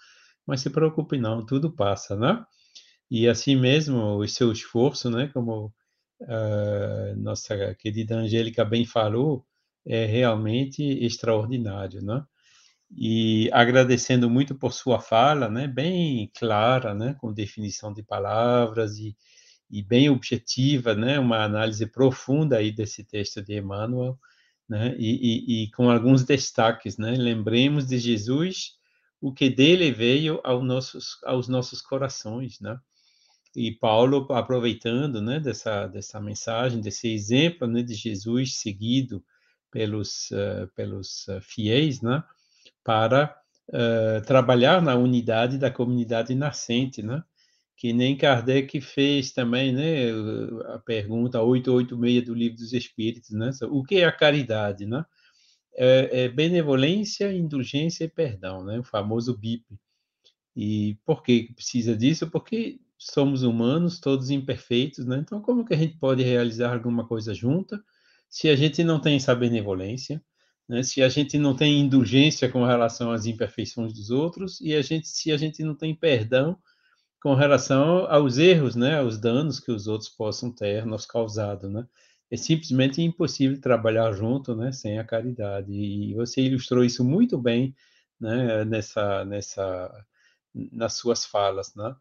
mas 0.45 0.61
se 0.61 0.70
preocupe 0.70 1.18
não, 1.18 1.47
tudo 1.47 1.70
passa, 1.70 2.16
né? 2.16 2.45
E 3.09 3.28
assim 3.28 3.55
mesmo, 3.55 4.16
o 4.16 4.26
seu 4.26 4.51
esforço, 4.51 5.09
né, 5.09 5.30
como 5.32 5.72
uh, 6.22 7.16
nossa 7.16 7.76
querida 7.76 8.16
Angélica 8.16 8.64
bem 8.64 8.84
falou, 8.84 9.47
é 9.87 10.05
realmente 10.07 10.83
extraordinário, 10.83 12.03
né? 12.03 12.24
E 12.95 13.49
agradecendo 13.53 14.28
muito 14.28 14.55
por 14.55 14.72
sua 14.72 15.01
fala, 15.01 15.49
né, 15.49 15.66
bem 15.66 16.30
clara, 16.35 16.95
né, 16.95 17.14
com 17.18 17.33
definição 17.33 17.93
de 17.93 18.03
palavras 18.03 18.99
e, 18.99 19.16
e 19.70 19.83
bem 19.83 20.11
objetiva, 20.11 20.95
né, 20.95 21.18
uma 21.18 21.43
análise 21.43 21.87
profunda 21.87 22.59
aí 22.59 22.70
desse 22.70 23.03
texto 23.03 23.43
de 23.43 23.57
Emmanuel, 23.57 24.18
né? 24.68 24.95
E, 24.99 25.62
e, 25.62 25.64
e, 25.64 25.70
com 25.72 25.91
alguns 25.91 26.24
destaques, 26.24 26.97
né? 26.97 27.12
Lembremos 27.12 27.87
de 27.87 27.99
Jesus, 27.99 28.78
o 29.20 29.33
que 29.33 29.51
dele 29.51 29.91
veio 29.93 30.41
aos 30.45 30.64
nossos, 30.64 31.18
aos 31.24 31.49
nossos 31.49 31.83
corações, 31.83 32.61
né? 32.61 32.78
E 33.55 33.70
Paulo, 33.72 34.26
aproveitando, 34.33 35.20
né, 35.20 35.39
dessa, 35.39 35.87
dessa 35.87 36.18
mensagem, 36.20 36.80
desse 36.80 37.12
exemplo, 37.12 37.66
né, 37.66 37.83
de 37.83 37.95
Jesus 37.95 38.57
seguido 38.57 39.22
pelos, 39.73 40.31
uh, 40.31 40.68
pelos 40.77 41.27
uh, 41.27 41.41
fiéis, 41.41 42.01
né, 42.01 42.23
para 42.85 43.37
uh, 43.70 44.25
trabalhar 44.25 44.81
na 44.81 44.95
unidade 44.95 45.59
da 45.59 45.70
comunidade 45.70 46.35
nascente, 46.35 47.03
né? 47.03 47.25
que 47.75 47.93
nem 47.93 48.16
Kardec 48.16 48.81
fez 48.81 49.33
também, 49.33 49.73
né, 49.73 50.12
a 50.73 50.79
pergunta 50.79 51.43
886 51.43 52.25
do 52.25 52.33
Livro 52.33 52.59
dos 52.59 52.73
Espíritos, 52.73 53.31
né, 53.31 53.51
o 53.70 53.83
que 53.83 53.97
é 53.97 54.05
a 54.05 54.12
caridade, 54.12 54.87
né? 54.87 55.05
É, 55.75 56.25
é 56.25 56.29
benevolência, 56.29 57.33
indulgência 57.33 58.05
e 58.05 58.09
perdão, 58.09 58.62
né, 58.62 58.79
o 58.79 58.85
famoso 58.85 59.37
BIP. 59.37 59.64
E 60.55 60.97
por 61.05 61.25
que 61.25 61.53
precisa 61.55 61.97
disso? 61.97 62.31
Porque 62.31 62.79
somos 62.97 63.43
humanos, 63.43 63.99
todos 63.99 64.31
imperfeitos, 64.31 65.05
né? 65.05 65.18
Então, 65.18 65.41
como 65.41 65.64
que 65.64 65.75
a 65.75 65.77
gente 65.77 65.97
pode 65.97 66.23
realizar 66.23 66.73
alguma 66.73 67.05
coisa 67.05 67.35
junta 67.35 67.83
se 68.33 68.49
a 68.49 68.57
gente 68.57 68.83
não 68.83 68.99
tem 68.99 69.16
essa 69.16 69.35
benevolência, 69.35 70.22
né? 70.68 70.83
Se 70.83 71.03
a 71.03 71.09
gente 71.11 71.37
não 71.39 71.55
tem 71.55 71.80
indulgência 71.80 72.49
com 72.51 72.64
relação 72.64 73.12
às 73.12 73.26
imperfeições 73.26 73.93
dos 73.93 74.11
outros 74.11 74.59
e 74.62 74.74
a 74.74 74.80
gente, 74.80 75.07
se 75.07 75.30
a 75.30 75.37
gente 75.37 75.62
não 75.62 75.74
tem 75.76 75.95
perdão 75.95 76.59
com 77.22 77.35
relação 77.35 78.07
aos 78.07 78.39
erros, 78.39 78.74
né, 78.74 78.99
aos 78.99 79.18
danos 79.18 79.61
que 79.61 79.70
os 79.70 79.87
outros 79.87 80.11
possam 80.11 80.51
ter 80.53 80.87
nos 80.87 81.07
causado, 81.07 81.68
né? 81.70 81.87
É 82.30 82.37
simplesmente 82.37 83.03
impossível 83.03 83.61
trabalhar 83.61 84.12
junto, 84.12 84.57
né, 84.57 84.72
sem 84.72 84.99
a 84.99 85.05
caridade. 85.05 85.72
E 85.72 86.14
você 86.14 86.41
ilustrou 86.43 86.85
isso 86.85 87.05
muito 87.05 87.39
bem, 87.39 87.74
né, 88.20 88.64
nessa, 88.64 89.24
nessa, 89.26 90.07
nas 90.55 90.95
suas 90.95 91.26
falas, 91.26 91.74
né? 91.76 91.95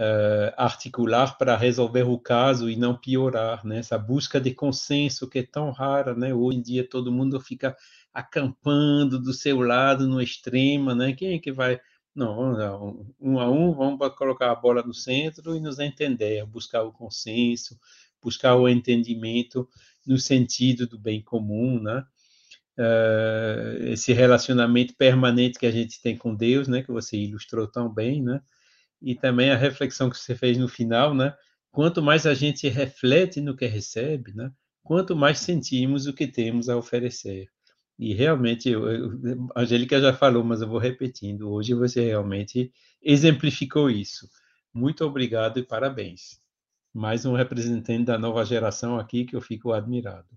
Uh, 0.00 0.48
articular 0.56 1.36
para 1.36 1.54
resolver 1.54 2.04
o 2.04 2.18
caso 2.18 2.70
e 2.70 2.76
não 2.76 2.96
piorar, 2.96 3.66
né? 3.66 3.80
Essa 3.80 3.98
busca 3.98 4.40
de 4.40 4.54
consenso 4.54 5.28
que 5.28 5.40
é 5.40 5.42
tão 5.42 5.70
rara, 5.70 6.14
né? 6.14 6.32
Hoje 6.32 6.56
em 6.56 6.62
dia 6.62 6.88
todo 6.88 7.12
mundo 7.12 7.38
fica 7.38 7.76
acampando 8.12 9.20
do 9.20 9.34
seu 9.34 9.60
lado 9.60 10.08
no 10.08 10.22
extremo, 10.22 10.94
né? 10.94 11.12
Quem 11.12 11.34
é 11.34 11.38
que 11.38 11.52
vai 11.52 11.78
não, 12.14 12.52
não, 12.52 13.14
um 13.20 13.38
a 13.38 13.50
um, 13.50 13.72
vamos 13.72 14.14
colocar 14.16 14.50
a 14.50 14.54
bola 14.54 14.82
no 14.82 14.94
centro 14.94 15.54
e 15.54 15.60
nos 15.60 15.78
entender, 15.78 16.44
buscar 16.44 16.82
o 16.82 16.92
consenso, 16.92 17.78
buscar 18.22 18.56
o 18.56 18.68
entendimento 18.68 19.68
no 20.06 20.18
sentido 20.18 20.86
do 20.86 20.98
bem 20.98 21.22
comum, 21.22 21.80
né? 21.80 22.04
Uh, 22.78 23.84
esse 23.88 24.12
relacionamento 24.12 24.94
permanente 24.96 25.58
que 25.58 25.66
a 25.66 25.70
gente 25.70 26.00
tem 26.00 26.16
com 26.16 26.34
Deus, 26.34 26.66
né? 26.66 26.82
Que 26.82 26.90
você 26.90 27.16
ilustrou 27.16 27.66
tão 27.66 27.92
bem, 27.92 28.22
né? 28.22 28.40
E 29.02 29.14
também 29.14 29.50
a 29.50 29.56
reflexão 29.56 30.10
que 30.10 30.18
você 30.18 30.34
fez 30.34 30.58
no 30.58 30.68
final, 30.68 31.14
né? 31.14 31.34
Quanto 31.70 32.02
mais 32.02 32.26
a 32.26 32.34
gente 32.34 32.68
reflete 32.68 33.40
no 33.40 33.56
que 33.56 33.66
recebe, 33.66 34.32
né? 34.34 34.52
Quanto 34.82 35.14
mais 35.14 35.38
sentimos 35.38 36.06
o 36.06 36.12
que 36.12 36.26
temos 36.26 36.68
a 36.68 36.76
oferecer. 36.76 37.48
E 37.98 38.14
realmente, 38.14 38.68
eu, 38.68 38.90
eu, 38.90 39.48
a 39.54 39.60
Angélica 39.60 40.00
já 40.00 40.12
falou, 40.12 40.42
mas 40.42 40.62
eu 40.62 40.68
vou 40.68 40.78
repetindo. 40.78 41.50
Hoje 41.50 41.74
você 41.74 42.06
realmente 42.06 42.72
exemplificou 43.02 43.90
isso. 43.90 44.28
Muito 44.72 45.04
obrigado 45.04 45.58
e 45.58 45.62
parabéns. 45.62 46.40
Mais 46.92 47.24
um 47.26 47.34
representante 47.34 48.04
da 48.04 48.18
nova 48.18 48.44
geração 48.44 48.98
aqui 48.98 49.24
que 49.24 49.36
eu 49.36 49.40
fico 49.40 49.72
admirado. 49.72 50.28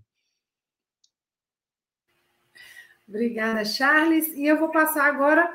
Obrigada, 3.08 3.64
Charles. 3.64 4.28
E 4.34 4.46
eu 4.46 4.58
vou 4.58 4.70
passar 4.70 5.06
agora, 5.06 5.50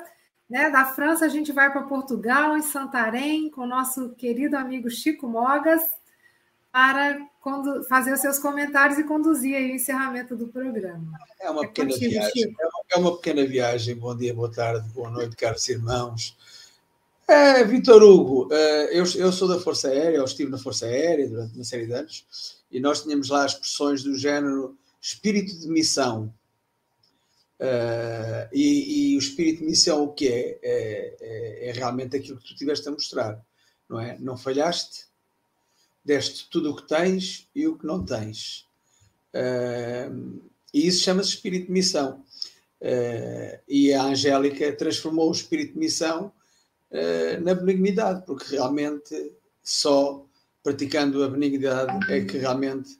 né, 0.50 0.68
da 0.68 0.84
França, 0.84 1.24
a 1.24 1.28
gente 1.28 1.52
vai 1.52 1.70
para 1.70 1.84
Portugal, 1.84 2.56
em 2.56 2.62
Santarém, 2.62 3.48
com 3.48 3.60
o 3.60 3.66
nosso 3.66 4.10
querido 4.10 4.56
amigo 4.56 4.90
Chico 4.90 5.28
Mogas, 5.28 5.80
para 6.72 7.20
fazer 7.88 8.12
os 8.12 8.20
seus 8.20 8.38
comentários 8.38 8.98
e 8.98 9.04
conduzir 9.04 9.54
o 9.54 9.74
encerramento 9.74 10.36
do 10.36 10.48
programa. 10.48 11.12
É 11.40 11.48
uma 11.48 11.64
é 11.64 11.68
pequena 11.68 11.90
contigo, 11.90 12.10
viagem. 12.10 12.42
É 12.42 12.66
uma, 12.66 12.82
é 12.90 12.96
uma, 12.98 13.16
pequena 13.16 13.46
viagem. 13.46 13.94
Bom 13.94 14.16
dia, 14.16 14.34
boa 14.34 14.50
tarde, 14.50 14.88
boa 14.90 15.08
noite, 15.08 15.36
caros 15.36 15.68
irmãos. 15.68 16.36
É, 17.28 17.62
Vitor 17.64 18.02
Hugo, 18.02 18.48
é, 18.52 18.98
eu, 18.98 19.04
eu 19.16 19.32
sou 19.32 19.46
da 19.46 19.60
Força 19.60 19.86
Aérea, 19.86 20.16
eu 20.16 20.24
estive 20.24 20.50
na 20.50 20.58
Força 20.58 20.86
Aérea 20.86 21.28
durante 21.28 21.54
uma 21.54 21.64
série 21.64 21.86
de 21.86 21.92
anos, 21.92 22.26
e 22.72 22.80
nós 22.80 23.04
tínhamos 23.04 23.28
lá 23.28 23.46
expressões 23.46 24.02
do 24.02 24.18
género 24.18 24.76
espírito 25.00 25.56
de 25.56 25.68
missão. 25.68 26.32
Uh, 27.60 28.48
e, 28.54 29.12
e, 29.12 29.16
o 29.16 29.18
espírito 29.18 29.58
de 29.58 29.66
missão 29.66 30.04
o 30.04 30.14
que 30.14 30.28
é? 30.28 30.58
É, 30.62 31.16
é? 31.20 31.68
é, 31.68 31.72
realmente 31.72 32.16
aquilo 32.16 32.38
que 32.38 32.48
tu 32.48 32.56
tiveste 32.56 32.88
a 32.88 32.92
mostrar, 32.92 33.38
não 33.86 34.00
é? 34.00 34.18
Não 34.18 34.34
falhaste, 34.34 35.04
deste 36.02 36.48
tudo 36.48 36.70
o 36.70 36.76
que 36.76 36.88
tens 36.88 37.46
e 37.54 37.66
o 37.66 37.76
que 37.76 37.86
não 37.86 38.02
tens. 38.02 38.66
Uh, 39.34 40.40
e 40.72 40.86
isso 40.86 41.04
chama-se 41.04 41.30
espírito 41.30 41.66
de 41.66 41.72
missão. 41.72 42.24
Uh, 42.80 43.60
e 43.68 43.92
a 43.92 44.04
Angélica 44.04 44.72
transformou 44.72 45.28
o 45.28 45.32
espírito 45.32 45.74
de 45.74 45.78
missão 45.78 46.32
na 47.42 47.54
benignidade, 47.54 48.26
porque 48.26 48.56
realmente 48.56 49.32
só 49.62 50.26
praticando 50.60 51.22
a 51.22 51.28
benignidade 51.28 52.12
é 52.12 52.24
que 52.24 52.36
realmente 52.36 52.98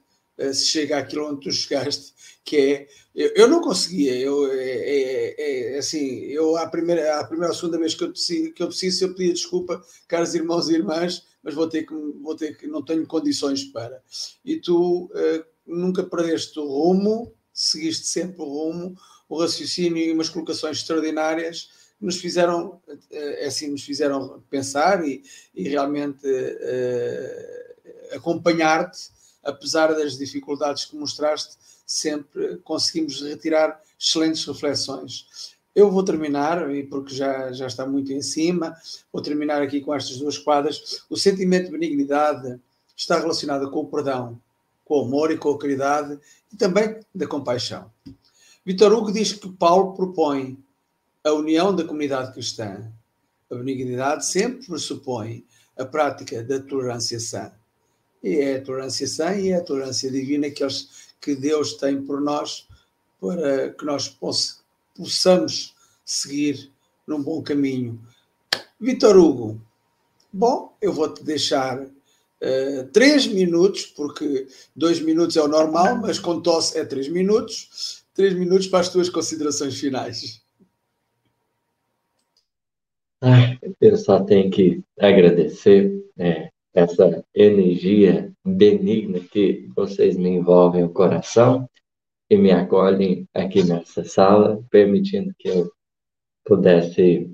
se 0.53 0.65
chega 0.65 0.97
àquilo 0.97 1.29
onde 1.29 1.41
tu 1.41 1.51
chegaste, 1.51 2.13
que 2.43 2.57
é. 2.57 2.87
Eu, 3.13 3.31
eu 3.35 3.47
não 3.47 3.61
conseguia, 3.61 4.17
eu, 4.17 4.51
é, 4.51 4.63
é, 4.63 5.73
é, 5.75 5.77
assim, 5.77 6.21
eu 6.21 6.55
a 6.55 6.65
primeira, 6.67 7.19
a 7.19 7.23
primeira 7.25 7.51
ou 7.51 7.57
segunda 7.57 7.77
vez 7.77 7.93
que 7.93 8.03
eu, 8.03 8.13
que 8.13 8.63
eu 8.63 8.67
preciso, 8.67 9.03
eu 9.03 9.13
pedia 9.13 9.33
desculpa, 9.33 9.83
caros 10.07 10.33
irmãos 10.33 10.69
e 10.69 10.75
irmãs, 10.75 11.25
mas 11.43 11.53
vou 11.53 11.67
ter 11.67 11.83
que, 11.83 11.93
vou 12.21 12.35
ter 12.35 12.57
que 12.57 12.67
não 12.67 12.83
tenho 12.83 13.05
condições 13.05 13.65
para. 13.65 14.01
E 14.45 14.57
tu 14.57 15.05
uh, 15.05 15.45
nunca 15.65 16.03
perdeste 16.03 16.57
o 16.59 16.65
rumo, 16.65 17.33
seguiste 17.53 18.07
sempre 18.07 18.41
o 18.41 18.45
rumo, 18.45 18.95
o 19.27 19.39
raciocínio 19.39 19.97
e 19.97 20.11
umas 20.11 20.29
colocações 20.29 20.77
extraordinárias 20.77 21.69
nos 21.99 22.17
fizeram, 22.17 22.81
uh, 22.87 23.45
assim, 23.45 23.69
nos 23.69 23.83
fizeram 23.83 24.43
pensar 24.49 25.05
e, 25.05 25.21
e 25.53 25.67
realmente 25.67 26.25
uh, 26.25 28.15
acompanhar-te, 28.15 29.09
apesar 29.43 29.93
das 29.93 30.17
dificuldades 30.17 30.85
que 30.85 30.95
mostraste, 30.95 31.57
sempre 31.85 32.57
conseguimos 32.63 33.21
retirar 33.21 33.81
excelentes 33.99 34.45
reflexões. 34.45 35.55
Eu 35.73 35.89
vou 35.89 36.03
terminar, 36.03 36.69
e 36.73 36.83
porque 36.83 37.15
já, 37.15 37.51
já 37.51 37.67
está 37.67 37.85
muito 37.85 38.11
em 38.11 38.21
cima, 38.21 38.75
vou 39.11 39.21
terminar 39.21 39.61
aqui 39.61 39.81
com 39.81 39.93
estas 39.93 40.17
duas 40.17 40.37
quadras. 40.37 41.03
O 41.09 41.15
sentimento 41.15 41.65
de 41.65 41.71
benignidade 41.71 42.59
está 42.95 43.17
relacionado 43.17 43.69
com 43.71 43.79
o 43.79 43.87
perdão, 43.87 44.39
com 44.83 44.99
o 44.99 45.05
amor 45.05 45.31
e 45.31 45.37
com 45.37 45.49
a 45.49 45.57
caridade 45.57 46.19
e 46.51 46.57
também 46.57 46.99
da 47.15 47.25
compaixão. 47.25 47.89
Vitor 48.65 48.93
Hugo 48.93 49.11
diz 49.11 49.33
que 49.33 49.49
Paulo 49.49 49.93
propõe 49.93 50.57
a 51.23 51.31
união 51.31 51.75
da 51.75 51.83
comunidade 51.83 52.33
cristã. 52.33 52.91
A 53.49 53.55
benignidade 53.55 54.25
sempre 54.25 54.67
pressupõe 54.67 55.45
a 55.77 55.85
prática 55.85 56.43
da 56.43 56.59
tolerância 56.59 57.19
sã. 57.19 57.51
E 58.23 58.35
é 58.35 58.57
a 58.57 58.61
tolerância 58.61 59.07
sã 59.07 59.35
e 59.35 59.49
é 59.49 59.55
a 59.55 59.63
tolerância 59.63 60.11
divina 60.11 60.49
que, 60.49 60.63
eles, 60.63 61.13
que 61.19 61.35
Deus 61.35 61.73
tem 61.73 62.01
por 62.01 62.21
nós 62.21 62.67
para 63.19 63.69
que 63.69 63.85
nós 63.85 64.09
possamos 64.95 65.75
seguir 66.03 66.71
num 67.05 67.21
bom 67.21 67.41
caminho. 67.41 68.01
Vitor 68.79 69.15
Hugo, 69.15 69.61
bom, 70.33 70.75
eu 70.81 70.91
vou-te 70.91 71.23
deixar 71.23 71.79
uh, 71.83 72.87
três 72.91 73.27
minutos, 73.27 73.85
porque 73.85 74.47
dois 74.75 74.99
minutos 74.99 75.37
é 75.37 75.41
o 75.41 75.47
normal, 75.47 75.97
mas 75.97 76.17
com 76.17 76.41
tosse 76.41 76.79
é 76.79 76.83
três 76.83 77.07
minutos. 77.07 78.01
Três 78.13 78.33
minutos 78.33 78.67
para 78.67 78.81
as 78.81 78.89
tuas 78.89 79.09
considerações 79.09 79.79
finais. 79.79 80.41
eu 83.79 83.97
só 83.97 84.23
tenho 84.23 84.49
que 84.51 84.83
agradecer 84.99 86.03
é, 86.17 86.50
essa 86.73 87.23
energia 87.33 88.31
benigna 88.45 89.19
que 89.19 89.67
vocês 89.75 90.17
me 90.17 90.29
envolvem 90.29 90.83
o 90.83 90.89
coração 90.89 91.69
que 92.31 92.37
me 92.37 92.49
acolhem 92.49 93.27
aqui 93.33 93.61
nessa 93.61 94.05
sala, 94.05 94.63
permitindo 94.69 95.33
que 95.37 95.49
eu 95.49 95.69
pudesse 96.45 97.29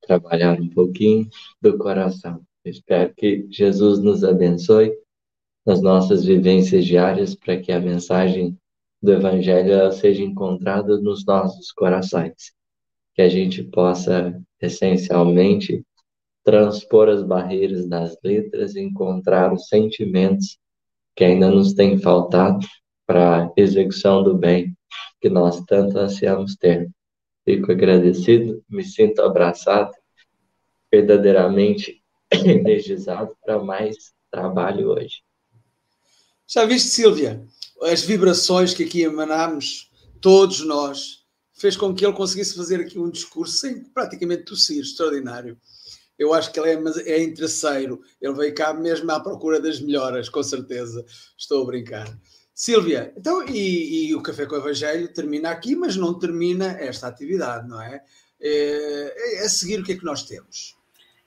trabalhar 0.00 0.58
um 0.58 0.70
pouquinho 0.70 1.28
do 1.60 1.76
coração. 1.76 2.40
Espero 2.64 3.12
que 3.14 3.46
Jesus 3.50 3.98
nos 3.98 4.24
abençoe 4.24 4.96
nas 5.66 5.82
nossas 5.82 6.24
vivências 6.24 6.86
diárias 6.86 7.34
para 7.34 7.60
que 7.60 7.70
a 7.70 7.78
mensagem 7.78 8.56
do 9.02 9.12
Evangelho 9.12 9.92
seja 9.92 10.22
encontrada 10.22 10.98
nos 10.98 11.26
nossos 11.26 11.70
corações. 11.70 12.54
Que 13.14 13.20
a 13.20 13.28
gente 13.28 13.62
possa, 13.64 14.40
essencialmente, 14.58 15.84
transpor 16.44 17.08
as 17.08 17.22
barreiras 17.22 17.88
das 17.88 18.16
letras 18.24 18.74
e 18.74 18.80
encontrar 18.80 19.52
os 19.52 19.68
sentimentos 19.68 20.58
que 21.14 21.24
ainda 21.24 21.50
nos 21.50 21.74
têm 21.74 21.98
faltado 21.98 22.66
para 23.06 23.52
execução 23.56 24.22
do 24.22 24.34
bem 24.34 24.76
que 25.20 25.28
nós 25.28 25.62
tanto 25.66 25.98
ansiamos 25.98 26.56
ter. 26.56 26.88
Fico 27.44 27.72
agradecido, 27.72 28.62
me 28.68 28.84
sinto 28.84 29.20
abraçado, 29.22 29.92
verdadeiramente 30.90 32.02
energizado 32.32 33.36
para 33.44 33.62
mais 33.62 34.12
trabalho 34.30 34.88
hoje. 34.88 35.22
Já 36.46 36.64
viste, 36.64 36.88
Silvia, 36.88 37.44
as 37.82 38.02
vibrações 38.02 38.74
que 38.74 38.84
aqui 38.84 39.02
emanámos, 39.02 39.90
todos 40.20 40.64
nós, 40.64 41.20
fez 41.52 41.76
com 41.76 41.94
que 41.94 42.04
ele 42.04 42.14
conseguisse 42.14 42.56
fazer 42.56 42.80
aqui 42.80 42.98
um 42.98 43.10
discurso 43.10 43.58
sem 43.58 43.84
praticamente 43.84 44.44
tossir, 44.44 44.80
extraordinário. 44.80 45.58
Eu 46.20 46.34
acho 46.34 46.52
que 46.52 46.60
ele 46.60 46.68
é, 46.68 47.12
é 47.12 47.22
interesseiro, 47.22 48.02
ele 48.20 48.34
veio 48.34 48.54
cá 48.54 48.74
mesmo 48.74 49.10
à 49.10 49.18
procura 49.18 49.58
das 49.58 49.80
melhoras, 49.80 50.28
com 50.28 50.42
certeza. 50.42 51.02
Estou 51.34 51.62
a 51.62 51.66
brincar. 51.66 52.14
Silvia, 52.54 53.10
então, 53.16 53.42
e, 53.48 54.08
e, 54.10 54.14
o 54.14 54.22
Café 54.22 54.44
com 54.44 54.54
o 54.54 54.58
Evangelho 54.58 55.10
termina 55.14 55.48
aqui, 55.48 55.74
mas 55.74 55.96
não 55.96 56.18
termina 56.18 56.72
esta 56.78 57.08
atividade, 57.08 57.66
não 57.66 57.80
é? 57.80 58.02
é? 58.38 59.38
É, 59.38 59.44
a 59.46 59.48
seguir, 59.48 59.80
o 59.80 59.82
que 59.82 59.92
é 59.92 59.96
que 59.96 60.04
nós 60.04 60.22
temos? 60.24 60.76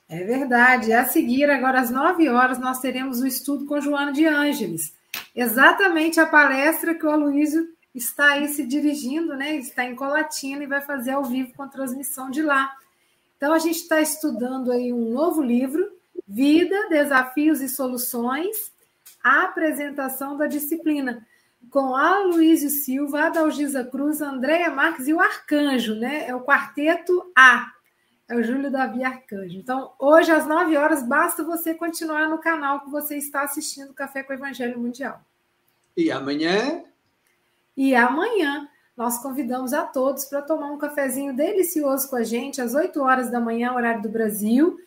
É 0.08 0.24
verdade. 0.24 0.94
A 0.94 1.06
seguir, 1.06 1.50
agora 1.50 1.82
às 1.82 1.90
9 1.90 2.30
horas, 2.30 2.60
nós 2.60 2.80
teremos 2.80 3.20
o 3.20 3.26
estudo 3.26 3.66
com 3.66 3.82
Joana 3.82 4.14
de 4.14 4.28
Ângeles. 4.28 4.94
Exatamente 5.36 6.20
a 6.20 6.28
palestra 6.28 6.94
que 6.94 7.04
o 7.04 7.10
Aloysio 7.10 7.68
está 7.96 8.34
aí 8.34 8.48
se 8.48 8.64
dirigindo, 8.64 9.36
né? 9.36 9.56
Está 9.56 9.86
em 9.86 9.96
Colatina 9.96 10.64
e 10.64 10.68
vai 10.68 10.82
fazer 10.82 11.12
ao 11.12 11.24
vivo 11.24 11.52
com 11.58 11.68
transmissão 11.68 12.30
de 12.30 12.44
lá. 12.44 12.72
Então, 13.44 13.52
a 13.52 13.60
gente 13.60 13.76
está 13.76 14.00
estudando 14.00 14.72
aí 14.72 14.94
um 14.94 15.12
novo 15.12 15.42
livro, 15.42 15.86
Vida, 16.26 16.88
Desafios 16.88 17.60
e 17.60 17.68
Soluções, 17.68 18.72
a 19.22 19.44
apresentação 19.44 20.38
da 20.38 20.48
disciplina, 20.48 21.28
com 21.70 21.94
a 21.94 22.20
Luísio 22.20 22.70
Silva, 22.70 23.26
Adalgisa 23.26 23.84
Cruz, 23.84 24.22
Andréia 24.22 24.72
Marques 24.72 25.10
e 25.10 25.14
o 25.14 25.20
Arcanjo, 25.20 25.94
né? 25.94 26.26
É 26.26 26.34
o 26.34 26.40
quarteto 26.40 27.34
A. 27.36 27.70
É 28.30 28.36
o 28.38 28.42
Júlio 28.42 28.72
Davi 28.72 29.04
Arcanjo. 29.04 29.58
Então, 29.60 29.92
hoje, 30.00 30.32
às 30.32 30.48
9 30.48 30.78
horas, 30.78 31.04
basta 31.04 31.44
você 31.44 31.74
continuar 31.74 32.30
no 32.30 32.38
canal 32.38 32.80
que 32.80 32.90
você 32.90 33.18
está 33.18 33.42
assistindo 33.42 33.94
Café 33.94 34.24
com 34.24 34.32
o 34.32 34.38
Evangelho 34.38 34.80
Mundial. 34.80 35.22
E 35.98 36.10
amanhã? 36.10 36.82
E 37.76 37.94
amanhã 37.94 38.70
nós 38.96 39.18
convidamos 39.18 39.74
a 39.74 39.84
todos 39.84 40.26
para 40.26 40.42
tomar 40.42 40.72
um 40.72 40.78
cafezinho 40.78 41.36
delicioso 41.36 42.10
com 42.10 42.16
a 42.16 42.24
gente, 42.24 42.62
às 42.62 42.74
8 42.74 43.02
horas 43.02 43.32
da 43.32 43.40
manhã, 43.40 43.74
horário 43.74 44.02
do 44.02 44.10
Brasil 44.10 44.80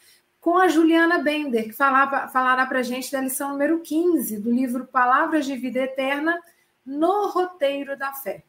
com 0.47 0.59
a 0.59 0.69
Juliana 0.69 1.19
Bender, 1.19 1.65
que 1.65 1.73
falará, 1.73 2.67
para 2.67 2.79
a 2.79 2.83
gente 2.85 3.11
da 3.11 3.21
lição 3.21 3.51
número 3.51 3.81
15 3.81 4.39
do 4.39 4.53
livro 4.53 4.87
Palavras 4.87 5.45
de 5.45 5.57
Vida 5.57 5.81
Eterna 5.81 6.41
no 6.87 7.27
Roteiro 7.31 7.99
da 7.99 8.13
Fé. 8.13 8.45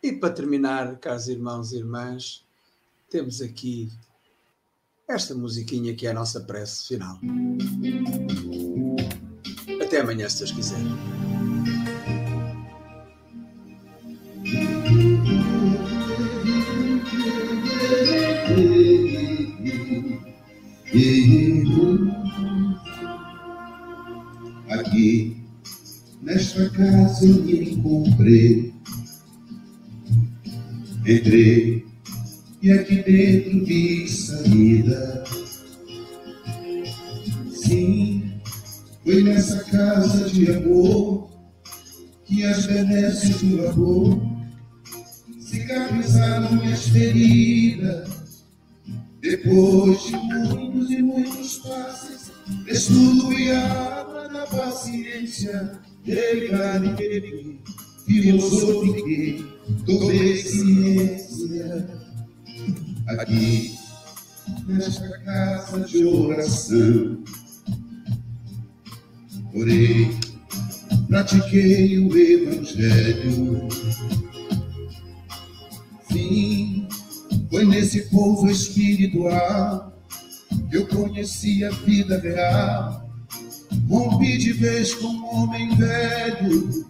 E 0.00 0.12
para 0.12 0.32
terminar, 0.32 0.96
caros 0.98 1.26
irmãos 1.26 1.72
e 1.72 1.78
irmãs, 1.78 2.46
temos 3.10 3.42
aqui 3.42 3.90
esta 5.08 5.34
musiquinha 5.34 5.96
que 5.96 6.06
é 6.06 6.10
a 6.10 6.14
nossa 6.14 6.42
prece 6.42 6.86
final. 6.86 7.18
Até 9.82 9.98
amanhã, 9.98 10.28
se 10.28 10.38
Deus 10.38 10.52
quiser. 10.52 11.25
Aqui, 24.68 25.42
nesta 26.22 26.70
casa 26.70 27.26
eu 27.26 27.42
me 27.42 27.70
encontrei. 27.70 28.72
Entrei 31.04 31.84
e 32.62 32.70
aqui 32.70 33.02
dentro 33.02 33.64
vi 33.64 34.08
saída. 34.08 35.24
Sim, 37.50 38.30
foi 39.02 39.24
nessa 39.24 39.64
casa 39.64 40.30
de 40.30 40.52
amor 40.52 41.28
que 42.24 42.44
as 42.44 42.66
benesses 42.66 43.42
do 43.42 43.66
amor 43.66 44.35
cicatrizaram 45.66 46.52
minhas 46.52 46.88
feridas 46.88 48.44
depois 49.20 50.00
de 50.04 50.16
muitos 50.16 50.90
e 50.90 51.02
muitos 51.02 51.58
passos, 51.58 52.30
estudo 52.68 53.32
e 53.32 53.50
água 53.50 54.28
da 54.28 54.46
paciência, 54.46 55.72
delicado 56.04 56.94
e 57.02 57.58
filosofiquei, 58.06 59.44
tomei 59.84 60.36
ciência. 60.36 61.88
Aqui, 63.08 63.76
nesta 64.68 65.18
casa 65.20 65.80
de 65.80 66.04
oração, 66.04 67.24
orei, 69.52 70.16
pratiquei 71.08 71.98
o 71.98 72.16
Evangelho. 72.16 73.68
Sim, 76.10 76.88
foi 77.50 77.64
nesse 77.64 78.02
pouso 78.10 78.48
espiritual 78.48 79.92
que 80.70 80.76
eu 80.76 80.86
conheci 80.86 81.64
a 81.64 81.70
vida 81.70 82.18
real. 82.18 83.08
Rompi 83.88 84.38
de 84.38 84.52
vez 84.52 84.94
com 84.94 85.06
um 85.06 85.26
homem 85.26 85.76
velho, 85.76 86.86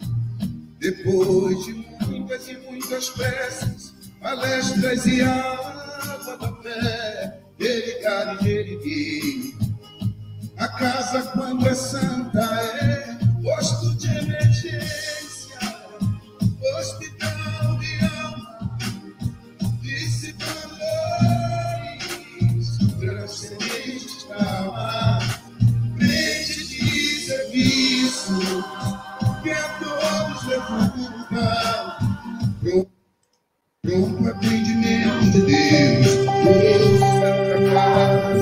depois 0.78 1.64
de 1.64 1.72
muitas 2.06 2.48
e 2.48 2.56
muitas 2.68 3.10
peças, 3.10 3.94
palestras 4.20 5.06
e 5.06 5.20
água 5.20 6.36
da 6.40 6.52
fé, 6.62 7.40
cara 8.02 8.38
e 8.42 8.48
erguei. 8.48 9.54
A 10.56 10.68
casa, 10.68 11.22
quando 11.32 11.66
é 11.68 11.74
santa, 11.74 12.40
é 12.40 13.18
posto 13.42 13.94
de 13.96 14.06
emergência, 14.06 15.58
hospital 16.78 17.05
passo 28.26 29.40
que 29.42 29.50
a 29.50 29.68
todos 29.78 30.42
futuro, 30.62 31.26
Eu, 32.64 32.88
eu 33.84 34.06
arrependimento 34.18 35.30
de 35.30 35.42
Deus, 35.42 35.46
Deus, 35.46 36.26
Deus, 36.42 37.00
Deus, 37.00 37.60
Deus, 37.60 38.36